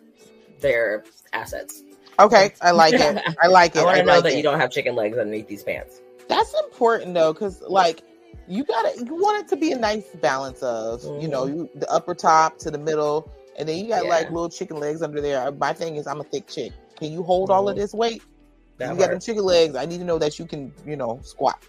their 0.60 1.04
assets. 1.32 1.82
Okay, 2.18 2.52
I 2.62 2.70
like 2.70 2.94
it. 2.94 3.22
I 3.42 3.46
like 3.48 3.76
it. 3.76 3.80
I 3.80 3.84
want 3.84 3.96
to 3.98 4.02
know 4.04 4.12
like 4.14 4.22
that 4.24 4.32
it. 4.34 4.36
you 4.38 4.42
don't 4.42 4.58
have 4.58 4.70
chicken 4.70 4.94
legs 4.94 5.18
underneath 5.18 5.48
these 5.48 5.62
pants. 5.62 6.00
That's 6.28 6.54
important 6.64 7.14
though, 7.14 7.32
because 7.32 7.60
like 7.62 8.02
you 8.48 8.64
gotta 8.64 8.92
you 9.04 9.14
want 9.14 9.44
it 9.44 9.48
to 9.48 9.56
be 9.56 9.72
a 9.72 9.78
nice 9.78 10.06
balance 10.16 10.62
of 10.62 11.02
you 11.20 11.28
know 11.28 11.46
you, 11.46 11.70
the 11.74 11.90
upper 11.90 12.14
top 12.14 12.58
to 12.58 12.70
the 12.70 12.78
middle, 12.78 13.30
and 13.58 13.68
then 13.68 13.78
you 13.78 13.88
got 13.88 14.04
Yeah. 14.04 14.10
like 14.10 14.30
little 14.30 14.48
chicken 14.48 14.78
legs 14.78 15.02
under 15.02 15.20
there. 15.20 15.50
My 15.52 15.72
thing 15.72 15.96
is 15.96 16.06
I'm 16.06 16.20
a 16.20 16.24
thick 16.24 16.46
chick. 16.46 16.72
Can 16.98 17.12
you 17.12 17.22
hold 17.22 17.50
all 17.50 17.68
of 17.68 17.74
Mhm. 17.76 17.78
this 17.80 17.92
weight? 17.92 18.22
That 18.78 18.90
you 18.90 18.96
got 18.96 19.10
them 19.10 19.20
chicken 19.20 19.44
legs. 19.44 19.74
I 19.76 19.84
need 19.86 19.98
to 19.98 20.04
know 20.04 20.18
that 20.18 20.38
you 20.38 20.46
can 20.46 20.72
you 20.86 20.96
know 20.96 21.20
squat. 21.22 21.62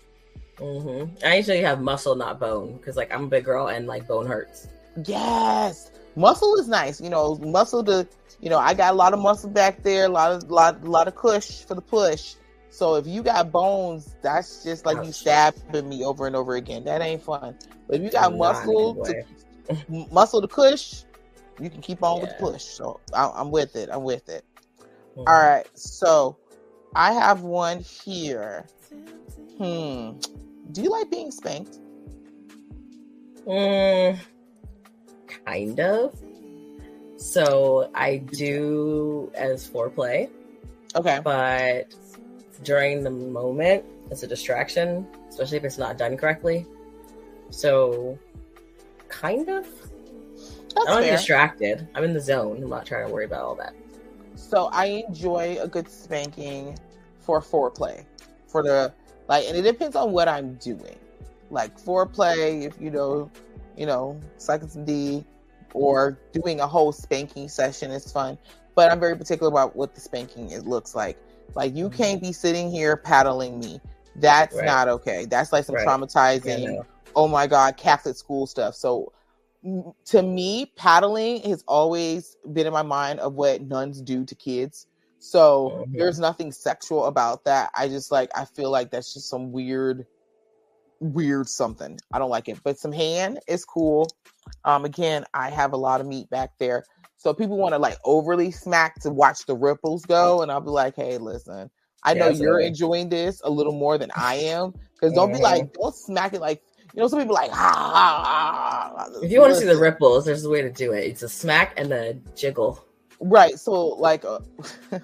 hmm 0.58 1.04
I 1.24 1.36
usually 1.38 1.62
have 1.62 1.82
muscle, 1.82 2.16
not 2.16 2.40
bone, 2.40 2.78
because 2.78 2.96
like 2.96 3.14
I'm 3.14 3.26
a 3.26 3.28
big 3.28 3.44
girl 3.46 3.68
and 3.68 3.86
like 3.88 4.08
bone 4.08 4.26
hurts. 4.26 4.68
Yes, 5.06 5.92
muscle 6.16 6.56
is 6.56 6.68
nice. 6.68 7.00
You 7.02 7.10
know, 7.10 7.36
muscle 7.38 7.84
to 7.86 8.08
you 8.42 8.50
know 8.50 8.58
I 8.58 8.74
got 8.74 8.94
a 8.94 8.96
lot 8.98 9.14
of 9.14 9.20
muscle 9.20 9.50
back 9.50 9.84
there, 9.84 10.06
a 10.06 10.10
lot 10.10 10.32
of 10.32 10.50
lot 10.50 10.84
lot 10.84 11.08
of 11.08 11.16
cush 11.16 11.64
for 11.66 11.76
the 11.76 11.82
push. 11.82 12.36
So 12.70 12.96
if 12.96 13.08
you 13.08 13.24
got 13.24 13.52
bones, 13.52 14.16
that's 14.22 14.64
just 14.64 14.86
like 14.86 15.04
you 15.04 15.12
stabbing 15.12 15.88
me 15.88 16.04
over 16.04 16.28
and 16.28 16.36
over 16.36 16.56
again. 16.56 16.84
That 16.86 17.02
ain't 17.02 17.22
fun. 17.22 17.56
But 17.88 17.98
if 17.98 18.02
you 18.04 18.10
got 18.12 18.34
muscle 18.36 18.96
to 19.06 19.16
muscle 20.12 20.42
to 20.42 20.48
push, 20.48 21.04
you 21.60 21.70
can 21.70 21.82
keep 21.82 22.04
on 22.04 22.22
with 22.22 22.30
the 22.30 22.36
push. 22.36 22.64
So 22.64 23.00
I, 23.14 23.30
I'm 23.36 23.52
with 23.52 23.76
it. 23.76 23.90
I'm 23.92 24.04
with 24.04 24.30
it. 24.30 24.46
Mhm. 25.18 25.28
All 25.28 25.42
right. 25.42 25.68
So 25.78 26.38
I 26.96 27.14
have 27.14 27.42
one 27.42 27.80
here. 27.80 28.68
Hmm. 29.58 30.20
Do 30.72 30.82
you 30.82 30.90
like 30.90 31.10
being 31.10 31.32
spanked? 31.32 31.80
Mm, 33.48 34.18
kind 35.28 35.80
of. 35.80 36.16
So 37.18 37.90
I 37.96 38.18
do 38.18 39.32
as 39.36 39.68
foreplay, 39.68 40.30
Okay. 40.96 41.20
but 41.24 41.94
during 42.64 43.04
the 43.04 43.10
moment, 43.10 43.84
it's 44.12 44.24
a 44.24 44.28
distraction, 44.28 45.08
especially 45.30 45.58
if 45.58 45.64
it's 45.64 45.78
not 45.78 45.98
done 45.98 46.16
correctly. 46.18 46.66
So, 47.50 48.18
kind 49.10 49.50
of. 49.50 49.66
That's 50.76 50.90
I'm 50.90 51.02
fair. 51.04 51.12
distracted. 51.14 51.88
I'm 51.96 52.04
in 52.04 52.14
the 52.14 52.22
zone. 52.22 52.62
I'm 52.62 52.70
not 52.70 52.86
trying 52.86 53.08
to 53.08 53.12
worry 53.14 53.26
about 53.26 53.42
all 53.44 53.56
that. 53.56 53.74
So 54.36 54.70
I 54.72 55.04
enjoy 55.08 55.58
a 55.60 55.68
good 55.68 55.90
spanking 55.90 56.78
for 57.22 57.42
foreplay. 57.42 58.06
For 58.48 58.62
the 58.62 58.94
like 59.28 59.46
and 59.48 59.58
it 59.58 59.64
depends 59.64 59.96
on 59.96 60.12
what 60.12 60.28
I'm 60.28 60.54
doing. 60.56 60.96
Like 61.50 61.80
foreplay, 61.80 62.64
if 62.64 62.80
you 62.80 62.92
know, 62.92 63.32
you 63.78 63.86
know, 63.86 64.20
sucking 64.38 64.70
some 64.70 64.86
D 64.86 65.24
or 65.74 66.20
doing 66.34 66.60
a 66.60 66.68
whole 66.68 66.92
spanking 66.92 67.48
session 67.50 67.92
is 67.92 68.12
fun. 68.12 68.38
But 68.76 68.92
I'm 68.92 69.00
very 69.00 69.16
particular 69.16 69.52
about 69.52 69.76
what 69.76 69.96
the 69.96 70.02
spanking 70.02 70.52
it 70.52 70.66
looks 70.66 70.96
like. 70.96 71.18
Like 71.56 71.76
you 71.76 71.90
can't 71.90 72.22
be 72.22 72.32
sitting 72.32 72.70
here 72.72 72.98
paddling 72.98 73.60
me. 73.60 73.82
That's 74.16 74.56
Right. 74.58 74.66
not 74.66 74.88
okay. 74.88 75.26
That's 75.26 75.52
like 75.54 75.66
some 75.66 75.76
Right. 75.76 75.86
traumatizing 75.88 76.76
Yeah, 76.76 76.82
oh 77.16 77.28
my 77.28 77.48
god 77.48 77.78
catholic 77.78 78.16
school 78.16 78.46
stuff 78.46 78.76
so 78.76 79.12
to 80.06 80.22
me 80.22 80.72
paddling 80.76 81.42
has 81.42 81.64
always 81.68 82.38
been 82.54 82.68
in 82.68 82.74
my 82.74 82.84
mind 82.84 83.20
of 83.20 83.34
what 83.34 83.62
nuns 83.64 84.02
do 84.02 84.24
to 84.24 84.36
kids 84.36 84.88
so 85.20 85.88
Mhm. 85.88 85.98
there's 85.98 86.20
nothing 86.20 86.52
sexual 86.52 87.06
about 87.06 87.44
that 87.44 87.72
i 87.76 87.88
just 87.88 88.12
like 88.12 88.30
i 88.36 88.46
feel 88.46 88.70
like 88.70 88.92
that's 88.92 89.14
just 89.14 89.30
some 89.30 89.52
weird 89.52 90.06
weird 91.00 91.48
something 91.48 91.98
i 92.14 92.20
don't 92.20 92.30
like 92.30 92.48
it 92.50 92.58
but 92.64 92.78
some 92.80 92.92
hand 92.92 93.40
is 93.48 93.66
cool 93.66 94.08
um 94.66 94.86
again 94.86 95.24
i 95.34 95.50
have 95.50 95.74
a 95.74 95.78
lot 95.78 96.02
of 96.02 96.08
meat 96.08 96.30
back 96.30 96.52
there 96.60 96.84
so 97.18 97.34
people 97.34 97.58
want 97.58 97.74
to 97.74 97.80
like 97.80 97.98
overly 98.06 98.52
smack 98.52 98.96
to 99.00 99.10
watch 99.10 99.46
the 99.46 99.56
ripples 99.56 100.06
go 100.06 100.42
and 100.42 100.52
i'll 100.52 100.62
be 100.62 100.70
like 100.70 100.96
hey 100.96 101.18
listen 101.18 101.70
i 102.04 102.14
know 102.14 102.26
Yeah, 102.26 102.30
you're 102.30 102.60
absolutely. 102.60 102.68
enjoying 102.68 103.10
this 103.10 103.42
a 103.44 103.50
little 103.50 103.74
more 103.74 103.98
than 103.98 104.12
i 104.16 104.36
am 104.36 104.74
because 104.94 105.14
don't 105.14 105.32
be 105.32 105.38
Mhm. 105.38 105.44
like 105.44 105.74
don't 105.74 105.96
smack 105.96 106.34
it 106.34 106.42
like 106.42 106.62
you 106.94 107.02
know 107.02 107.08
some 107.08 107.20
people 107.20 107.36
like 107.36 107.52
ah, 107.54 107.92
ah, 107.96 108.96
ah. 108.98 109.08
If 109.22 109.32
you 109.32 109.40
want 109.42 109.54
to 109.54 109.60
see 109.60 109.66
the 109.66 109.78
ripples, 109.78 110.26
there's 110.26 110.46
a 110.46 110.50
way 110.50 110.62
to 110.62 110.72
do 110.72 110.94
it. 110.94 111.06
It's 111.06 111.24
a 111.24 111.30
smack 111.30 111.74
and 111.80 111.92
a 111.92 112.14
jiggle. 112.36 112.84
right 113.20 113.58
so 113.60 113.72
like 113.88 114.24
uh, 114.26 114.40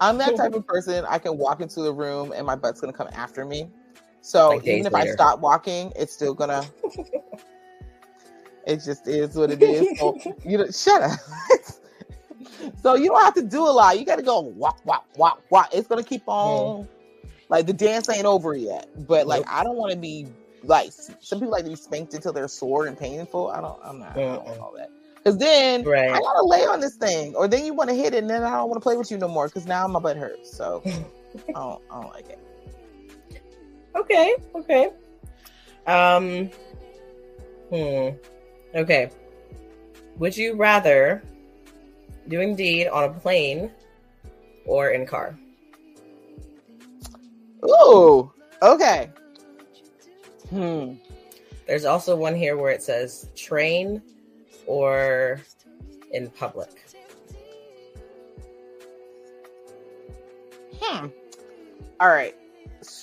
i'm 0.00 0.18
that 0.18 0.36
type 0.36 0.52
of 0.54 0.66
person 0.66 1.04
i 1.08 1.18
can 1.18 1.38
walk 1.38 1.60
into 1.60 1.80
the 1.80 1.92
room 1.92 2.32
and 2.36 2.46
my 2.46 2.54
butt's 2.54 2.80
gonna 2.80 2.92
come 2.92 3.08
after 3.14 3.44
me 3.44 3.68
so 4.26 4.48
Like 4.56 4.66
even 4.66 4.86
if 4.86 4.94
i 4.94 5.06
stop 5.06 5.38
walking 5.38 5.92
it's 5.94 6.12
still 6.12 6.34
gonna 6.34 6.64
it 8.66 8.82
just 8.84 9.06
is 9.06 9.36
what 9.36 9.50
it 9.50 9.62
is. 9.62 9.86
So 9.98 10.18
you 10.44 10.58
know 10.58 10.66
shut 10.66 11.02
up. 11.02 11.18
So 12.82 12.94
you 12.94 13.08
don't 13.08 13.22
have 13.22 13.34
to 13.34 13.42
do 13.42 13.60
a 13.60 13.70
lot. 13.70 13.98
You 13.98 14.04
gotta 14.04 14.22
go 14.22 14.40
walk 14.40 14.80
walk 14.84 15.06
walk 15.16 15.42
walk. 15.50 15.70
It's 15.72 15.88
gonna 15.88 16.02
keep 16.02 16.22
on 16.26 16.86
like 17.48 17.66
the 17.66 17.72
dance 17.72 18.08
ain't 18.08 18.24
over 18.26 18.54
yet. 18.54 18.88
But 19.06 19.26
like 19.26 19.40
Nope. 19.40 19.48
i 19.50 19.64
don't 19.64 19.76
want 19.76 19.92
to 19.92 19.98
be 19.98 20.26
like 20.62 20.90
some 20.92 21.38
people 21.38 21.50
like 21.50 21.64
to 21.64 21.70
be 21.70 21.76
spanked 21.76 22.14
until 22.14 22.32
they're 22.32 22.48
sore 22.48 22.86
and 22.86 22.98
painful. 22.98 23.50
I 23.50 23.60
don't 23.60 23.78
i'm 23.84 23.98
not 23.98 24.16
I 24.16 24.20
don't 24.20 24.44
want 24.44 24.60
all 24.60 24.74
that. 24.76 24.90
Because 25.16 25.38
then 25.38 25.84
Right. 25.84 26.12
I 26.12 26.20
gotta 26.20 26.44
lay 26.44 26.64
on 26.66 26.80
this 26.80 26.94
thing, 26.96 27.34
or 27.34 27.48
then 27.48 27.64
you 27.64 27.74
want 27.74 27.90
to 27.90 27.96
hit 27.96 28.14
it, 28.14 28.18
and 28.18 28.30
then 28.30 28.42
I 28.42 28.50
don't 28.56 28.68
want 28.68 28.80
to 28.80 28.82
play 28.82 28.96
with 28.96 29.10
you 29.10 29.18
no 29.18 29.28
more 29.28 29.48
because 29.48 29.66
now 29.66 29.86
my 29.88 29.98
butt 29.98 30.16
hurts. 30.16 30.56
So 30.56 30.82
I 30.86 31.52
don't, 31.52 31.82
I 31.90 32.00
don't 32.00 32.12
like 32.12 32.28
it. 32.28 32.38
Okay, 33.96 34.34
okay. 34.54 34.90
Um, 35.86 36.50
hmm. 37.70 38.10
Okay. 38.74 39.10
Would 40.18 40.36
you 40.36 40.54
rather 40.54 41.22
doing 42.28 42.54
deed 42.54 42.88
on 42.88 43.04
a 43.04 43.12
plane 43.12 43.70
or 44.66 44.90
in 44.90 45.06
car? 45.06 45.38
Ooh, 47.64 48.30
okay. 48.62 49.10
Hmm. 50.50 50.94
There's 51.66 51.84
also 51.84 52.14
one 52.16 52.34
here 52.34 52.56
where 52.56 52.70
it 52.70 52.82
says 52.82 53.30
train 53.34 54.02
or 54.66 55.40
in 56.12 56.30
public. 56.30 56.84
Hmm. 60.80 61.06
All 61.98 62.08
right. 62.08 62.34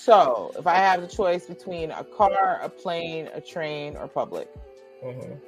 So, 0.07 0.51
if 0.57 0.67
I 0.67 0.75
have 0.75 0.99
the 0.99 1.07
choice 1.07 1.45
between 1.45 1.91
a 1.91 2.03
car, 2.03 2.59
a 2.61 2.67
plane, 2.67 3.29
a 3.33 3.39
train, 3.39 3.95
or 3.95 4.05
public, 4.09 4.49
Mhm. 5.01 5.39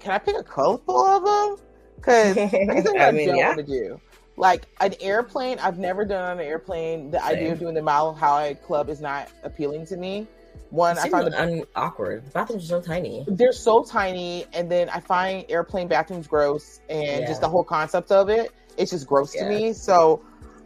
can 0.00 0.10
I 0.12 0.18
pick 0.18 0.36
a 0.36 0.42
couple 0.42 1.06
of 1.06 1.24
them? 1.24 1.66
Because 1.96 2.36
I 2.52 3.06
I 3.08 3.10
mean, 3.10 3.28
don't 3.28 3.38
yeah. 3.38 3.46
want 3.54 3.58
to 3.58 3.62
do. 3.64 3.98
Like 4.36 4.66
an 4.80 4.94
airplane, 5.00 5.58
I've 5.60 5.78
never 5.78 6.04
done 6.04 6.38
an 6.40 6.44
airplane. 6.44 7.10
The 7.10 7.24
idea 7.24 7.52
of 7.52 7.58
doing 7.58 7.72
the 7.74 7.80
Mile 7.82 8.12
High 8.12 8.54
Club 8.54 8.90
is 8.90 9.00
not 9.00 9.30
appealing 9.44 9.86
to 9.86 9.96
me. 9.96 10.26
One, 10.68 10.98
I 10.98 11.08
find 11.08 11.28
the 11.32 11.40
un- 11.40 11.62
awkward. 11.74 12.26
The 12.26 12.30
bathrooms 12.32 12.64
are 12.64 12.66
so 12.66 12.80
tiny. 12.82 13.24
they're 13.28 13.52
so 13.52 13.82
tiny 13.84 14.44
and 14.52 14.70
then 14.70 14.88
i 14.90 14.98
find 15.00 15.44
airplane 15.48 15.86
bathrooms 15.88 16.26
gross 16.26 16.80
and 16.90 17.20
Yeah. 17.22 17.26
just 17.26 17.40
the 17.40 17.48
whole 17.48 17.62
concept 17.64 18.10
of 18.10 18.28
it 18.28 18.50
it's 18.76 18.90
just 18.90 19.06
gross 19.06 19.34
Yeah. 19.34 19.44
to 19.44 19.48
me 19.48 19.72
so 19.72 20.20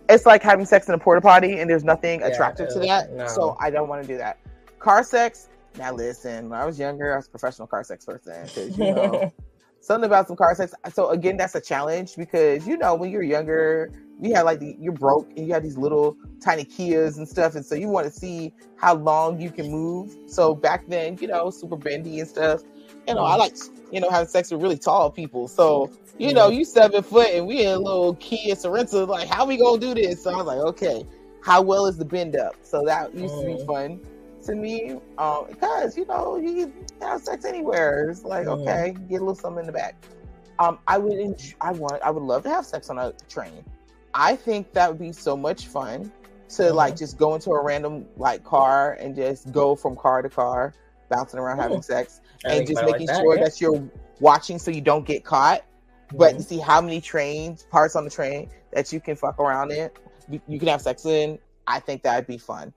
it's 0.08 0.26
like 0.26 0.42
having 0.42 0.66
sex 0.66 0.88
in 0.88 0.94
a 0.94 0.98
porta 0.98 1.20
potty 1.20 1.58
and 1.58 1.68
there's 1.68 1.84
nothing 1.84 2.20
Yeah, 2.20 2.28
attractive 2.28 2.68
to 2.70 2.80
uh, 2.80 2.86
that 2.86 3.12
no. 3.12 3.26
so 3.26 3.56
i 3.60 3.70
don't 3.70 3.88
want 3.88 4.02
to 4.02 4.08
do 4.08 4.16
that. 4.18 4.38
Car 4.78 5.02
sex 5.02 5.48
now 5.76 5.92
listen 5.92 6.48
when 6.48 6.58
i 6.58 6.64
was 6.64 6.78
younger 6.78 7.12
i 7.12 7.16
was 7.16 7.26
a 7.26 7.30
professional 7.30 7.66
car 7.66 7.84
sex 7.84 8.04
person 8.04 8.72
you 8.74 8.94
know 8.94 9.32
something 9.80 10.06
about 10.06 10.26
some 10.26 10.36
car 10.36 10.54
sex 10.54 10.74
so 10.92 11.10
again 11.10 11.36
that's 11.36 11.54
a 11.54 11.60
challenge 11.60 12.16
because 12.16 12.66
you 12.66 12.76
know 12.76 12.94
when 12.94 13.10
you're 13.10 13.22
younger 13.22 13.90
you 14.20 14.34
have 14.34 14.44
like 14.44 14.58
the, 14.58 14.76
you're 14.80 14.92
broke 14.92 15.28
and 15.36 15.46
you 15.46 15.52
have 15.52 15.62
these 15.62 15.76
little 15.76 16.16
tiny 16.42 16.64
kias 16.64 17.18
and 17.18 17.28
stuff 17.28 17.54
and 17.54 17.64
so 17.64 17.74
you 17.74 17.88
want 17.88 18.04
to 18.04 18.10
see 18.12 18.52
how 18.76 18.94
long 18.94 19.40
you 19.40 19.50
can 19.50 19.70
move. 19.70 20.16
So 20.26 20.54
back 20.54 20.86
then 20.88 21.18
you 21.20 21.28
know 21.28 21.50
super 21.50 21.76
bendy 21.76 22.18
and 22.20 22.28
stuff 22.28 22.62
you 23.06 23.14
know 23.14 23.24
i 23.24 23.30
mm-hmm. 23.30 23.40
like 23.40 23.56
you 23.92 24.00
know 24.00 24.10
having 24.10 24.28
sex 24.28 24.50
with 24.50 24.62
really 24.62 24.78
tall 24.78 25.10
people 25.10 25.48
so 25.48 25.90
you 26.18 26.34
know 26.34 26.48
you 26.48 26.64
seven 26.64 27.02
foot 27.02 27.28
and 27.28 27.46
we 27.46 27.62
in 27.62 27.68
a 27.74 27.78
little 27.78 28.14
kia 28.16 28.54
Sorento 28.54 29.06
like 29.06 29.28
how 29.28 29.46
we 29.46 29.56
gonna 29.56 29.78
do 29.80 29.94
this 29.94 30.22
so 30.22 30.30
i 30.32 30.36
was 30.36 30.46
like 30.46 30.58
okay 30.58 31.04
how 31.42 31.62
well 31.62 31.86
is 31.86 31.96
the 31.96 32.04
bend 32.04 32.36
up 32.36 32.54
so 32.62 32.82
that 32.84 33.14
used 33.14 33.38
to 33.40 33.46
be 33.46 33.54
Mm. 33.54 33.66
fun 33.66 34.00
to 34.44 34.54
me 34.54 34.96
um 35.18 35.46
because 35.48 35.96
you 35.96 36.04
know 36.06 36.36
you 36.36 36.66
can 36.66 36.72
have 37.00 37.22
sex 37.22 37.44
anywhere 37.44 38.08
it's 38.10 38.24
like 38.24 38.46
Mm. 38.46 38.60
okay 38.60 38.94
get 39.08 39.16
a 39.16 39.20
little 39.20 39.34
something 39.34 39.60
in 39.60 39.66
the 39.66 39.72
back 39.72 39.94
um 40.58 40.78
i 40.88 40.98
would 40.98 41.18
enjoy, 41.18 41.54
i 41.60 41.70
want 41.72 42.02
i 42.02 42.10
would 42.10 42.22
love 42.22 42.42
to 42.42 42.48
have 42.48 42.66
sex 42.66 42.90
on 42.90 42.98
a 42.98 43.12
train 43.28 43.64
i 44.14 44.34
think 44.34 44.72
that 44.72 44.88
would 44.88 44.98
be 44.98 45.12
so 45.12 45.36
much 45.36 45.66
fun 45.68 46.10
to 46.48 46.62
Mhm. 46.62 46.74
like 46.74 46.96
just 46.96 47.16
go 47.18 47.34
into 47.34 47.50
a 47.50 47.62
random 47.62 48.06
like 48.16 48.42
car 48.42 48.94
and 49.00 49.14
just 49.14 49.52
go 49.52 49.76
from 49.76 49.94
car 49.94 50.22
to 50.22 50.28
car 50.28 50.72
bouncing 51.10 51.38
around 51.38 51.58
having 51.58 51.82
sex 51.82 52.20
I 52.44 52.54
and 52.54 52.66
just 52.66 52.80
I 52.82 52.86
like 52.86 52.92
making 52.92 53.06
that, 53.08 53.20
sure 53.20 53.36
yeah. 53.36 53.44
that 53.44 53.60
you're 53.60 53.82
watching 54.20 54.58
so 54.58 54.70
you 54.70 54.80
don't 54.80 55.06
get 55.06 55.24
caught 55.24 55.62
but 56.14 56.36
to 56.36 56.42
see 56.42 56.58
how 56.58 56.80
many 56.80 57.00
trains 57.00 57.66
parts 57.70 57.96
on 57.96 58.04
the 58.04 58.10
train 58.10 58.48
that 58.72 58.92
you 58.92 59.00
can 59.00 59.16
fuck 59.16 59.38
around 59.38 59.70
in 59.70 59.90
you, 60.30 60.40
you 60.48 60.58
can 60.58 60.68
have 60.68 60.80
sex 60.80 61.04
in 61.06 61.38
i 61.66 61.78
think 61.80 62.02
that'd 62.02 62.26
be 62.26 62.38
fun. 62.38 62.72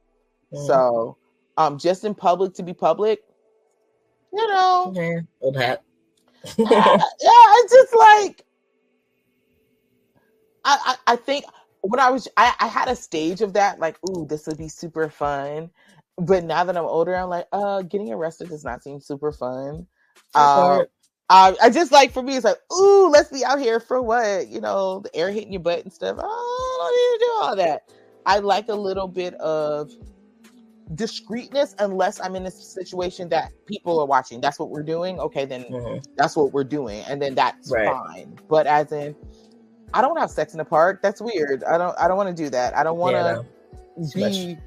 Mhm. 0.54 0.68
so 0.68 1.18
um 1.58 1.78
just 1.78 2.04
in 2.04 2.14
public 2.16 2.54
to 2.56 2.64
be 2.64 2.74
public 2.74 3.20
you 4.34 4.48
know. 4.48 4.94
Yeah, 4.96 5.20
old 5.42 5.58
hat. 5.58 5.84
yeah 6.58 7.04
it's 7.20 7.74
just 7.74 7.96
like 7.96 8.46
I, 10.64 10.96
I 11.08 11.14
i 11.14 11.16
think 11.16 11.46
when 11.82 12.00
i 12.00 12.10
was 12.10 12.28
I, 12.38 12.54
I 12.60 12.68
had 12.68 12.88
a 12.88 12.96
stage 12.96 13.42
of 13.42 13.54
that 13.54 13.80
like 13.80 13.98
ooh 14.10 14.26
this 14.26 14.48
would 14.48 14.58
be 14.58 14.68
super 14.70 15.10
fun. 15.10 15.70
But 16.18 16.44
now 16.44 16.64
that 16.64 16.78
i'm 16.78 16.86
older 16.86 17.16
i'm 17.16 17.30
like 17.30 17.48
uh 17.52 17.82
getting 17.84 18.12
arrested 18.12 18.50
does 18.50 18.64
not 18.64 18.84
seem 18.84 19.00
super 19.00 19.32
fun. 19.32 19.88
Um, 20.36 20.86
I, 21.32 21.56
I 21.64 21.70
just 21.70 21.94
like 21.94 22.12
for 22.12 22.22
me, 22.22 22.36
it's 22.36 22.44
like, 22.44 22.58
ooh, 22.78 23.08
let's 23.10 23.32
be 23.32 23.46
out 23.46 23.58
here 23.60 23.80
for 23.80 24.02
what? 24.02 24.50
You 24.50 24.60
know, 24.60 25.00
the 25.00 25.16
air 25.16 25.32
hitting 25.32 25.54
your 25.54 25.62
butt 25.62 25.84
and 25.84 25.92
stuff. 25.94 26.18
Oh, 26.20 26.26
I 26.84 26.84
don't 26.84 26.98
need 26.98 27.20
to 27.20 27.26
do 27.26 27.32
all 27.42 27.56
that. 27.56 27.90
I 28.26 28.40
like 28.40 28.68
a 28.68 28.76
little 28.76 29.08
bit 29.08 29.34
of 29.36 29.92
discreetness 30.94 31.74
unless 31.80 32.20
I'm 32.20 32.36
in 32.36 32.46
a 32.46 32.52
situation 32.52 33.30
that 33.30 33.54
people 33.66 33.98
are 34.02 34.06
watching. 34.06 34.42
That's 34.42 34.60
what 34.60 34.70
we're 34.72 34.84
doing. 34.84 35.20
Okay, 35.22 35.46
then 35.46 35.64
Mhm. 35.72 36.04
that's 36.18 36.36
what 36.36 36.52
we're 36.52 36.66
doing. 36.66 37.02
And 37.08 37.22
then 37.22 37.34
that's 37.34 37.72
Right. 37.72 37.86
fine. 37.86 38.38
But 38.50 38.68
as 38.68 38.92
in 38.92 39.16
I 39.94 40.02
don't 40.02 40.18
have 40.20 40.30
sex 40.32 40.54
in 40.54 40.58
the 40.58 40.66
park. 40.66 41.02
That's 41.02 41.22
weird. 41.22 41.64
I 41.64 41.78
don't 41.78 41.98
I 41.98 42.10
don't 42.10 42.18
want 42.18 42.36
to 42.36 42.44
do 42.44 42.50
that. 42.50 42.76
I 42.76 42.84
don't 42.84 42.98
want 42.98 43.16
Yeah, 43.16 43.24
to 43.24 43.34
no. 43.36 43.46
Too 44.12 44.20
much. 44.20 44.34
be 44.34 44.58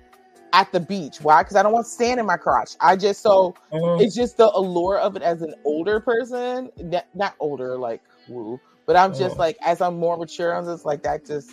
at 0.54 0.72
the 0.72 0.80
beach. 0.80 1.20
Why? 1.20 1.42
Because 1.42 1.56
I 1.56 1.62
don't 1.62 1.72
want 1.72 1.86
sand 1.86 2.18
in 2.20 2.24
my 2.26 2.38
crotch. 2.38 2.76
I 2.80 2.96
just 2.96 3.20
so 3.20 3.54
Mhm. 3.72 4.00
it's 4.00 4.14
just 4.14 4.36
the 4.38 4.50
allure 4.54 4.98
of 4.98 5.16
it 5.16 5.22
as 5.22 5.42
an 5.42 5.52
older 5.64 6.00
person 6.00 6.70
not, 6.78 7.06
not 7.14 7.34
older 7.40 7.76
like 7.78 8.02
woo 8.26 8.60
but 8.86 8.96
i'm 8.96 9.14
just 9.14 9.36
Mm. 9.36 9.38
like 9.38 9.56
as 9.64 9.80
i'm 9.80 9.96
more 9.98 10.16
mature 10.16 10.52
i'm 10.54 10.64
just 10.64 10.84
like 10.84 11.02
that 11.02 11.24
just 11.24 11.50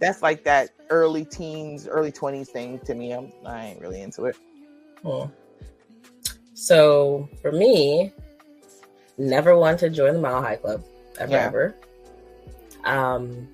that's 0.00 0.22
like 0.22 0.44
that 0.44 0.68
early 0.90 1.24
teens 1.24 1.88
early 1.88 2.12
20s 2.12 2.48
thing 2.48 2.78
to 2.80 2.94
me 2.94 3.12
i'm 3.12 3.32
i 3.46 3.66
ain't 3.66 3.80
really 3.80 4.02
into 4.02 4.24
it 4.24 4.36
Hmm. 5.02 5.26
So 6.54 7.28
for 7.42 7.52
me, 7.52 8.12
never 9.18 9.56
want 9.56 9.78
to 9.80 9.90
join 9.90 10.14
the 10.14 10.20
Mile 10.20 10.40
High 10.42 10.56
Club 10.56 10.82
ever 11.18 11.32
Yeah. 11.32 11.46
ever. 11.46 11.74
Um, 12.84 13.48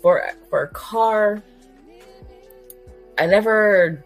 for 0.00 0.22
for 0.48 0.62
a 0.62 0.68
car, 0.68 1.42
I 3.18 3.26
never 3.26 4.04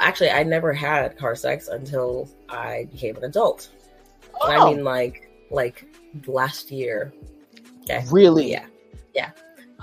actually 0.00 0.30
I 0.30 0.42
never 0.42 0.72
had 0.72 1.18
car 1.18 1.34
sex 1.34 1.68
until 1.68 2.28
I 2.48 2.88
became 2.90 3.16
an 3.16 3.24
adult. 3.24 3.70
And 4.42 4.52
I 4.52 4.56
Oh, 4.56 4.74
mean 4.74 4.84
like 4.84 5.30
like 5.50 5.84
last 6.26 6.70
year. 6.70 7.12
Okay. 7.82 8.04
really 8.10 8.50
Yeah. 8.50 8.66
Yeah. 9.14 9.30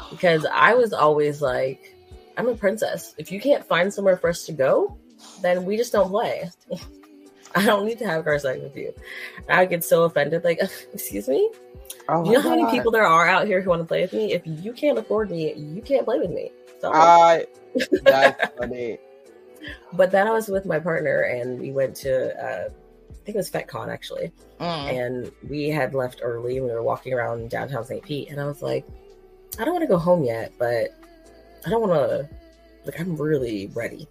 Because 0.10 0.46
I 0.52 0.74
was 0.74 0.94
always 0.94 1.42
like, 1.42 1.96
I'm 2.38 2.48
a 2.48 2.56
princess. 2.56 3.16
If 3.18 3.32
you 3.32 3.40
can't 3.40 3.66
find 3.66 3.94
somewhere 3.94 4.18
for 4.18 4.30
us 4.30 4.46
to 4.46 4.52
go, 4.52 4.98
then 5.42 5.66
we 5.66 5.78
just 5.78 5.92
don't 5.94 6.10
play. 6.10 6.50
I 7.56 7.66
don't 7.66 7.86
need 7.86 8.00
to 8.00 8.06
have 8.06 8.26
car 8.26 8.38
sex 8.38 8.62
with 8.62 8.76
you. 8.76 8.94
And 9.48 9.60
I 9.60 9.66
get 9.66 9.84
so 9.84 10.04
offended, 10.04 10.44
like, 10.44 10.60
excuse 10.94 11.28
me? 11.28 11.50
oh 12.10 12.24
you 12.26 12.34
know 12.34 12.40
my 12.40 12.44
how 12.44 12.56
many 12.56 12.70
people 12.70 12.92
there 12.92 13.06
are 13.06 13.28
out 13.28 13.48
here 13.48 13.62
who 13.62 13.70
want 13.70 13.82
to 13.82 13.88
play 13.88 14.02
with 14.02 14.14
me? 14.14 14.34
If 14.34 14.44
you 14.46 14.74
can't 14.74 14.98
afford 14.98 15.32
me, 15.32 15.54
you 15.54 15.82
can't 15.82 16.06
play 16.06 16.20
with 16.20 16.32
me. 16.32 16.52
Sorry. 16.94 17.46
i 17.46 17.46
that's 18.04 18.58
funny 18.58 18.98
but 19.94 20.12
then 20.12 20.28
I 20.28 20.32
was 20.32 20.48
with 20.48 20.66
my 20.66 20.80
partner 20.80 21.22
and 21.22 21.60
we 21.60 21.72
went 21.72 21.96
to, 21.98 22.36
uh, 22.44 22.70
I 22.70 23.14
think 23.26 23.36
it 23.36 23.38
was 23.38 23.50
FetCon 23.50 23.90
actually. 23.90 24.32
Mm. 24.60 24.66
and 24.66 25.32
we 25.50 25.70
had 25.70 25.94
left 25.94 26.22
early 26.24 26.58
and 26.58 26.66
we 26.66 26.72
were 26.72 26.84
walking 26.84 27.14
around 27.14 27.50
downtown 27.50 27.84
St. 27.84 28.04
Pete 28.04 28.30
and 28.30 28.40
I 28.40 28.46
was 28.46 28.62
like, 28.62 28.86
I 29.60 29.66
don't 29.66 29.74
want 29.74 29.84
to 29.84 29.88
go 29.88 29.98
home 29.98 30.24
yet, 30.24 30.54
but 30.58 30.90
I 31.66 31.70
don't 31.70 31.82
want 31.82 31.94
to 31.94 32.30
like 32.86 33.00
I'm 33.00 33.16
really 33.16 33.68
ready. 33.74 34.08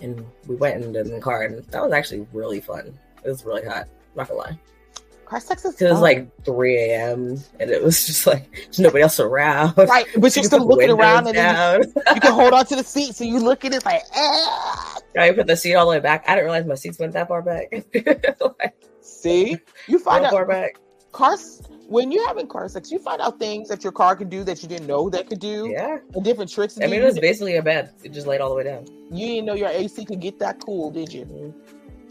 And 0.00 0.24
we 0.46 0.56
went 0.56 0.84
into 0.84 1.02
the 1.02 1.20
car 1.20 1.42
and 1.42 1.64
that 1.64 1.82
was 1.82 1.92
actually 1.92 2.26
really 2.32 2.60
fun. 2.60 2.98
It 3.24 3.28
was 3.28 3.44
really 3.44 3.64
hot, 3.64 3.88
not 4.14 4.28
gonna 4.28 4.40
lie. 4.40 4.58
Car 5.26 5.40
sex 5.40 5.64
is 5.64 5.80
It 5.80 5.84
was 5.84 5.94
fun. 5.94 6.02
like 6.02 6.44
3 6.44 6.76
a.m. 6.76 7.38
and 7.60 7.70
it 7.70 7.82
was 7.82 8.06
just 8.06 8.26
like 8.26 8.50
there's 8.54 8.78
nobody 8.80 9.02
else 9.02 9.18
around. 9.20 9.76
right 9.76 10.06
but 10.16 10.34
you're 10.36 10.44
still 10.44 10.66
looking 10.66 10.90
around 10.90 11.26
and 11.28 11.36
then 11.36 11.82
you, 11.82 12.02
you 12.14 12.20
can 12.20 12.32
hold 12.32 12.52
on 12.58 12.66
to 12.66 12.76
the 12.76 12.84
seat 12.84 13.14
so 13.14 13.24
you 13.24 13.38
look 13.40 13.64
at 13.64 13.72
it 13.74 13.84
like 13.84 14.02
ah. 14.14 14.98
I 15.18 15.30
put 15.32 15.46
the 15.46 15.56
seat 15.56 15.74
all 15.74 15.86
the 15.86 15.90
way 15.90 16.00
back. 16.00 16.24
I 16.26 16.34
didn't 16.34 16.44
realize 16.46 16.66
my 16.66 16.74
seats 16.74 16.98
went 16.98 17.12
that 17.12 17.28
far 17.28 17.40
back. 17.42 17.72
like, 18.58 18.74
see 19.00 19.56
you 19.86 19.98
find 19.98 20.24
out 20.24 20.32
far 20.32 20.44
back. 20.46 20.76
car 21.12 21.36
when 21.86 22.10
you're 22.10 22.26
having 22.26 22.46
car 22.46 22.66
sex 22.68 22.90
you 22.90 22.98
find 22.98 23.20
out 23.20 23.38
things 23.38 23.68
that 23.68 23.84
your 23.84 23.92
car 23.92 24.16
can 24.16 24.28
do 24.28 24.42
that 24.42 24.62
you 24.62 24.68
didn't 24.68 24.86
know 24.86 25.08
that 25.10 25.28
could 25.28 25.38
do 25.40 25.68
Yeah. 25.70 25.98
and 26.14 26.24
different 26.24 26.50
tricks 26.50 26.78
I 26.82 26.86
mean, 26.86 27.02
it 27.02 27.04
was 27.04 27.18
basically 27.18 27.56
a 27.56 27.62
bed. 27.62 27.92
It 28.02 28.12
just 28.12 28.26
laid 28.26 28.40
all 28.40 28.48
the 28.48 28.54
way 28.56 28.64
down. 28.64 28.86
you 29.12 29.26
didn't 29.28 29.44
know 29.46 29.54
your 29.54 29.68
AC 29.68 30.04
could 30.04 30.20
get 30.20 30.38
that 30.40 30.60
cool, 30.64 30.90
did 30.90 31.12
you? 31.12 31.24
Mhm. 31.26 31.54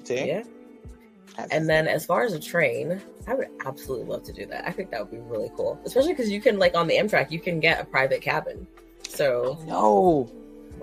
See? 0.07 0.27
Yeah. 0.27 0.43
And 1.51 1.67
then 1.67 1.87
as 1.87 2.05
far 2.05 2.23
as 2.23 2.33
a 2.33 2.39
train, 2.39 3.01
I 3.27 3.33
would 3.33 3.47
absolutely 3.65 4.07
love 4.07 4.23
to 4.23 4.33
do 4.33 4.45
that. 4.47 4.67
I 4.67 4.71
think 4.71 4.91
that 4.91 4.99
would 5.01 5.11
be 5.11 5.19
really 5.19 5.51
cool, 5.55 5.79
especially 5.85 6.13
because 6.13 6.29
you 6.29 6.41
can 6.41 6.59
like 6.59 6.75
on 6.75 6.87
the 6.87 6.95
Amtrak, 6.97 7.31
you 7.31 7.39
can 7.39 7.59
get 7.59 7.81
a 7.81 7.85
private 7.85 8.21
cabin. 8.21 8.67
So 9.09 9.57
no, 9.65 10.29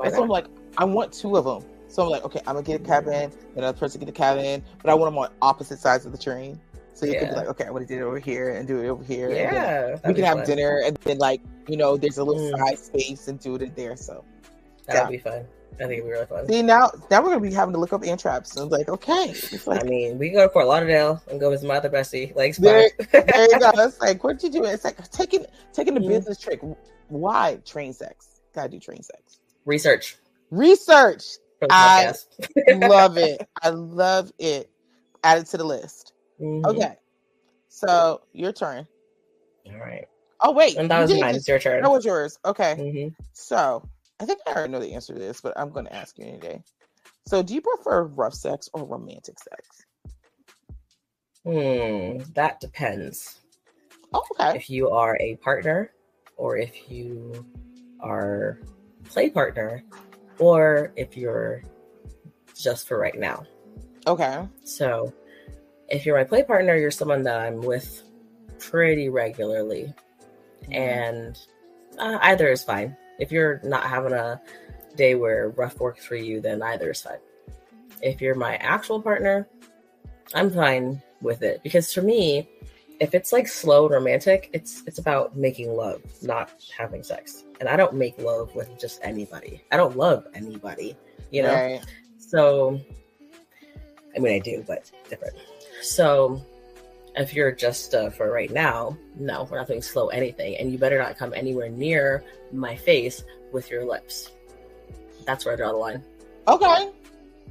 that's 0.02 0.16
what 0.16 0.24
I'm 0.24 0.28
like. 0.28 0.46
I 0.78 0.84
want 0.84 1.12
two 1.12 1.36
of 1.36 1.44
them. 1.44 1.64
So 1.88 2.04
I'm 2.04 2.08
like, 2.10 2.24
okay, 2.24 2.40
I'm 2.46 2.54
gonna 2.54 2.64
get 2.64 2.80
a 2.80 2.84
cabin, 2.84 3.32
another 3.56 3.76
person 3.78 4.00
get 4.00 4.08
a 4.08 4.12
cabin, 4.12 4.62
but 4.82 4.90
I 4.90 4.94
want 4.94 5.12
them 5.12 5.18
on 5.18 5.30
opposite 5.42 5.78
sides 5.78 6.06
of 6.06 6.12
the 6.12 6.18
train. 6.18 6.60
So 6.94 7.06
you 7.06 7.14
can 7.14 7.28
be 7.28 7.34
like, 7.34 7.46
okay, 7.48 7.64
I 7.64 7.70
want 7.70 7.86
to 7.88 7.94
do 7.94 8.00
it 8.00 8.06
over 8.06 8.18
here 8.18 8.50
and 8.50 8.68
do 8.68 8.78
it 8.82 8.88
over 8.88 9.02
here. 9.02 9.30
Yeah, 9.34 9.96
we 10.04 10.14
can 10.14 10.24
have 10.24 10.38
fun. 10.38 10.46
dinner 10.46 10.82
and 10.84 10.96
then 11.04 11.18
like 11.18 11.40
you 11.68 11.76
know, 11.76 11.96
there's 11.96 12.18
a 12.18 12.24
little 12.24 12.42
Mm. 12.42 12.58
side 12.58 12.78
space 12.78 13.28
and 13.28 13.38
do 13.40 13.54
it 13.54 13.62
in 13.62 13.72
there. 13.74 13.96
So 13.96 14.24
That 14.86 14.94
Yeah. 14.94 15.02
would 15.04 15.10
be 15.12 15.18
fun. 15.18 15.46
I 15.74 15.84
think 15.84 15.92
it'd 15.92 16.04
be 16.04 16.10
really 16.10 16.26
fun. 16.26 16.46
See 16.48 16.62
now, 16.62 16.90
now 17.10 17.22
we're 17.22 17.28
gonna 17.28 17.40
be 17.40 17.52
having 17.52 17.72
to 17.74 17.80
look 17.80 17.92
up 17.92 18.02
Amtraks. 18.02 18.50
It's 18.50 18.56
like, 18.56 18.88
okay, 18.88 19.34
like 19.66 19.82
I 19.84 19.86
mean, 19.86 20.18
we 20.18 20.28
can 20.28 20.36
go 20.38 20.46
to 20.46 20.52
Fort 20.52 20.66
Lauderdale 20.66 21.22
and 21.30 21.40
go 21.40 21.48
with 21.50 21.62
my 21.64 21.76
other 21.76 21.88
bestie. 21.90 22.34
Like, 22.36 22.56
There- 22.56 22.90
there 23.12 23.48
you 23.50 23.58
go. 23.58 23.70
It's 23.76 24.00
like, 24.00 24.22
what 24.22 24.42
you 24.42 24.50
doing? 24.50 24.70
It's 24.70 24.84
like 24.84 25.10
taking 25.10 25.46
taking 25.72 25.94
the 25.94 26.00
Mhm. 26.00 26.08
business 26.08 26.38
trick. 26.38 26.60
Why 27.08 27.58
train 27.64 27.92
sex? 27.92 28.40
Gotta 28.54 28.68
do 28.68 28.78
train 28.78 29.02
sex. 29.02 29.38
Research 29.64 30.16
Research. 30.50 31.24
I- 31.70 32.12
love 32.74 33.16
it. 33.16 33.46
I 33.62 33.68
love 33.70 34.32
it. 34.38 34.70
Add 35.24 35.38
it 35.38 35.46
to 35.48 35.56
the 35.56 35.64
list. 35.64 36.12
Mhm. 36.40 36.64
Okay. 36.66 36.96
So 37.68 38.22
your 38.32 38.52
turn. 38.52 38.86
All 39.66 39.78
right. 39.78 40.06
Oh 40.42 40.52
wait, 40.52 40.76
And 40.76 40.90
that 40.90 41.00
was 41.00 41.20
mine. 41.20 41.34
It's 41.34 41.46
your 41.46 41.58
turn. 41.58 41.82
That 41.82 41.90
was 41.90 42.04
yours. 42.04 42.38
Okay. 42.44 42.74
Mhm. 42.78 43.14
So 43.34 43.86
I 44.20 44.26
think 44.26 44.40
I 44.46 44.52
already 44.52 44.72
know 44.72 44.80
the 44.80 44.92
answer 44.92 45.14
to 45.14 45.18
this, 45.18 45.40
but 45.40 45.54
I'm 45.56 45.70
going 45.70 45.86
to 45.86 45.94
ask 45.94 46.18
you 46.18 46.26
anyway. 46.26 46.62
So, 47.26 47.42
do 47.42 47.54
you 47.54 47.62
prefer 47.62 48.04
rough 48.04 48.34
sex 48.34 48.68
or 48.74 48.84
romantic 48.84 49.36
sex? 49.38 49.84
Hmm. 51.44 52.18
That 52.34 52.60
depends. 52.60 53.40
Oh, 54.12 54.22
okay. 54.32 54.56
If 54.56 54.68
you 54.68 54.90
are 54.90 55.16
a 55.20 55.36
partner, 55.36 55.92
or 56.36 56.58
if 56.58 56.90
you 56.90 57.46
are 58.00 58.60
play 59.04 59.30
partner, 59.30 59.82
or 60.38 60.92
if 60.96 61.16
you're 61.16 61.62
just 62.54 62.86
for 62.88 62.98
right 62.98 63.18
now. 63.18 63.44
Okay. 64.06 64.46
So, 64.64 65.14
if 65.88 66.04
you're 66.04 66.16
my 66.16 66.24
play 66.24 66.42
partner, 66.42 66.76
you're 66.76 66.90
someone 66.90 67.22
that 67.22 67.40
I'm 67.40 67.60
with 67.62 68.02
pretty 68.58 69.08
regularly, 69.08 69.94
and 70.70 71.38
uh, 71.98 72.18
either 72.20 72.48
is 72.48 72.62
fine. 72.62 72.96
If 73.20 73.30
you're 73.30 73.60
not 73.62 73.84
having 73.84 74.12
a 74.12 74.40
day 74.96 75.14
where 75.14 75.50
rough 75.50 75.78
works 75.78 76.04
for 76.04 76.16
you, 76.16 76.40
then 76.40 76.62
either 76.62 76.90
is 76.90 77.02
fine. 77.02 77.18
If 78.02 78.20
you're 78.20 78.34
my 78.34 78.56
actual 78.56 79.00
partner, 79.00 79.46
I'm 80.34 80.50
fine 80.50 81.02
with 81.20 81.42
it 81.42 81.62
because 81.62 81.92
for 81.92 82.02
me, 82.02 82.48
if 83.00 83.14
it's 83.14 83.32
like 83.32 83.48
slow 83.48 83.86
and 83.86 83.94
romantic, 83.94 84.50
it's 84.52 84.82
it's 84.86 84.98
about 84.98 85.36
making 85.36 85.74
love, 85.74 86.02
not 86.22 86.50
having 86.76 87.02
sex. 87.02 87.44
And 87.60 87.68
I 87.68 87.76
don't 87.76 87.94
make 87.94 88.18
love 88.18 88.54
with 88.54 88.78
just 88.78 89.00
anybody. 89.02 89.62
I 89.72 89.76
don't 89.76 89.96
love 89.96 90.26
anybody, 90.34 90.96
you 91.30 91.42
know. 91.42 91.54
Right. 91.54 91.80
So, 92.18 92.80
I 94.14 94.18
mean, 94.18 94.34
I 94.34 94.38
do, 94.38 94.64
but 94.66 94.90
different. 95.08 95.34
So, 95.82 96.44
if 97.16 97.34
you're 97.34 97.52
just 97.52 97.94
uh, 97.94 98.10
for 98.10 98.30
right 98.30 98.50
now, 98.50 98.96
no, 99.16 99.46
we're 99.50 99.58
not 99.58 99.66
doing 99.66 99.82
slow 99.82 100.08
anything, 100.08 100.56
and 100.56 100.70
you 100.72 100.78
better 100.78 100.98
not 100.98 101.16
come 101.16 101.34
anywhere 101.34 101.68
near 101.68 102.24
my 102.52 102.76
face 102.76 103.24
with 103.52 103.70
your 103.70 103.84
lips. 103.84 104.30
That's 105.26 105.44
where 105.44 105.54
I 105.54 105.56
draw 105.56 105.72
the 105.72 105.76
line. 105.76 106.04
Okay. 106.48 106.90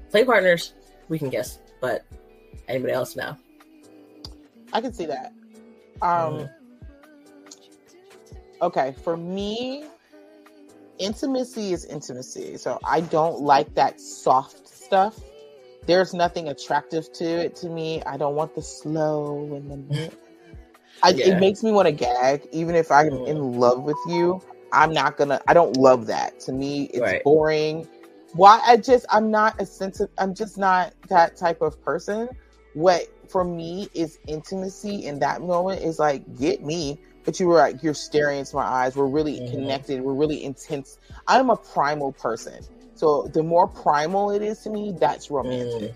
Play 0.09 0.25
partners, 0.25 0.73
we 1.07 1.19
can 1.19 1.29
guess, 1.29 1.59
but 1.81 2.05
anybody 2.67 2.93
else, 2.93 3.15
no. 3.15 3.35
I 4.73 4.81
can 4.81 4.93
see 4.93 5.05
that. 5.05 5.33
Um. 6.01 6.49
Okay, 8.61 8.93
for 9.03 9.15
me, 9.15 9.85
intimacy 10.97 11.71
is 11.71 11.85
intimacy. 11.85 12.57
So 12.57 12.77
I 12.85 13.01
don't 13.01 13.39
like 13.41 13.73
that 13.75 13.99
soft 14.01 14.67
stuff. 14.67 15.17
There's 15.89 16.13
nothing 16.15 16.49
attractive 16.49 17.11
to 17.15 17.25
it 17.25 17.57
to 17.57 17.69
me. 17.69 18.03
I 18.05 18.17
don't 18.17 18.35
want 18.35 18.55
the 18.55 18.63
slow 18.63 19.55
and 19.55 19.71
the. 19.71 20.11
I, 21.03 21.15
Yeah. 21.15 21.25
It 21.25 21.39
makes 21.39 21.63
me 21.63 21.71
want 21.71 21.87
to 21.87 21.93
gag, 21.93 22.47
even 22.53 22.75
if 22.75 22.91
I'm 22.91 23.09
Mm. 23.09 23.27
in 23.27 23.37
love 23.59 23.83
with 23.83 23.97
you. 24.07 24.41
I'm 24.73 24.93
not 24.93 25.17
gonna. 25.17 25.41
I 25.49 25.55
don't 25.55 25.77
love 25.77 26.07
that. 26.07 26.39
To 26.41 26.53
me, 26.53 26.85
it's 26.93 27.01
Right. 27.01 27.23
boring. 27.23 27.87
Why? 28.33 28.61
I 28.65 28.77
just. 28.77 29.07
I'm 29.11 29.31
not 29.31 29.61
a 29.61 29.67
sensitive. 29.67 30.13
I'm 30.19 30.35
just 30.35 30.57
not 30.59 30.93
that 31.09 31.37
type 31.37 31.61
of 31.61 31.81
person. 31.81 32.29
What 32.75 33.03
for 33.29 33.45
me 33.45 33.89
is 33.95 34.19
intimacy 34.27 35.05
in 35.07 35.19
that 35.21 35.41
moment 35.41 35.83
is 35.83 35.99
like 35.99 36.23
get 36.37 36.63
me. 36.63 36.99
But 37.25 37.39
you 37.39 37.47
were 37.47 37.57
like 37.57 37.83
you're 37.83 37.95
staring 37.95 38.39
into 38.39 38.57
my 38.57 38.63
eyes. 38.65 38.95
We're 38.97 39.07
really 39.07 39.41
Mhm. 39.41 39.51
connected. 39.51 40.01
We're 40.01 40.15
really 40.15 40.43
intense. 40.45 40.99
I'm 41.27 41.51
a 41.51 41.57
primal 41.57 42.13
person. 42.13 42.63
So 42.99 43.29
the 43.33 43.41
more 43.41 43.65
primal 43.65 44.29
it 44.31 44.41
is 44.41 44.59
to 44.63 44.69
me, 44.69 44.93
that's 44.99 45.31
romantic. 45.31 45.91
Mm. 45.91 45.95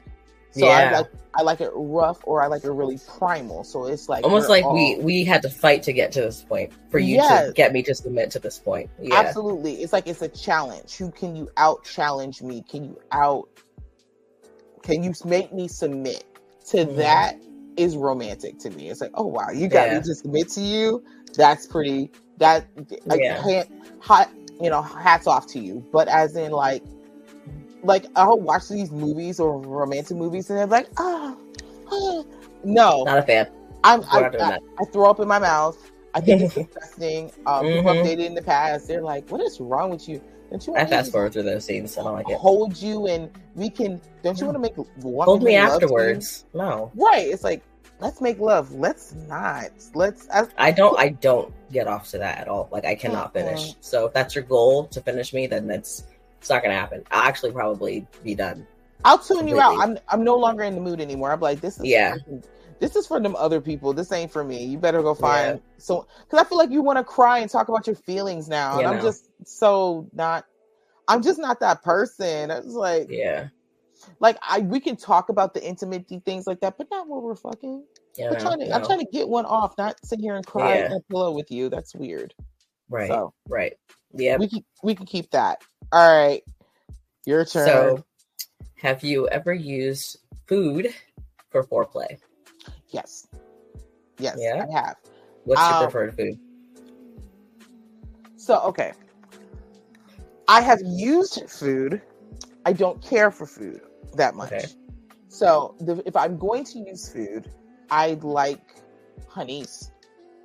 So 0.51 0.67
I 0.67 0.89
like 0.91 1.07
I 1.35 1.41
like 1.41 1.59
it 1.59 1.71
rough 1.73 2.19
or 2.23 2.41
I 2.41 2.47
like 2.47 2.63
it 2.63 2.71
really 2.71 2.97
primal. 3.17 3.65
So 3.65 3.87
it's 3.87 4.07
like 4.07 4.23
Almost 4.23 4.47
like 4.47 4.63
we 4.63 4.95
all- 4.95 5.01
we 5.01 5.25
had 5.25 5.41
to 5.41 5.49
fight 5.49 5.83
to 5.83 5.91
get 5.91 6.13
to 6.13 6.21
this 6.21 6.43
point 6.43 6.71
for 6.91 6.99
you 6.99 7.15
Yes. 7.15 7.47
to 7.47 7.53
get 7.53 7.73
me 7.73 7.83
to 7.83 7.93
submit 7.93 8.31
to 8.31 8.39
this 8.39 8.57
point. 8.57 8.89
Yeah, 9.01 9.15
Absolutely. 9.19 9.81
It's 9.81 9.91
like 9.91 10.07
it's 10.07 10.21
a 10.21 10.29
challenge. 10.29 10.95
Who 10.95 11.11
can 11.11 11.35
you 11.35 11.49
out 11.57 11.83
challenge 11.83 12.41
me? 12.41 12.63
Can 12.69 12.85
you 12.85 12.99
out 13.11 13.49
can 14.81 15.03
you 15.03 15.13
make 15.25 15.51
me 15.53 15.67
submit? 15.67 16.23
To 16.69 16.85
Mhm. 16.85 16.95
that 16.95 17.35
is 17.75 17.97
romantic 17.97 18.59
to 18.59 18.69
me. 18.69 18.89
It's 18.89 19.01
like, 19.01 19.11
oh 19.15 19.25
wow, 19.25 19.49
you 19.53 19.67
got 19.67 19.87
Yeah. 19.89 19.97
me 19.97 20.03
to 20.05 20.15
submit 20.15 20.47
to 20.51 20.61
you. 20.61 21.03
That's 21.35 21.67
pretty 21.67 22.11
that 22.37 22.65
I 23.09 23.15
Yeah. 23.15 23.41
can't 23.43 23.69
hot 23.99 24.29
you 24.61 24.69
know, 24.69 24.81
hats 24.81 25.27
off 25.27 25.47
to 25.47 25.59
you. 25.59 25.85
But 25.91 26.07
as 26.07 26.35
in 26.35 26.51
like 26.51 26.83
like 27.83 28.05
I'll 28.15 28.39
watch 28.39 28.69
these 28.69 28.91
movies 28.91 29.39
or 29.39 29.59
romantic 29.59 30.15
movies 30.17 30.49
and 30.49 30.59
they're 30.59 30.65
like, 30.67 30.87
oh, 30.97 31.37
oh. 31.91 32.25
no. 32.63 33.03
not 33.03 33.17
a 33.19 33.23
fan. 33.23 33.47
I'm, 33.83 34.01
I, 34.09 34.29
I. 34.39 34.59
I 34.79 34.85
throw 34.93 35.09
up 35.09 35.19
in 35.19 35.27
my 35.27 35.39
mouth. 35.39 35.77
I 36.13 36.21
think 36.21 36.41
it's 36.43 36.53
disgusting. 36.55 37.31
Um, 37.45 37.65
Mhm. 37.65 38.03
dated 38.03 38.25
in 38.25 38.33
the 38.35 38.41
past. 38.41 38.87
They're 38.87 39.01
like, 39.01 39.29
"What 39.29 39.41
is 39.41 39.59
wrong 39.59 39.89
with 39.89 40.07
you? 40.07 40.21
Don't 40.49 40.65
you 40.65 40.75
I 40.75 40.85
fast 40.85 41.11
forward 41.11 41.33
through 41.33 41.43
those 41.43 41.65
scenes. 41.65 41.97
I 41.97 42.03
don't 42.03 42.13
like 42.13 42.29
it. 42.29 42.37
hold 42.37 42.79
you 42.81 43.07
and 43.07 43.29
we 43.55 43.69
can? 43.69 43.99
Don't 44.23 44.39
you 44.39 44.45
want 44.45 44.55
to 44.55 44.59
make 44.59 44.75
Hold 44.75 45.43
me 45.43 45.55
make 45.55 45.63
love 45.67 45.81
to 45.81 45.87
you?" 45.87 45.97
afterwards. 45.97 46.45
No, 46.53 46.91
Right? 46.95 47.27
It's 47.27 47.43
like 47.43 47.61
let's 48.03 48.19
make 48.19 48.37
love. 48.39 48.73
Let's 48.73 49.13
not. 49.27 49.71
Let's. 49.95 50.27
I, 50.29 50.45
I 50.57 50.71
don't. 50.71 50.99
I 50.99 51.09
don't 51.09 51.53
get 51.71 51.87
off 51.87 52.09
to 52.11 52.17
that 52.19 52.37
at 52.37 52.47
all. 52.47 52.67
Like 52.71 52.85
I 52.85 52.95
cannot 52.95 53.33
finish. 53.33 53.75
So 53.79 54.07
if 54.07 54.13
that's 54.13 54.35
your 54.35 54.43
goal 54.43 54.87
to 54.87 55.01
finish 55.01 55.33
me, 55.33 55.47
then 55.47 55.67
that's 55.67 56.03
it's 56.39 56.49
not 56.49 56.61
gonna 56.61 56.75
happen. 56.75 57.03
I'll 57.11 57.27
actually 57.27 57.53
probably 57.53 58.05
be 58.23 58.35
done. 58.35 58.67
I'll 59.05 59.17
tune 59.17 59.47
you 59.47 59.59
out. 59.59 59.79
I'm. 59.79 59.97
I'm 60.09 60.23
no 60.23 60.35
longer 60.35 60.63
in 60.63 60.75
the 60.75 60.81
mood 60.81 60.99
anymore. 60.99 61.31
I'm 61.31 61.39
like, 61.39 61.61
this 61.61 61.79
is. 61.79 61.85
Yeah. 61.85 62.15
This 62.79 62.97
is 62.97 63.07
for 63.07 63.21
them 63.21 63.35
other 63.37 63.61
people. 63.61 63.93
This 63.93 64.11
ain't 64.11 64.31
for 64.31 64.43
me. 64.43 64.65
You 64.65 64.77
better 64.77 65.01
go 65.01 65.13
find 65.13 65.61
so 65.77 66.05
because 66.25 66.45
I 66.45 66.49
feel 66.49 66.57
like 66.57 66.69
you 66.69 66.81
want 66.81 66.97
to 66.97 67.03
cry 67.03 67.39
and 67.39 67.49
talk 67.49 67.69
about 67.69 67.87
your 67.87 67.95
feelings 67.95 68.49
now, 68.49 68.73
You 68.73 68.79
and 68.85 68.97
I'm 68.97 69.01
just 69.01 69.29
so 69.45 70.09
not. 70.11 70.45
I'm 71.07 71.21
just 71.21 71.39
not 71.39 71.61
that 71.61 71.83
person. 71.83 72.51
I 72.51 72.59
was 72.59 72.73
like, 72.73 73.07
Yeah, 73.09 73.47
like 74.19 74.37
I 74.47 74.59
we 74.59 74.79
can 74.79 74.95
talk 74.95 75.29
about 75.29 75.53
the 75.53 75.63
intimate 75.63 76.07
things 76.25 76.47
like 76.47 76.59
that, 76.61 76.77
but 76.77 76.87
not 76.91 77.07
when 77.07 77.21
we're 77.21 77.35
fucking. 77.35 77.83
you 78.17 78.27
I'm 78.27 78.39
trying 78.39 78.59
to 78.59 78.71
I'm 78.73 78.83
trying 78.85 78.99
to 78.99 79.07
get 79.11 79.27
one 79.27 79.45
off, 79.45 79.73
not 79.77 79.95
sit 80.03 80.19
here 80.19 80.35
and 80.35 80.45
cry 80.45 80.77
Yeah. 80.77 80.85
on 80.87 80.91
a 80.93 80.99
pillow 81.09 81.31
with 81.31 81.51
you. 81.51 81.69
That's 81.69 81.95
weird. 81.95 82.33
right, 82.89 83.07
So 83.07 83.33
right. 83.47 83.73
Yeah. 84.13 84.37
we 84.37 84.47
can 84.49 84.63
we 84.83 84.95
can 84.95 85.05
keep 85.05 85.31
that. 85.31 85.61
All 85.91 86.27
right. 86.27 86.41
Your 87.25 87.45
turn. 87.45 87.65
So, 87.65 88.05
have 88.75 89.03
you 89.03 89.27
ever 89.29 89.53
used 89.53 90.17
food 90.47 90.93
for 91.49 91.63
foreplay? 91.63 92.17
yes. 92.89 93.27
Yes, 94.19 94.37
Yeah? 94.39 94.65
I 94.69 94.71
have. 94.79 94.95
What's 95.45 95.61
your 95.61 95.73
Um, 95.77 95.83
preferred 95.83 96.15
food? 96.15 96.39
So 98.35 98.59
okay. 98.61 98.93
I 100.47 100.61
have 100.61 100.79
used 100.83 101.49
food. 101.49 102.01
I 102.65 102.73
don't 102.73 103.01
care 103.01 103.31
for 103.31 103.45
food 103.45 103.81
that 104.17 104.35
much. 104.35 104.51
Okay. 104.51 104.65
So 105.27 105.75
the, 105.79 106.03
if 106.05 106.15
I'm 106.15 106.37
going 106.37 106.63
to 106.65 106.79
use 106.79 107.11
food, 107.11 107.51
I'd 107.89 108.23
like 108.23 108.75
honeys. 109.27 109.91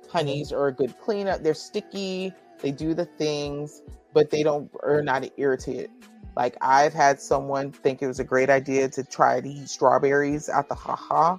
Honeys 0.09 0.51
are 0.51 0.67
a 0.67 0.73
good 0.73 0.97
cleanup. 0.99 1.43
They're 1.43 1.53
sticky. 1.53 2.33
They 2.61 2.71
do 2.71 2.93
the 2.93 3.05
things, 3.05 3.81
but 4.13 4.31
they 4.31 4.43
don't 4.43 4.69
are 4.83 5.01
not 5.01 5.29
irritated. 5.37 5.91
Like 6.35 6.57
I've 6.61 6.93
had 6.93 7.21
someone 7.21 7.71
think 7.71 8.01
it 8.01 8.07
was 8.07 8.19
a 8.19 8.23
great 8.23 8.49
idea 8.49 8.89
to 8.89 9.03
try 9.03 9.41
to 9.41 9.49
eat 9.49 9.69
strawberries 9.69 10.49
at 10.49 10.69
the 10.69 10.75
haha. 10.75 11.37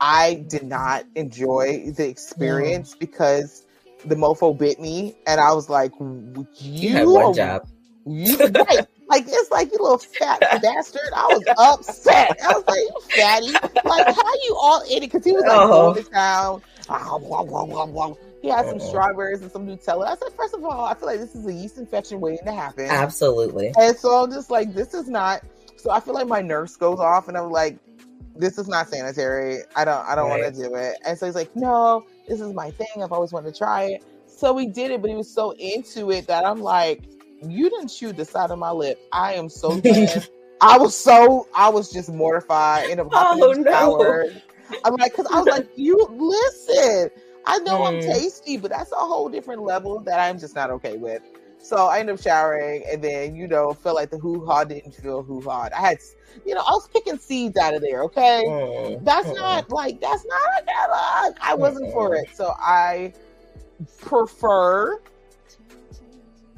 I 0.00 0.44
did 0.48 0.64
not 0.64 1.04
enjoy 1.14 1.92
the 1.96 2.08
experience 2.08 2.94
mm. 2.94 3.00
because 3.00 3.66
the 4.04 4.14
mofo 4.14 4.56
bit 4.56 4.80
me, 4.80 5.16
and 5.26 5.40
I 5.40 5.52
was 5.52 5.68
like, 5.68 5.92
"You, 5.98 6.46
You 6.56 6.90
had 6.90 7.06
one 7.06 7.34
job. 7.34 7.68
you 8.06 8.36
right. 8.38 8.86
Like 9.08 9.24
it's 9.26 9.50
like 9.50 9.70
you 9.72 9.78
little 9.80 9.98
fat 9.98 10.40
bastard. 10.62 11.00
I 11.14 11.26
was 11.28 11.44
upset. 11.56 12.38
I 12.44 12.52
was 12.52 12.64
like, 12.68 12.78
you 12.78 13.00
fatty. 13.16 13.52
Like 13.84 14.06
how 14.06 14.34
you 14.44 14.56
all 14.60 14.82
in 14.82 14.98
it? 14.98 15.00
Because 15.02 15.24
he 15.24 15.32
was 15.32 15.44
like 15.44 15.60
Oh. 15.60 15.92
going 15.92 16.04
to 16.04 16.10
town. 16.10 16.62
Ah, 16.90 17.18
blah, 17.18 17.42
blah, 17.44 17.64
blah, 17.64 17.86
blah. 17.86 18.14
He 18.42 18.48
had 18.48 18.66
some 18.66 18.76
Oh. 18.80 18.88
strawberries 18.88 19.42
and 19.42 19.50
some 19.50 19.66
Nutella. 19.66 20.06
I 20.06 20.10
said, 20.16 20.32
first 20.36 20.54
of 20.54 20.64
all, 20.64 20.84
I 20.84 20.94
feel 20.94 21.06
like 21.06 21.18
this 21.20 21.34
is 21.34 21.46
a 21.46 21.52
yeast 21.52 21.78
infection 21.78 22.20
waiting 22.20 22.44
to 22.46 22.52
happen. 22.52 22.86
Absolutely. 22.86 23.72
And 23.78 23.96
so 23.96 24.24
I'm 24.24 24.30
just 24.30 24.50
like, 24.50 24.74
this 24.74 24.94
is 24.94 25.08
not. 25.08 25.42
So 25.76 25.90
I 25.90 26.00
feel 26.00 26.14
like 26.14 26.26
my 26.28 26.40
nurse 26.40 26.76
goes 26.76 26.98
off, 26.98 27.28
and 27.28 27.36
I'm 27.36 27.50
like, 27.50 27.78
this 28.36 28.58
is 28.58 28.68
not 28.68 28.88
sanitary. 28.88 29.58
I 29.74 29.84
don't. 29.84 30.06
I 30.06 30.14
don't 30.14 30.28
Right. 30.30 30.42
want 30.42 30.54
to 30.54 30.62
do 30.68 30.74
it. 30.74 30.96
And 31.04 31.18
so 31.18 31.26
he's 31.26 31.34
like, 31.34 31.54
no, 31.56 32.04
this 32.28 32.40
is 32.40 32.52
my 32.52 32.70
thing. 32.72 33.02
I've 33.02 33.12
always 33.12 33.32
wanted 33.32 33.52
to 33.52 33.58
try 33.58 33.84
it. 33.84 34.02
So 34.26 34.52
we 34.52 34.66
did 34.66 34.90
it, 34.92 35.00
but 35.00 35.10
he 35.10 35.16
was 35.16 35.32
so 35.32 35.52
into 35.52 36.10
it 36.12 36.26
that 36.28 36.44
I'm 36.46 36.60
like, 36.60 37.02
you 37.42 37.70
didn't 37.70 37.88
chew 37.88 38.12
the 38.12 38.24
side 38.24 38.50
of 38.50 38.58
my 38.58 38.70
lip. 38.70 38.98
I 39.12 39.34
am 39.34 39.48
so 39.48 39.76
glad. 39.80 40.24
I 40.60 40.76
was 40.78 40.94
so 40.94 41.46
I 41.54 41.68
was 41.68 41.90
just 41.92 42.10
mortified 42.10 42.88
in 42.90 42.98
a 42.98 43.04
Oh, 43.12 43.32
in 43.32 43.38
the 43.40 43.54
no. 43.62 44.22
I'm 44.84 44.94
like, 44.96 45.12
because 45.12 45.26
I 45.32 45.38
was 45.40 45.48
like, 45.48 45.68
you 45.76 45.96
listen. 46.10 47.10
I 47.46 47.58
know 47.60 47.84
I'm 47.84 47.98
Mm. 47.98 48.00
tasty, 48.00 48.56
but 48.58 48.70
that's 48.70 48.92
a 48.92 48.96
whole 48.96 49.28
different 49.28 49.62
level 49.62 50.00
that 50.00 50.20
I'm 50.20 50.38
just 50.38 50.54
not 50.54 50.70
okay 50.72 50.96
with. 50.96 51.22
So 51.58 51.86
I 51.86 52.00
ended 52.00 52.16
up 52.16 52.22
showering, 52.22 52.84
and 52.90 53.02
then 53.02 53.34
you 53.34 53.46
know, 53.48 53.72
felt 53.72 53.96
like 53.96 54.10
the 54.10 54.18
hoo 54.18 54.44
ha 54.46 54.64
didn't 54.64 54.92
feel 54.92 55.22
hoo 55.22 55.40
ha. 55.42 55.68
I 55.74 55.80
had, 55.80 55.98
you 56.44 56.54
know, 56.54 56.60
I 56.60 56.70
was 56.70 56.88
picking 56.88 57.18
seeds 57.18 57.56
out 57.56 57.74
of 57.74 57.80
there. 57.82 58.02
Okay, 58.04 58.44
Mm, 58.44 59.02
that's 59.02 59.32
mm. 59.32 59.34
not 59.34 59.70
like 59.70 60.00
that's 60.00 60.24
not 60.26 60.62
a 60.62 60.64
good 60.64 61.26
look. 61.28 61.36
I 61.42 61.54
wasn't 61.54 61.90
for 61.92 62.14
it, 62.14 62.28
so 62.34 62.52
I 62.60 63.12
prefer 64.00 65.00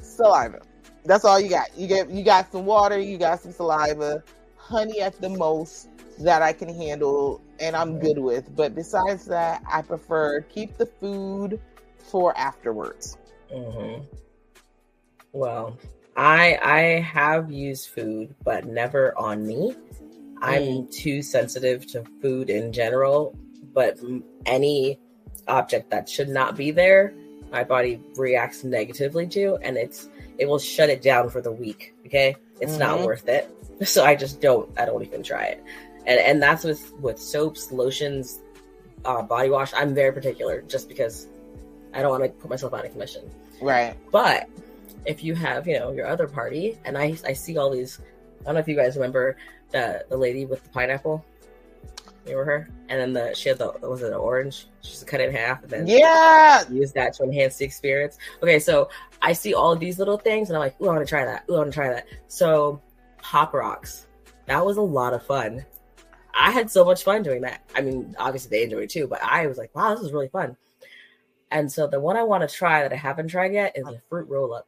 saliva. 0.01 0.61
That's 1.05 1.25
all 1.25 1.39
you 1.39 1.49
got. 1.49 1.75
You 1.77 1.87
get 1.87 2.09
you 2.09 2.23
got 2.23 2.51
some 2.51 2.65
water, 2.65 2.99
you 2.99 3.17
got 3.17 3.41
some 3.41 3.51
saliva, 3.51 4.23
honey 4.55 5.01
at 5.01 5.19
the 5.19 5.29
most 5.29 5.89
that 6.19 6.41
I 6.41 6.53
can 6.53 6.73
handle 6.73 7.41
and 7.59 7.75
I'm 7.75 7.99
good 7.99 8.17
with. 8.17 8.55
But 8.55 8.75
besides 8.75 9.25
that, 9.25 9.63
I 9.71 9.81
prefer 9.81 10.41
keep 10.41 10.77
the 10.77 10.85
food 10.85 11.59
for 11.97 12.37
afterwards. 12.37 13.17
Mhm. 13.53 14.05
Well, 15.33 15.77
I 16.15 16.59
I 16.61 16.79
have 17.01 17.51
used 17.51 17.89
food, 17.89 18.35
but 18.43 18.65
never 18.65 19.17
on 19.17 19.45
me. 19.45 19.75
I'm 20.41 20.87
too 20.87 21.21
sensitive 21.21 21.85
to 21.87 22.03
food 22.21 22.49
in 22.49 22.73
general, 22.73 23.35
but 23.73 23.99
any 24.45 24.99
object 25.47 25.91
that 25.91 26.09
should 26.09 26.29
not 26.29 26.57
be 26.57 26.71
there, 26.71 27.13
my 27.51 27.63
body 27.63 28.01
reacts 28.15 28.63
negatively 28.63 29.27
to, 29.27 29.57
and 29.61 29.77
it's 29.77 30.09
it 30.37 30.47
will 30.47 30.59
shut 30.59 30.89
it 30.89 31.01
down 31.01 31.29
for 31.29 31.41
the 31.41 31.51
week. 31.51 31.93
Okay, 32.05 32.35
it's 32.59 32.77
not 32.77 32.99
Mhm. 32.99 33.05
worth 33.05 33.27
it. 33.27 33.49
So 33.85 34.05
I 34.05 34.13
just 34.15 34.41
don't. 34.41 34.69
I 34.79 34.85
don't 34.85 35.01
even 35.03 35.23
try 35.23 35.45
it, 35.45 35.63
and 36.05 36.19
and 36.19 36.41
that's 36.43 36.63
with 36.63 36.93
with 37.01 37.17
soaps, 37.17 37.71
lotions, 37.71 38.39
uh, 39.05 39.23
body 39.23 39.49
wash. 39.49 39.73
I'm 39.73 39.95
very 39.95 40.13
particular, 40.13 40.61
just 40.61 40.87
because 40.87 41.25
I 41.91 42.03
don't 42.03 42.11
want 42.11 42.23
to 42.23 42.29
put 42.29 42.49
myself 42.51 42.75
out 42.75 42.85
of 42.85 42.91
commission. 42.91 43.23
Right. 43.59 43.95
But 44.11 44.47
if 45.05 45.23
you 45.23 45.33
have, 45.33 45.67
you 45.67 45.79
know, 45.79 45.91
your 45.93 46.05
other 46.05 46.27
party, 46.27 46.77
and 46.85 46.95
I 46.95 47.17
I 47.25 47.33
see 47.33 47.57
all 47.57 47.71
these. 47.71 47.99
I 48.41 48.43
don't 48.45 48.53
know 48.53 48.59
if 48.59 48.67
you 48.67 48.75
guys 48.75 48.95
remember 48.95 49.35
the 49.71 50.05
the 50.09 50.17
lady 50.17 50.45
with 50.45 50.61
the 50.63 50.69
pineapple. 50.69 51.25
You 52.25 52.37
remember 52.37 52.51
her? 52.51 52.69
And 52.89 52.99
then 52.99 53.13
the 53.13 53.33
she 53.35 53.49
had 53.49 53.57
the 53.57 53.71
was 53.81 54.01
it 54.03 54.07
an 54.07 54.13
orange? 54.13 54.67
She 54.81 54.91
just 54.91 55.07
cut 55.07 55.21
it 55.21 55.29
in 55.29 55.35
half 55.35 55.63
and 55.63 55.71
then 55.71 55.87
Yeah. 55.87 56.63
use 56.69 56.91
that 56.93 57.13
to 57.15 57.23
enhance 57.23 57.57
the 57.57 57.65
experience. 57.65 58.17
Okay, 58.43 58.59
so 58.59 58.89
I 59.21 59.33
see 59.33 59.53
all 59.53 59.71
of 59.71 59.79
these 59.79 59.97
little 59.97 60.17
things 60.17 60.49
and 60.49 60.57
I'm 60.57 60.61
like, 60.61 60.79
ooh, 60.81 60.85
I 60.89 60.93
want 60.93 61.05
to 61.05 61.09
try 61.09 61.25
that. 61.25 61.45
Ooh, 61.49 61.55
I 61.55 61.57
want 61.59 61.71
to 61.71 61.75
try 61.75 61.89
that. 61.89 62.05
So 62.27 62.81
pop 63.21 63.53
rocks. 63.53 64.07
That 64.45 64.63
was 64.65 64.77
a 64.77 64.81
lot 64.81 65.13
of 65.13 65.25
fun. 65.25 65.65
I 66.33 66.51
had 66.51 66.69
so 66.71 66.85
much 66.85 67.03
fun 67.03 67.23
doing 67.23 67.41
that. 67.41 67.63
I 67.75 67.81
mean, 67.81 68.15
obviously 68.17 68.49
they 68.49 68.63
enjoyed 68.63 68.83
it 68.83 68.89
too, 68.89 69.07
but 69.07 69.21
I 69.23 69.47
was 69.47 69.57
like, 69.57 69.75
wow, 69.75 69.93
this 69.95 70.03
is 70.03 70.11
really 70.11 70.29
fun. 70.29 70.55
And 71.51 71.71
so 71.71 71.87
the 71.87 71.99
one 71.99 72.15
I 72.17 72.23
want 72.23 72.47
to 72.47 72.55
try 72.55 72.81
that 72.81 72.93
I 72.93 72.95
haven't 72.95 73.27
tried 73.27 73.53
yet 73.53 73.73
is 73.75 73.85
a 73.85 74.01
fruit 74.09 74.29
roll 74.29 74.53
up. 74.53 74.67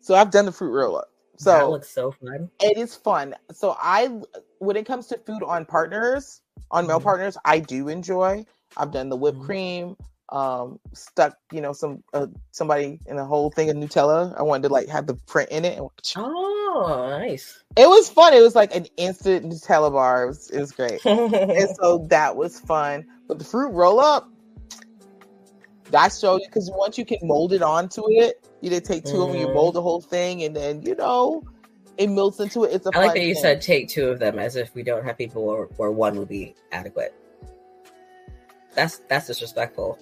So 0.00 0.14
I've 0.14 0.30
done 0.30 0.44
the 0.44 0.52
fruit 0.52 0.70
roll 0.70 0.96
up. 0.96 1.10
That 1.40 1.62
So 1.64 1.70
looks 1.70 1.88
so 1.88 2.12
fun. 2.12 2.50
it 2.60 2.76
is 2.76 2.94
fun. 2.94 3.34
So 3.52 3.76
I, 3.80 4.20
when 4.58 4.76
it 4.76 4.86
comes 4.86 5.06
to 5.08 5.18
food 5.18 5.42
on 5.42 5.64
partners, 5.66 6.40
on 6.70 6.86
male 6.86 7.00
Mhm. 7.00 7.04
partners, 7.04 7.36
I 7.44 7.58
do 7.58 7.88
enjoy. 7.88 8.44
I've 8.76 8.90
done 8.92 9.08
the 9.08 9.16
whipped 9.16 9.38
Mhm. 9.38 9.44
cream, 9.46 9.96
um, 10.30 10.80
stuck, 10.92 11.36
you 11.52 11.60
know, 11.60 11.72
some 11.72 12.02
uh, 12.12 12.26
somebody 12.50 12.98
in 13.06 13.18
a 13.18 13.24
whole 13.24 13.50
thing 13.50 13.70
of 13.70 13.76
Nutella. 13.76 14.34
I 14.38 14.42
wanted 14.42 14.68
to 14.68 14.72
like 14.72 14.88
have 14.88 15.06
the 15.06 15.14
print 15.26 15.50
in 15.50 15.64
it. 15.64 15.78
Oh, 16.16 17.06
nice. 17.20 17.62
It 17.76 17.88
was 17.88 18.08
fun. 18.08 18.32
It 18.32 18.40
was 18.40 18.54
like 18.54 18.74
an 18.74 18.86
instant 18.96 19.46
Nutella 19.46 19.92
bar. 19.92 20.24
It 20.24 20.26
was, 20.28 20.50
it 20.50 20.60
was 20.60 20.72
great. 20.72 21.04
and 21.04 21.68
so 21.80 22.06
that 22.08 22.36
was 22.36 22.58
fun. 22.60 23.04
But 23.28 23.38
the 23.38 23.44
fruit 23.44 23.70
roll 23.70 24.00
up, 24.00 24.30
that 25.90 26.12
showed 26.12 26.40
you 26.40 26.46
because 26.48 26.70
once 26.74 26.96
you 26.98 27.04
can 27.04 27.18
mold 27.22 27.52
it 27.52 27.62
onto 27.62 28.02
it, 28.10 28.44
you 28.64 28.70
did 28.70 28.84
take 28.84 29.04
2 29.04 29.20
of 29.22 29.28
them, 29.28 29.36
you 29.38 29.46
Mhm. 29.46 29.54
mold 29.54 29.74
the 29.74 29.82
whole 29.82 30.00
thing, 30.00 30.42
and 30.42 30.56
then 30.56 30.82
you 30.82 30.94
know 30.94 31.44
it 31.98 32.08
melts 32.08 32.40
into 32.40 32.64
it. 32.64 32.72
It's 32.72 32.86
a 32.86 32.92
I 32.94 32.98
like 32.98 33.08
fun 33.08 33.14
that 33.14 33.24
you 33.24 33.34
thing. 33.34 33.42
said 33.42 33.60
take 33.60 33.88
two 33.88 34.08
of 34.08 34.18
them 34.18 34.38
as 34.38 34.56
if 34.56 34.74
we 34.74 34.82
don't 34.82 35.04
have 35.04 35.18
people 35.18 35.44
where, 35.46 35.64
where 35.76 35.90
one 35.90 36.16
would 36.18 36.28
be 36.28 36.54
adequate. 36.72 37.14
That's 38.74 38.98
that's 39.08 39.26
disrespectful. 39.28 39.98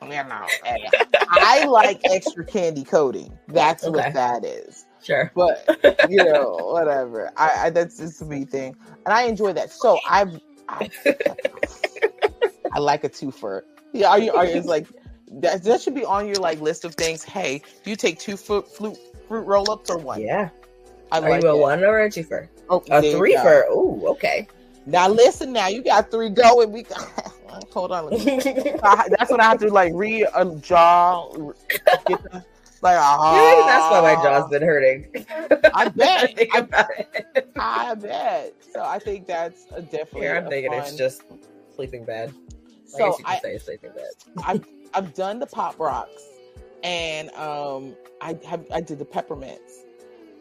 You 0.00 0.08
know, 0.08 0.46
I 1.30 1.64
like 1.64 2.00
extra 2.04 2.44
candy 2.46 2.84
coating. 2.84 3.36
That's 3.48 3.84
Okay. 3.84 3.92
what 3.92 4.14
that 4.14 4.44
is. 4.44 4.86
Sure. 5.02 5.30
But 5.34 5.68
you 6.08 6.22
know, 6.22 6.70
whatever. 6.72 7.30
I, 7.36 7.66
I 7.66 7.70
that's 7.70 7.98
just 7.98 8.22
a 8.22 8.24
me 8.24 8.44
thing, 8.44 8.74
and 9.04 9.12
I 9.12 9.24
enjoy 9.24 9.52
that. 9.54 9.70
So 9.72 10.00
I've, 10.08 10.40
I, 10.68 10.88
I 12.72 12.78
like 12.78 13.04
a 13.04 13.08
twofer. 13.10 13.62
Yeah, 13.92 14.08
are 14.10 14.18
you? 14.18 14.32
Are 14.32 14.46
you? 14.46 14.52
It's 14.56 14.66
like 14.66 14.86
that. 15.32 15.62
That 15.62 15.80
should 15.80 15.94
be 15.94 16.04
on 16.04 16.26
your 16.26 16.36
like 16.36 16.60
list 16.60 16.84
of 16.84 16.94
things. 16.94 17.22
Hey, 17.24 17.62
do 17.84 17.90
you 17.90 17.96
take 17.96 18.18
two 18.18 18.36
fruit 18.36 18.68
fruit, 18.74 18.96
fruit 19.26 19.42
roll 19.42 19.70
ups 19.70 19.90
or 19.90 19.98
one? 19.98 20.20
Yeah. 20.20 20.50
I 21.10 21.18
Are 21.20 21.30
like 21.30 21.42
you 21.42 21.48
a 21.48 21.56
it. 21.56 21.60
one 21.60 21.82
or 21.84 22.00
a 22.00 22.08
twofer? 22.08 22.48
Oh, 22.68 22.82
A 22.90 23.00
there 23.00 23.16
three 23.16 23.32
go. 23.34 23.42
for 23.42 23.64
ooh, 23.72 24.08
okay. 24.08 24.46
Now 24.86 25.08
listen. 25.08 25.52
Now 25.52 25.68
you 25.68 25.82
got 25.82 26.10
three 26.10 26.28
going. 26.30 26.70
We 26.72 26.84
hold 27.72 27.92
on. 27.92 28.12
I- 28.12 29.08
that's 29.18 29.30
when 29.30 29.40
I 29.40 29.44
have 29.44 29.58
to 29.60 29.68
like 29.68 29.92
read 29.94 30.26
a 30.34 30.44
jaw. 30.56 31.30
Get 32.06 32.22
the, 32.24 32.44
like 32.82 32.96
ah. 32.98 33.64
That's 33.66 33.90
why 33.90 34.14
my 34.14 34.22
jaw's 34.22 34.50
been 34.50 34.62
hurting. 34.62 35.06
I 35.74 35.88
bet. 35.96 36.36
Think 36.36 36.54
I, 36.54 36.58
about 36.58 36.86
it. 36.98 37.50
I 37.58 37.94
bet. 37.94 38.54
So 38.72 38.82
I 38.84 38.98
think 38.98 39.26
that's 39.26 39.66
a 39.74 39.82
definitely. 39.82 40.20
Here 40.20 40.36
I'm 40.36 40.48
thinking 40.48 40.70
fun- 40.72 40.80
it's 40.80 40.94
just 40.96 41.22
sleeping 41.74 42.04
bad. 42.04 42.30
I 42.30 42.32
So 42.84 42.98
guess 42.98 43.18
you 43.18 43.24
could 43.24 43.34
I, 43.34 43.38
say 43.40 43.58
sleeping 43.58 43.90
bad. 44.44 44.64
I've 44.94 45.14
done 45.14 45.38
the 45.38 45.46
pop 45.46 45.78
rocks, 45.78 46.22
and 46.82 47.30
um 47.32 47.96
I 48.20 48.38
have 48.46 48.64
I 48.72 48.80
did 48.80 48.98
the 48.98 49.04
peppermints. 49.04 49.84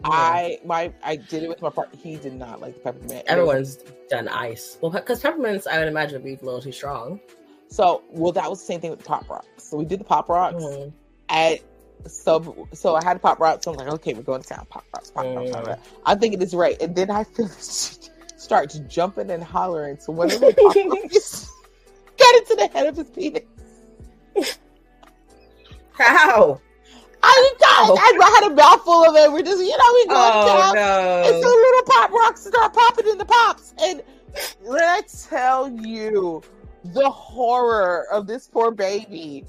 I 0.04 0.60
my 0.66 0.94
I 1.04 1.16
did 1.16 1.44
it 1.44 1.50
with 1.50 1.62
my 1.62 1.70
partner. 1.70 1.98
He 2.02 2.18
did 2.18 2.34
not 2.34 2.62
like 2.62 2.76
the 2.76 2.80
peppermint. 2.82 3.24
Everyone's 3.28 3.78
done 4.10 4.28
ice. 4.28 4.78
Well, 4.82 4.92
because 4.92 5.22
peppermints, 5.22 5.66
I 5.68 5.80
would 5.80 5.88
imagine, 5.88 6.16
would 6.22 6.24
be 6.24 6.34
a 6.36 6.46
little 6.46 6.62
too 6.62 6.72
strong. 6.72 7.20
So 7.70 8.04
well, 8.12 8.32
that 8.34 8.50
was 8.50 8.60
the 8.60 8.66
same 8.66 8.80
thing 8.80 8.92
with 8.92 9.00
the 9.00 9.06
pop 9.06 9.30
rocks. 9.30 9.48
So 9.58 9.76
we 9.78 9.86
did 9.86 10.00
the 10.00 10.04
pop 10.06 10.30
rocks 10.30 10.64
Mhm. 10.64 10.94
at 11.30 11.60
sub. 12.06 12.56
So 12.74 12.96
I 12.96 13.04
had 13.04 13.22
pop 13.22 13.40
rocks. 13.40 13.66
So 13.66 13.72
I'm 13.72 13.78
like, 13.78 13.88
okay, 13.90 14.14
we're 14.14 14.22
going 14.22 14.42
to 14.42 14.48
town. 14.48 14.66
Pop 14.70 14.86
rocks, 14.94 15.12
pop 15.12 15.26
rocks. 15.26 15.52
Pop 15.52 15.64
Mm. 15.64 15.68
rocks. 15.68 15.82
I'm 16.06 16.20
thinking 16.20 16.42
it's 16.42 16.54
right, 16.54 16.80
and 16.82 16.96
then 16.96 17.10
I 17.12 17.24
feel 17.24 17.48
starts 18.38 18.80
jumping 18.88 19.32
and 19.32 19.44
hollering. 19.44 20.00
So 20.00 20.14
one 20.14 20.32
of 20.32 20.40
the 20.40 20.54
pop 20.54 20.76
rocks 21.04 21.52
got 22.18 22.36
into 22.36 22.56
the 22.56 22.68
head 22.72 22.88
of 22.88 22.96
his 22.98 23.10
penis. 23.10 23.44
How? 25.94 26.62
I, 27.24 27.54
I, 27.60 28.18
I 28.22 28.40
had 28.42 28.52
a 28.52 28.56
mouthful 28.56 29.06
of 29.06 29.16
it. 29.16 29.32
We're 29.32 29.42
just, 29.42 29.60
you 29.60 29.70
know, 29.70 29.94
we 29.94 30.06
go 30.08 30.16
Oh 30.16 30.74
down. 30.74 30.78
And 31.26 31.44
so 31.44 31.50
little 31.50 31.84
pop 31.84 32.12
rocks 32.12 32.46
start 32.46 32.74
popping 32.74 33.08
in 33.08 33.18
the 33.18 33.26
pops. 33.26 33.74
And 33.82 34.04
when 34.62 34.84
I 34.84 35.02
tell 35.30 35.70
you 35.70 36.44
the 36.84 37.10
horror 37.10 38.06
of 38.12 38.28
this 38.28 38.48
poor 38.48 38.72
baby, 38.72 39.46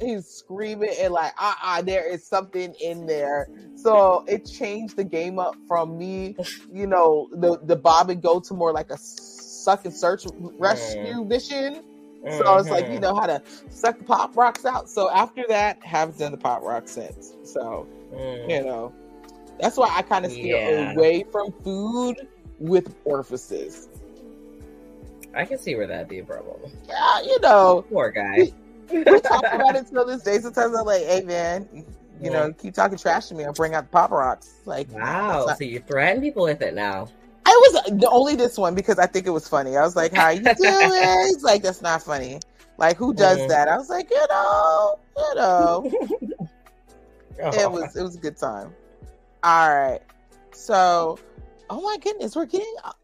he's 0.00 0.26
screaming 0.26 0.94
and 1.00 1.12
like, 1.12 1.32
uh 1.38 1.54
uh 1.62 1.82
there 1.82 2.12
is 2.12 2.26
something 2.26 2.74
in 2.80 3.06
there. 3.06 3.48
So 3.76 4.24
it 4.26 4.44
changed 4.44 4.96
the 4.96 5.04
game 5.04 5.38
up 5.38 5.54
from 5.68 5.96
me, 5.96 6.36
you 6.72 6.86
know, 6.88 7.28
the, 7.32 7.58
the 7.62 7.76
Bob 7.76 8.10
and 8.10 8.20
go 8.20 8.40
to 8.40 8.54
more 8.54 8.72
like 8.72 8.90
a 8.90 8.98
suck 8.98 9.84
and 9.84 9.94
search 9.94 10.24
rescue 10.58 11.24
mission. 11.24 11.84
So 12.22 12.44
I 12.44 12.56
was 12.56 12.68
like, 12.70 12.86
you 12.88 12.98
Mhm. 12.98 13.02
know 13.02 13.14
how 13.14 13.26
to 13.26 13.40
suck 13.70 13.98
the 13.98 14.04
pop 14.04 14.36
rocks 14.36 14.64
out. 14.64 14.88
So 14.88 15.10
after 15.10 15.44
that, 15.48 15.78
haven't 15.82 16.18
done 16.18 16.32
the 16.32 16.38
pop 16.38 16.62
rock 16.62 16.88
since. 16.88 17.34
So 17.44 17.86
Mm. 18.12 18.50
you 18.50 18.64
know, 18.64 18.92
that's 19.60 19.76
why 19.76 19.88
I 19.94 20.02
kind 20.02 20.24
of 20.24 20.32
steer 20.32 20.56
Yeah. 20.56 20.92
away 20.92 21.24
from 21.30 21.52
food 21.64 22.16
with 22.58 22.94
orifices. 23.04 23.88
I 25.34 25.44
can 25.44 25.58
see 25.58 25.74
where 25.76 25.86
that'd 25.86 26.08
be 26.08 26.20
a 26.20 26.24
problem. 26.24 26.70
Yeah, 26.88 27.20
you 27.22 27.38
know, 27.40 27.84
Poor 27.90 28.10
guy. 28.10 28.52
we 28.90 29.04
talk 29.20 29.44
about 29.52 29.76
it 29.76 29.86
till 29.92 30.06
this 30.06 30.22
day. 30.22 30.38
Sometimes 30.38 30.74
I'm 30.74 30.86
like, 30.86 31.02
hey 31.04 31.22
man, 31.22 31.68
you 32.20 32.30
know, 32.30 32.52
keep 32.54 32.72
talking 32.74 32.96
trash 32.96 33.26
to 33.28 33.34
me. 33.34 33.44
I'll 33.44 33.52
bring 33.52 33.74
out 33.74 33.84
the 33.84 33.90
pop 33.90 34.10
rocks. 34.10 34.54
Like, 34.64 34.90
Wow. 34.92 35.44
not- 35.46 35.58
So 35.58 35.64
you 35.64 35.80
threaten 35.80 36.22
people 36.22 36.44
with 36.44 36.62
it 36.62 36.74
now. 36.74 37.08
I 37.46 37.50
was 37.62 38.06
only 38.10 38.34
this 38.34 38.58
one 38.58 38.74
because 38.74 38.98
I 38.98 39.06
think 39.06 39.26
it 39.26 39.30
was 39.30 39.46
funny. 39.48 39.76
I 39.76 39.82
was 39.82 39.94
like, 39.94 40.12
"How 40.12 40.30
you 40.30 40.42
doing?" 40.42 41.26
He's 41.28 41.44
like, 41.44 41.62
"That's 41.62 41.80
not 41.80 42.02
funny." 42.02 42.40
Like, 42.76 42.96
who 42.96 43.14
does 43.14 43.38
Mhm. 43.38 43.48
that? 43.48 43.68
I 43.68 43.78
was 43.78 43.88
like, 43.88 44.10
you 44.10 44.26
know, 44.28 44.98
you 45.16 45.34
know. 45.36 45.90
Oh. 47.42 47.50
it 47.52 47.70
was 47.70 47.94
it 47.96 48.02
was 48.02 48.16
a 48.16 48.18
good 48.18 48.36
time. 48.36 48.74
All 49.44 49.70
right, 49.74 50.00
so 50.52 51.18
oh 51.70 51.80
my 51.80 51.96
goodness, 51.98 52.34
we're 52.34 52.46
getting 52.46 52.74
up, 52.84 52.98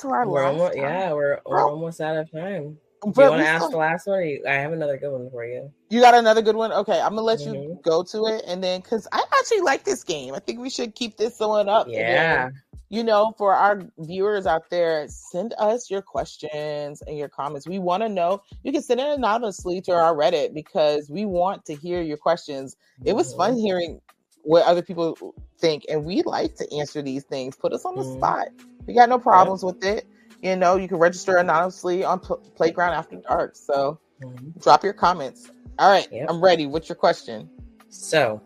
to 0.00 0.08
our 0.10 0.28
We're 0.28 0.44
last 0.44 0.52
almost, 0.52 0.76
yeah, 0.76 1.12
we're 1.12 1.40
we're 1.44 1.68
almost 1.68 2.00
out 2.00 2.16
of 2.16 2.30
time. 2.30 2.78
Do 3.02 3.12
you 3.22 3.30
want 3.30 3.42
to 3.42 3.48
ask 3.48 3.70
the 3.70 3.76
last 3.76 4.06
one? 4.06 4.18
Or 4.18 4.22
you, 4.22 4.42
I 4.46 4.54
have 4.54 4.72
another 4.72 4.96
good 4.96 5.12
one 5.12 5.30
for 5.30 5.44
you. 5.44 5.70
You 5.88 6.00
got 6.00 6.14
another 6.14 6.42
good 6.42 6.56
one? 6.56 6.72
Okay, 6.72 7.00
I'm 7.00 7.10
gonna 7.10 7.22
let 7.22 7.40
you 7.40 7.52
Mhm. 7.52 7.82
go 7.82 8.02
to 8.02 8.26
it, 8.26 8.44
and 8.46 8.62
then 8.62 8.80
because 8.80 9.06
I 9.12 9.22
actually 9.38 9.60
like 9.60 9.84
this 9.84 10.02
game, 10.02 10.34
I 10.34 10.40
think 10.40 10.58
we 10.58 10.68
should 10.70 10.94
keep 10.94 11.16
this 11.16 11.38
one 11.38 11.68
up. 11.68 11.86
Yeah. 11.88 12.50
you 12.90 13.04
know, 13.04 13.34
for 13.36 13.52
our 13.52 13.82
viewers 13.98 14.46
out 14.46 14.70
there, 14.70 15.06
send 15.08 15.52
us 15.58 15.90
your 15.90 16.00
questions 16.00 17.02
and 17.02 17.18
your 17.18 17.28
comments. 17.28 17.68
We 17.68 17.78
want 17.78 18.02
to 18.02 18.08
know. 18.08 18.40
You 18.62 18.72
can 18.72 18.80
send 18.80 18.98
it 18.98 19.06
anonymously 19.08 19.82
to 19.82 19.92
our 19.92 20.14
Reddit 20.14 20.54
because 20.54 21.10
we 21.10 21.26
want 21.26 21.66
to 21.66 21.74
hear 21.74 22.00
your 22.00 22.16
questions. 22.16 22.76
It 23.04 23.12
was 23.14 23.34
fun 23.34 23.56
Mhm. 23.56 23.60
hearing 23.60 24.00
what 24.42 24.64
other 24.64 24.80
people 24.80 25.18
think, 25.58 25.84
and 25.90 26.06
we 26.06 26.22
like 26.22 26.54
to 26.56 26.74
answer 26.74 27.02
these 27.02 27.24
things. 27.24 27.56
Put 27.56 27.74
us 27.74 27.84
on 27.84 27.94
the 27.94 28.04
Mhm. 28.04 28.16
spot. 28.16 28.48
We 28.86 28.94
got 28.94 29.10
no 29.10 29.18
problems 29.18 29.62
with 29.62 29.84
it. 29.84 30.06
You 30.42 30.56
know, 30.56 30.76
you 30.76 30.86
can 30.88 30.98
register 30.98 31.36
anonymously 31.36 32.04
on 32.04 32.20
Pl- 32.20 32.40
Playground 32.54 32.94
After 32.94 33.16
Dark. 33.16 33.56
So 33.56 33.98
Mhm. 34.22 34.60
drop 34.62 34.84
your 34.84 34.92
comments. 34.92 35.50
All 35.78 35.90
right, 35.90 36.08
Yep. 36.10 36.28
I'm 36.28 36.40
ready. 36.42 36.66
What's 36.66 36.88
your 36.88 36.96
question? 36.96 37.48
So, 37.88 38.40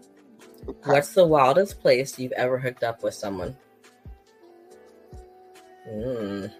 what's 0.85 1.13
the 1.15 1.27
wildest 1.27 1.81
place 1.81 2.19
you've 2.19 2.33
ever 2.33 2.59
hooked 2.59 2.83
up 2.83 3.03
with 3.03 3.15
someone? 3.15 3.57
Mm. 5.89 6.51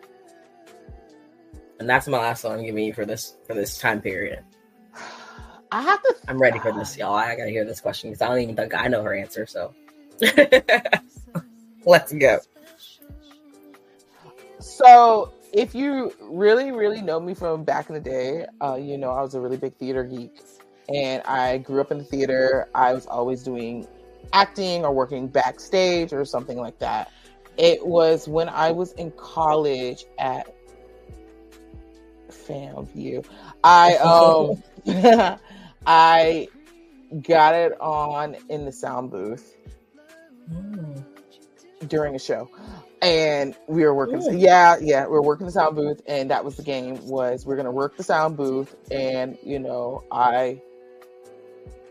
And 1.79 1.89
that's 1.89 2.07
my 2.09 2.19
last 2.19 2.45
one 2.45 2.59
I'm 2.59 2.65
giving 2.65 2.85
you 2.85 2.93
for 2.95 3.05
this 3.05 3.35
for 3.47 3.55
this 3.55 3.79
time 3.79 4.01
period. 4.01 4.45
I 5.73 5.83
have 5.83 6.03
to. 6.03 6.15
I'm 6.29 6.41
ready 6.41 6.59
for 6.59 6.73
this, 6.73 6.97
y'all. 6.97 7.15
I 7.15 7.35
gotta 7.37 7.51
hear 7.51 7.65
this 7.65 7.81
question 7.81 8.11
because 8.11 8.23
I 8.23 8.29
don't 8.29 8.41
even 8.41 8.57
think 8.57 8.75
I 8.75 8.89
know 8.89 9.03
her 9.03 9.15
answer. 9.15 9.47
So, 9.47 9.75
let's 11.85 12.13
go. 12.13 12.39
So, 14.63 15.33
if 15.53 15.75
you 15.75 16.13
really, 16.21 16.71
really 16.71 17.03
know 17.03 17.21
me 17.21 17.35
from 17.35 17.65
back 17.65 17.89
in 17.89 17.95
the 17.95 18.01
day, 18.01 18.47
uh, 18.61 18.77
you 18.77 18.97
know 18.97 19.11
I 19.11 19.21
was 19.23 19.35
a 19.35 19.41
really 19.41 19.57
big 19.57 19.75
theater 19.75 20.05
geek, 20.05 20.31
and 20.89 21.23
I 21.25 21.59
grew 21.59 21.81
up 21.81 21.91
in 21.91 21.99
the 21.99 22.05
theater. 22.05 22.69
I 22.75 22.93
was 22.95 23.07
always 23.07 23.43
doing 23.43 23.87
acting 24.33 24.85
or 24.85 24.93
working 24.95 25.29
backstage 25.29 26.13
or 26.13 26.25
something 26.25 26.59
like 26.59 26.79
that. 26.79 27.11
It 27.59 27.85
was 27.87 28.29
when 28.29 28.49
I 28.49 28.71
was 28.71 28.93
in 28.93 29.13
college 29.13 30.05
at 30.19 30.47
FAMU. 32.31 33.25
I 33.65 33.97
um 34.87 35.39
I 35.87 36.49
got 37.23 37.55
it 37.55 37.73
on 37.81 38.37
in 38.49 38.65
the 38.65 38.73
sound 38.73 39.11
booth 39.11 39.57
Mm. 40.51 41.05
during 41.89 42.15
a 42.15 42.19
show 42.19 42.49
and 43.03 43.57
we 43.67 43.83
were 43.85 43.95
working 43.95 44.23
Ooh. 44.23 44.37
yeah 44.37 44.77
yeah 44.81 45.05
we 45.05 45.11
were 45.13 45.23
working 45.23 45.45
the 45.47 45.53
sound 45.53 45.75
booth 45.77 46.01
and 46.07 46.31
that 46.31 46.45
was 46.45 46.57
the 46.57 46.63
game 46.63 47.05
was 47.09 47.45
we're 47.45 47.57
gonna 47.57 47.71
work 47.73 47.97
the 47.97 48.03
sound 48.05 48.37
booth 48.37 48.75
and 48.93 49.37
you 49.43 49.59
know 49.59 50.05
i 50.13 50.61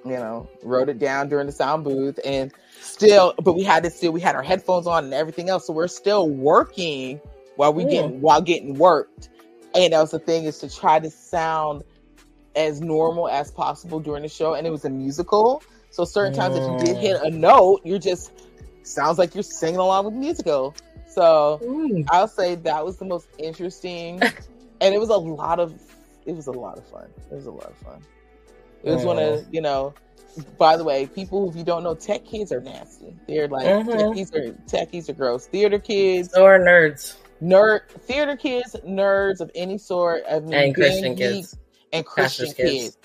you 0.05 0.11
know 0.11 0.49
wrote 0.63 0.89
it 0.89 0.97
down 0.99 1.27
during 1.29 1.45
the 1.45 1.51
sound 1.51 1.83
booth 1.83 2.17
and 2.25 2.51
still 2.79 3.33
but 3.43 3.53
we 3.53 3.63
had 3.63 3.83
to 3.83 3.89
still 3.91 4.11
we 4.11 4.21
had 4.21 4.35
our 4.35 4.41
headphones 4.41 4.87
on 4.87 5.03
and 5.03 5.13
everything 5.13 5.49
else 5.49 5.67
so 5.67 5.73
we're 5.73 5.87
still 5.87 6.29
working 6.29 7.19
while 7.57 7.73
we 7.73 7.83
Mm. 7.83 7.89
getting 7.91 8.21
while 8.21 8.41
getting 8.41 8.77
worked 8.77 9.29
and 9.75 9.93
that 9.93 9.99
was 9.99 10.11
the 10.11 10.19
thing 10.19 10.45
is 10.45 10.59
to 10.59 10.73
try 10.73 10.97
to 10.99 11.09
sound 11.11 11.83
as 12.55 12.81
normal 12.81 13.27
as 13.29 13.51
possible 13.51 13.99
during 13.99 14.23
the 14.23 14.29
show 14.29 14.53
and 14.53 14.65
it 14.65 14.69
was 14.69 14.85
a 14.85 14.89
musical 14.89 15.61
so 15.91 16.05
certain 16.05 16.33
times 16.33 16.55
if 16.55 16.63
you 16.67 16.77
did 16.77 16.95
Mm. 16.95 17.01
hit 17.01 17.21
a 17.21 17.29
note 17.29 17.81
you're 17.83 17.99
just 17.99 18.31
sounds 18.83 19.17
like 19.19 19.35
you're 19.35 19.43
singing 19.43 19.77
along 19.79 20.05
with 20.05 20.13
the 20.15 20.19
musical 20.19 20.73
so 21.11 21.59
Mm. 21.63 22.05
I'll 22.09 22.27
say 22.27 22.55
that 22.55 22.85
was 22.85 22.97
the 22.97 23.05
most 23.05 23.27
interesting, 23.37 24.21
and 24.81 24.93
it 24.95 24.99
was 24.99 25.09
a 25.09 25.17
lot 25.17 25.59
of 25.59 25.79
it 26.25 26.35
was 26.35 26.47
a 26.47 26.51
lot 26.51 26.77
of 26.77 26.85
fun. 26.87 27.09
It 27.31 27.35
was 27.35 27.45
a 27.45 27.51
lot 27.51 27.67
of 27.67 27.77
fun. 27.77 28.01
It 28.83 28.91
was 28.91 29.05
one 29.05 29.19
of 29.19 29.45
you 29.51 29.61
know. 29.61 29.93
By 30.57 30.77
the 30.77 30.83
way, 30.85 31.07
people 31.07 31.49
if 31.49 31.57
you 31.57 31.63
don't 31.65 31.83
know, 31.83 31.93
tech 31.93 32.23
kids 32.23 32.53
are 32.53 32.61
nasty. 32.61 33.13
They're 33.27 33.49
like 33.49 33.65
Mhm. 33.65 34.15
techies 34.15 34.33
are 34.33 34.53
techies 34.65 35.09
are 35.09 35.13
gross. 35.13 35.45
Theater 35.47 35.77
kids, 35.77 36.31
So 36.31 36.45
are 36.45 36.57
nerds 36.57 37.15
nerd, 37.41 37.81
theater 38.01 38.37
kids, 38.37 38.75
nerds 38.87 39.41
of 39.41 39.51
any 39.55 39.77
sort. 39.77 40.23
I 40.29 40.39
mean, 40.39 40.53
and 40.53 40.75
Christian 40.75 41.15
kids. 41.15 41.57
and 41.91 42.05
Christian 42.05 42.53
kids. 42.53 42.57
kids. 42.57 42.97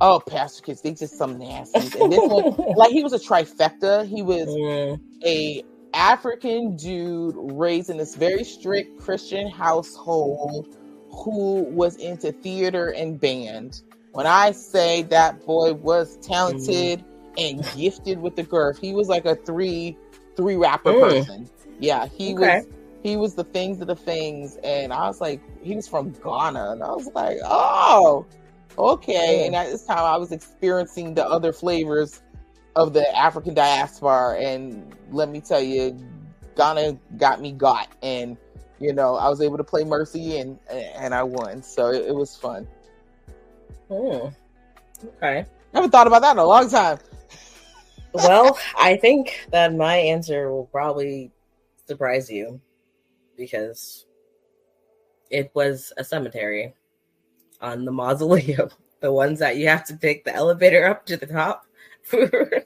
Oh, 0.00 0.20
pastor 0.20 0.62
kids, 0.62 0.82
they 0.82 0.92
just 0.92 1.16
some 1.16 1.38
nasties. 1.38 1.94
And 2.00 2.12
this 2.12 2.28
one, 2.28 2.74
like 2.76 2.90
he 2.90 3.02
was 3.02 3.12
a 3.12 3.18
trifecta. 3.18 4.06
He 4.06 4.22
was 4.22 4.48
Mm. 4.48 5.00
a 5.24 5.62
African 5.94 6.76
dude 6.76 7.34
raised 7.38 7.90
in 7.90 7.98
this 7.98 8.14
very 8.16 8.44
strict 8.44 9.00
Christian 9.00 9.48
household 9.50 10.76
who 11.10 11.62
was 11.64 11.96
into 11.96 12.32
theater 12.32 12.90
and 12.90 13.20
band. 13.20 13.82
When 14.12 14.26
I 14.26 14.52
say 14.52 15.02
that 15.04 15.44
boy 15.46 15.74
was 15.74 16.16
talented 16.22 17.04
and 17.38 17.64
gifted 17.76 18.20
with 18.20 18.36
the 18.36 18.42
girth, 18.44 18.78
he 18.78 18.92
was 18.94 19.08
like 19.08 19.24
a 19.26 19.36
three 19.36 19.96
three 20.36 20.56
rapper 20.56 20.92
Mm. 20.92 21.00
person. 21.00 21.48
Yeah, 21.78 22.06
he 22.06 22.34
Okay. 22.34 22.58
was 22.58 22.66
he 23.02 23.16
was 23.16 23.34
the 23.34 23.44
things 23.44 23.80
of 23.80 23.86
the 23.88 23.96
things, 23.96 24.56
and 24.64 24.92
I 24.92 25.06
was 25.08 25.20
like, 25.20 25.40
he 25.62 25.76
was 25.76 25.86
from 25.86 26.12
Ghana, 26.24 26.72
and 26.72 26.82
I 26.82 26.88
was 26.92 27.08
like, 27.14 27.38
oh, 27.44 28.26
okay. 28.78 29.42
Mm. 29.42 29.46
And 29.46 29.56
at 29.56 29.70
this 29.70 29.84
time, 29.84 29.98
I 29.98 30.16
was 30.16 30.32
experiencing 30.32 31.14
the 31.14 31.26
other 31.26 31.52
flavors 31.52 32.22
of 32.76 32.92
the 32.92 33.16
African 33.16 33.54
diaspora, 33.54 34.38
and 34.38 34.94
let 35.10 35.28
me 35.28 35.40
tell 35.40 35.60
you, 35.60 35.98
Ghana 36.56 36.98
got 37.16 37.40
me 37.40 37.52
got, 37.52 37.88
and 38.02 38.36
you 38.80 38.92
know, 38.92 39.16
I 39.16 39.28
was 39.28 39.40
able 39.40 39.56
to 39.56 39.64
play 39.64 39.84
Mercy, 39.84 40.38
and 40.38 40.58
and 40.68 41.14
I 41.14 41.22
won, 41.22 41.62
so 41.62 41.88
it, 41.88 42.06
it 42.06 42.14
was 42.14 42.36
fun. 42.36 42.66
Mm. 43.90 44.34
Okay. 45.16 45.38
I 45.40 45.76
haven't 45.76 45.90
thought 45.90 46.06
about 46.06 46.22
that 46.22 46.32
in 46.32 46.38
a 46.38 46.44
long 46.44 46.68
time. 46.68 46.98
well, 48.12 48.58
I 48.78 48.96
think 48.96 49.46
that 49.50 49.74
my 49.74 49.96
answer 49.96 50.50
will 50.50 50.66
probably 50.66 51.32
surprise 51.86 52.30
you 52.30 52.60
because 53.36 54.06
it 55.30 55.50
was 55.54 55.92
a 55.96 56.04
cemetery 56.04 56.74
on 57.60 57.84
the 57.84 57.92
mausoleum. 57.92 58.70
The 59.00 59.12
ones 59.12 59.40
that 59.40 59.58
you 59.58 59.68
have 59.68 59.84
to 59.88 59.98
take 59.98 60.24
the 60.24 60.34
elevator 60.34 60.86
up 60.86 61.04
to 61.06 61.18
the 61.18 61.26
top. 61.26 61.66
We 62.12 62.18
were 62.20 62.64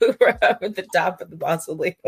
we 0.00 0.08
were 0.20 0.38
up 0.42 0.62
at 0.62 0.74
the 0.74 0.86
top 0.92 1.20
of 1.20 1.30
the 1.30 1.36
mausoleum. 1.36 1.94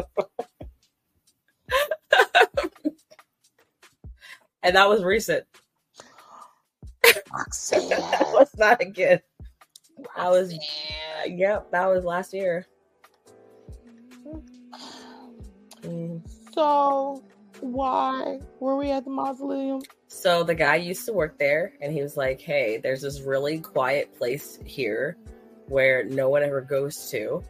and 4.62 4.76
that 4.76 4.88
was 4.88 5.02
recent. 5.04 5.44
That 7.70 8.30
was 8.32 8.50
not 8.56 8.80
a 8.82 8.90
kid. 8.90 9.22
That 10.16 10.30
was 10.30 10.54
yep, 11.26 11.70
that 11.70 11.86
was 11.86 12.04
last 12.04 12.32
year. 12.32 12.66
Mm. 15.82 16.22
So 16.54 17.22
why 17.60 18.40
were 18.60 18.76
we 18.76 18.90
at 18.90 19.04
the 19.04 19.10
mausoleum? 19.10 19.82
So 20.08 20.42
the 20.42 20.54
guy 20.54 20.76
used 20.76 21.04
to 21.06 21.12
work 21.12 21.38
there, 21.38 21.74
and 21.80 21.92
he 21.92 22.02
was 22.02 22.16
like, 22.16 22.40
"Hey, 22.40 22.78
there's 22.78 23.02
this 23.02 23.20
really 23.20 23.58
quiet 23.58 24.16
place 24.16 24.58
here 24.64 25.16
where 25.68 26.04
no 26.04 26.28
one 26.28 26.42
ever 26.42 26.60
goes 26.60 27.10
to, 27.10 27.42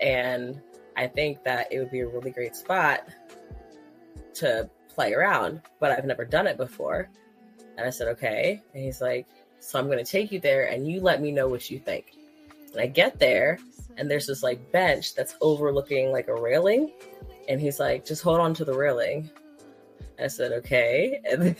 and 0.00 0.60
I 0.96 1.06
think 1.06 1.42
that 1.44 1.72
it 1.72 1.78
would 1.78 1.90
be 1.90 2.00
a 2.00 2.08
really 2.08 2.30
great 2.30 2.54
spot 2.54 3.08
to 4.34 4.68
play 4.88 5.14
around, 5.14 5.62
but 5.80 5.90
I've 5.90 6.04
never 6.04 6.24
done 6.24 6.46
it 6.46 6.56
before." 6.56 7.08
And 7.76 7.86
I 7.86 7.90
said, 7.90 8.08
"Okay." 8.08 8.62
And 8.74 8.84
he's 8.84 9.00
like, 9.00 9.26
"So 9.60 9.78
I'm 9.78 9.86
going 9.86 10.04
to 10.04 10.10
take 10.10 10.32
you 10.32 10.40
there, 10.40 10.66
and 10.66 10.86
you 10.86 11.00
let 11.00 11.20
me 11.22 11.30
know 11.32 11.48
what 11.48 11.70
you 11.70 11.78
think." 11.78 12.12
And 12.72 12.80
I 12.80 12.86
get 12.86 13.18
there, 13.18 13.58
and 13.96 14.10
there's 14.10 14.26
this 14.26 14.42
like 14.42 14.72
bench 14.72 15.14
that's 15.14 15.36
overlooking 15.40 16.12
like 16.12 16.28
a 16.28 16.34
railing, 16.34 16.92
and 17.48 17.60
he's 17.60 17.80
like, 17.80 18.04
"Just 18.04 18.22
hold 18.22 18.40
on 18.40 18.54
to 18.54 18.64
the 18.64 18.74
railing." 18.74 19.30
I 20.22 20.26
said, 20.28 20.52
"Okay," 20.52 21.20
and 21.30 21.56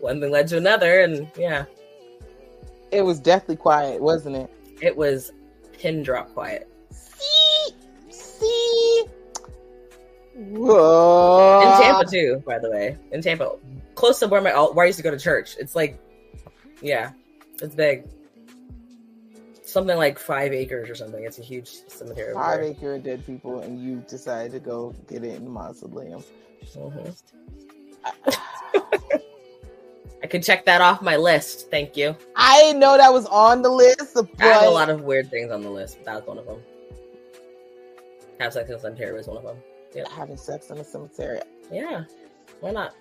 one 0.00 0.20
thing 0.20 0.30
led 0.30 0.48
to 0.48 0.56
another, 0.56 1.00
and 1.00 1.30
yeah, 1.36 1.66
It 2.90 3.02
was 3.02 3.20
deathly 3.20 3.56
quiet, 3.56 4.00
wasn't 4.00 4.36
it? 4.36 4.50
It 4.82 4.96
was 4.96 5.30
pin 5.78 6.02
drop 6.02 6.32
quiet 6.34 6.70
See, 6.90 7.74
see. 8.10 9.04
Whoa. 10.34 11.60
in 11.60 11.82
Tampa 11.82 12.10
too. 12.10 12.42
By 12.46 12.58
the 12.58 12.70
way, 12.70 12.96
in 13.12 13.20
Tampa, 13.22 13.52
close 13.94 14.18
to 14.20 14.26
where 14.26 14.40
my 14.40 14.50
where 14.50 14.84
I 14.84 14.86
used 14.86 14.98
to 14.98 15.02
go 15.02 15.10
to 15.10 15.18
church. 15.18 15.56
It's 15.58 15.76
like, 15.76 16.00
yeah, 16.80 17.12
it's 17.60 17.74
big. 17.74 18.06
Something 19.62 19.96
like 19.96 20.18
five 20.18 20.52
acres 20.52 20.90
or 20.90 20.94
something. 20.94 21.22
It's 21.24 21.38
a 21.38 21.42
huge 21.42 21.68
cemetery. 21.88 22.34
Five 22.34 22.60
acre 22.60 22.94
of 22.94 23.04
dead 23.04 23.24
people, 23.24 23.60
and 23.60 23.80
you 23.80 24.04
decided 24.08 24.52
to 24.52 24.60
go 24.60 24.94
get 25.08 25.22
it 25.22 25.34
in 25.36 25.44
the 25.44 25.50
mausoleum. 25.50 26.24
Mhm. 26.74 27.22
I 30.22 30.26
could 30.26 30.42
check 30.42 30.64
that 30.66 30.80
off 30.80 31.00
my 31.00 31.16
list. 31.16 31.70
Thank 31.70 31.96
you. 31.96 32.14
I 32.36 32.58
didn't 32.60 32.80
know 32.80 32.96
that 32.96 33.12
was 33.12 33.26
on 33.26 33.62
the 33.62 33.70
list, 33.70 34.14
but 34.14 34.28
I 34.40 34.46
have 34.48 34.62
a 34.64 34.70
lot 34.70 34.90
of 34.90 35.02
weird 35.02 35.30
things 35.30 35.50
on 35.50 35.62
the 35.62 35.70
list. 35.70 35.98
but 35.98 36.04
That 36.06 36.14
was 36.16 36.26
one 36.26 36.38
of 36.38 36.46
them. 36.46 36.60
Have 38.38 38.52
sex 38.52 38.68
in 38.68 38.74
the 38.74 38.80
cemetery 38.80 39.12
was 39.12 39.26
one 39.26 39.36
of 39.36 39.44
them. 39.44 39.56
having 40.10 40.36
sex 40.36 40.70
in 40.70 40.78
a 40.78 40.84
cemetery. 40.84 41.40
Yeah, 41.70 42.04
why 42.60 42.70
not? 42.70 42.94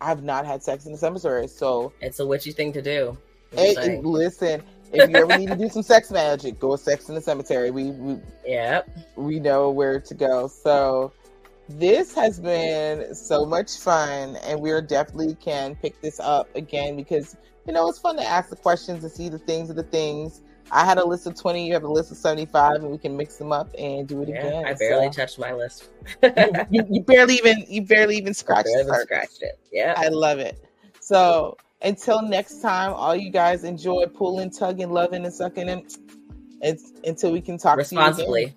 I've 0.00 0.22
not 0.22 0.46
had 0.46 0.62
sex 0.62 0.86
in 0.86 0.92
the 0.92 0.98
cemetery. 0.98 1.46
So 1.46 1.92
it's 2.00 2.20
a 2.20 2.26
witchy 2.26 2.52
thing 2.52 2.72
to 2.72 2.82
do. 2.82 3.16
Hey, 3.52 4.00
listen, 4.02 4.62
if 4.92 5.10
you 5.10 5.16
ever 5.16 5.36
need 5.36 5.48
to 5.48 5.56
do 5.56 5.68
some 5.68 5.82
sex 5.82 6.10
magic, 6.10 6.58
go 6.58 6.76
sex 6.76 7.08
in 7.08 7.14
the 7.14 7.20
cemetery. 7.20 7.70
We, 7.70 7.90
we 7.90 8.18
yep. 8.46 8.88
we 9.16 9.40
know 9.40 9.70
where 9.70 10.00
to 10.00 10.14
go. 10.14 10.46
So 10.48 11.12
this 11.78 12.14
has 12.14 12.40
been 12.40 13.14
so 13.14 13.44
much 13.44 13.78
fun, 13.78 14.36
and 14.36 14.60
we 14.60 14.70
are 14.70 14.80
definitely 14.80 15.34
can 15.36 15.74
pick 15.76 16.00
this 16.00 16.20
up 16.20 16.54
again 16.56 16.96
because 16.96 17.36
you 17.66 17.72
know 17.72 17.88
it's 17.88 17.98
fun 17.98 18.16
to 18.16 18.24
ask 18.24 18.50
the 18.50 18.56
questions 18.56 19.04
and 19.04 19.12
see 19.12 19.28
the 19.28 19.38
things 19.38 19.70
of 19.70 19.76
the 19.76 19.82
things. 19.82 20.42
I 20.72 20.84
had 20.84 20.98
a 20.98 21.04
list 21.04 21.26
of 21.26 21.34
twenty, 21.34 21.66
you 21.66 21.72
have 21.74 21.82
a 21.82 21.90
list 21.90 22.10
of 22.10 22.16
seventy-five, 22.16 22.76
and 22.76 22.90
we 22.90 22.98
can 22.98 23.16
mix 23.16 23.36
them 23.36 23.52
up 23.52 23.68
and 23.78 24.06
do 24.06 24.22
it 24.22 24.28
yeah, 24.28 24.46
again. 24.46 24.64
I 24.64 24.74
barely 24.74 25.06
so. 25.06 25.12
touched 25.12 25.38
my 25.38 25.52
list. 25.52 25.88
you, 26.22 26.32
you, 26.70 26.86
you, 26.90 27.02
barely 27.02 27.34
even 27.34 27.64
you 27.68 27.82
barely 27.82 28.16
even 28.16 28.34
scratched, 28.34 28.66
barely 28.66 28.82
even 28.82 29.00
scratched 29.00 29.42
it. 29.42 29.58
Yeah, 29.72 29.94
I 29.96 30.08
love 30.08 30.38
it. 30.38 30.64
So 31.00 31.56
until 31.82 32.22
next 32.22 32.60
time, 32.60 32.92
all 32.92 33.16
you 33.16 33.30
guys 33.30 33.64
enjoy 33.64 34.06
pulling, 34.06 34.50
tugging, 34.50 34.90
loving, 34.90 35.24
and 35.24 35.32
sucking, 35.32 35.68
and 35.68 35.82
it's, 36.60 36.92
until 37.04 37.32
we 37.32 37.40
can 37.40 37.58
talk 37.58 37.78
responsibly. 37.78 38.54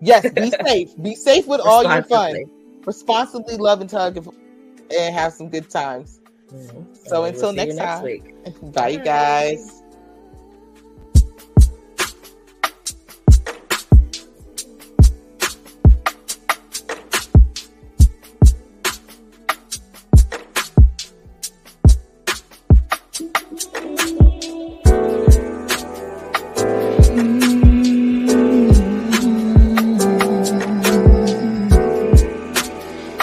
Yes, 0.00 0.30
be 0.30 0.50
safe. 0.50 1.02
Be 1.02 1.14
safe 1.14 1.46
with 1.46 1.60
all 1.60 1.82
your 1.82 2.02
fun. 2.02 2.44
Responsibly 2.86 3.56
love 3.56 3.80
and 3.80 3.90
tug 3.90 4.16
and 4.96 5.14
have 5.14 5.32
some 5.32 5.50
good 5.50 5.68
times. 5.68 6.20
Mm-hmm. 6.52 6.82
So 6.94 7.24
until 7.24 7.52
next, 7.52 7.74
next 7.74 7.96
time, 7.96 8.04
week. 8.04 8.34
bye, 8.72 8.88
you 8.88 9.00
guys. 9.00 9.82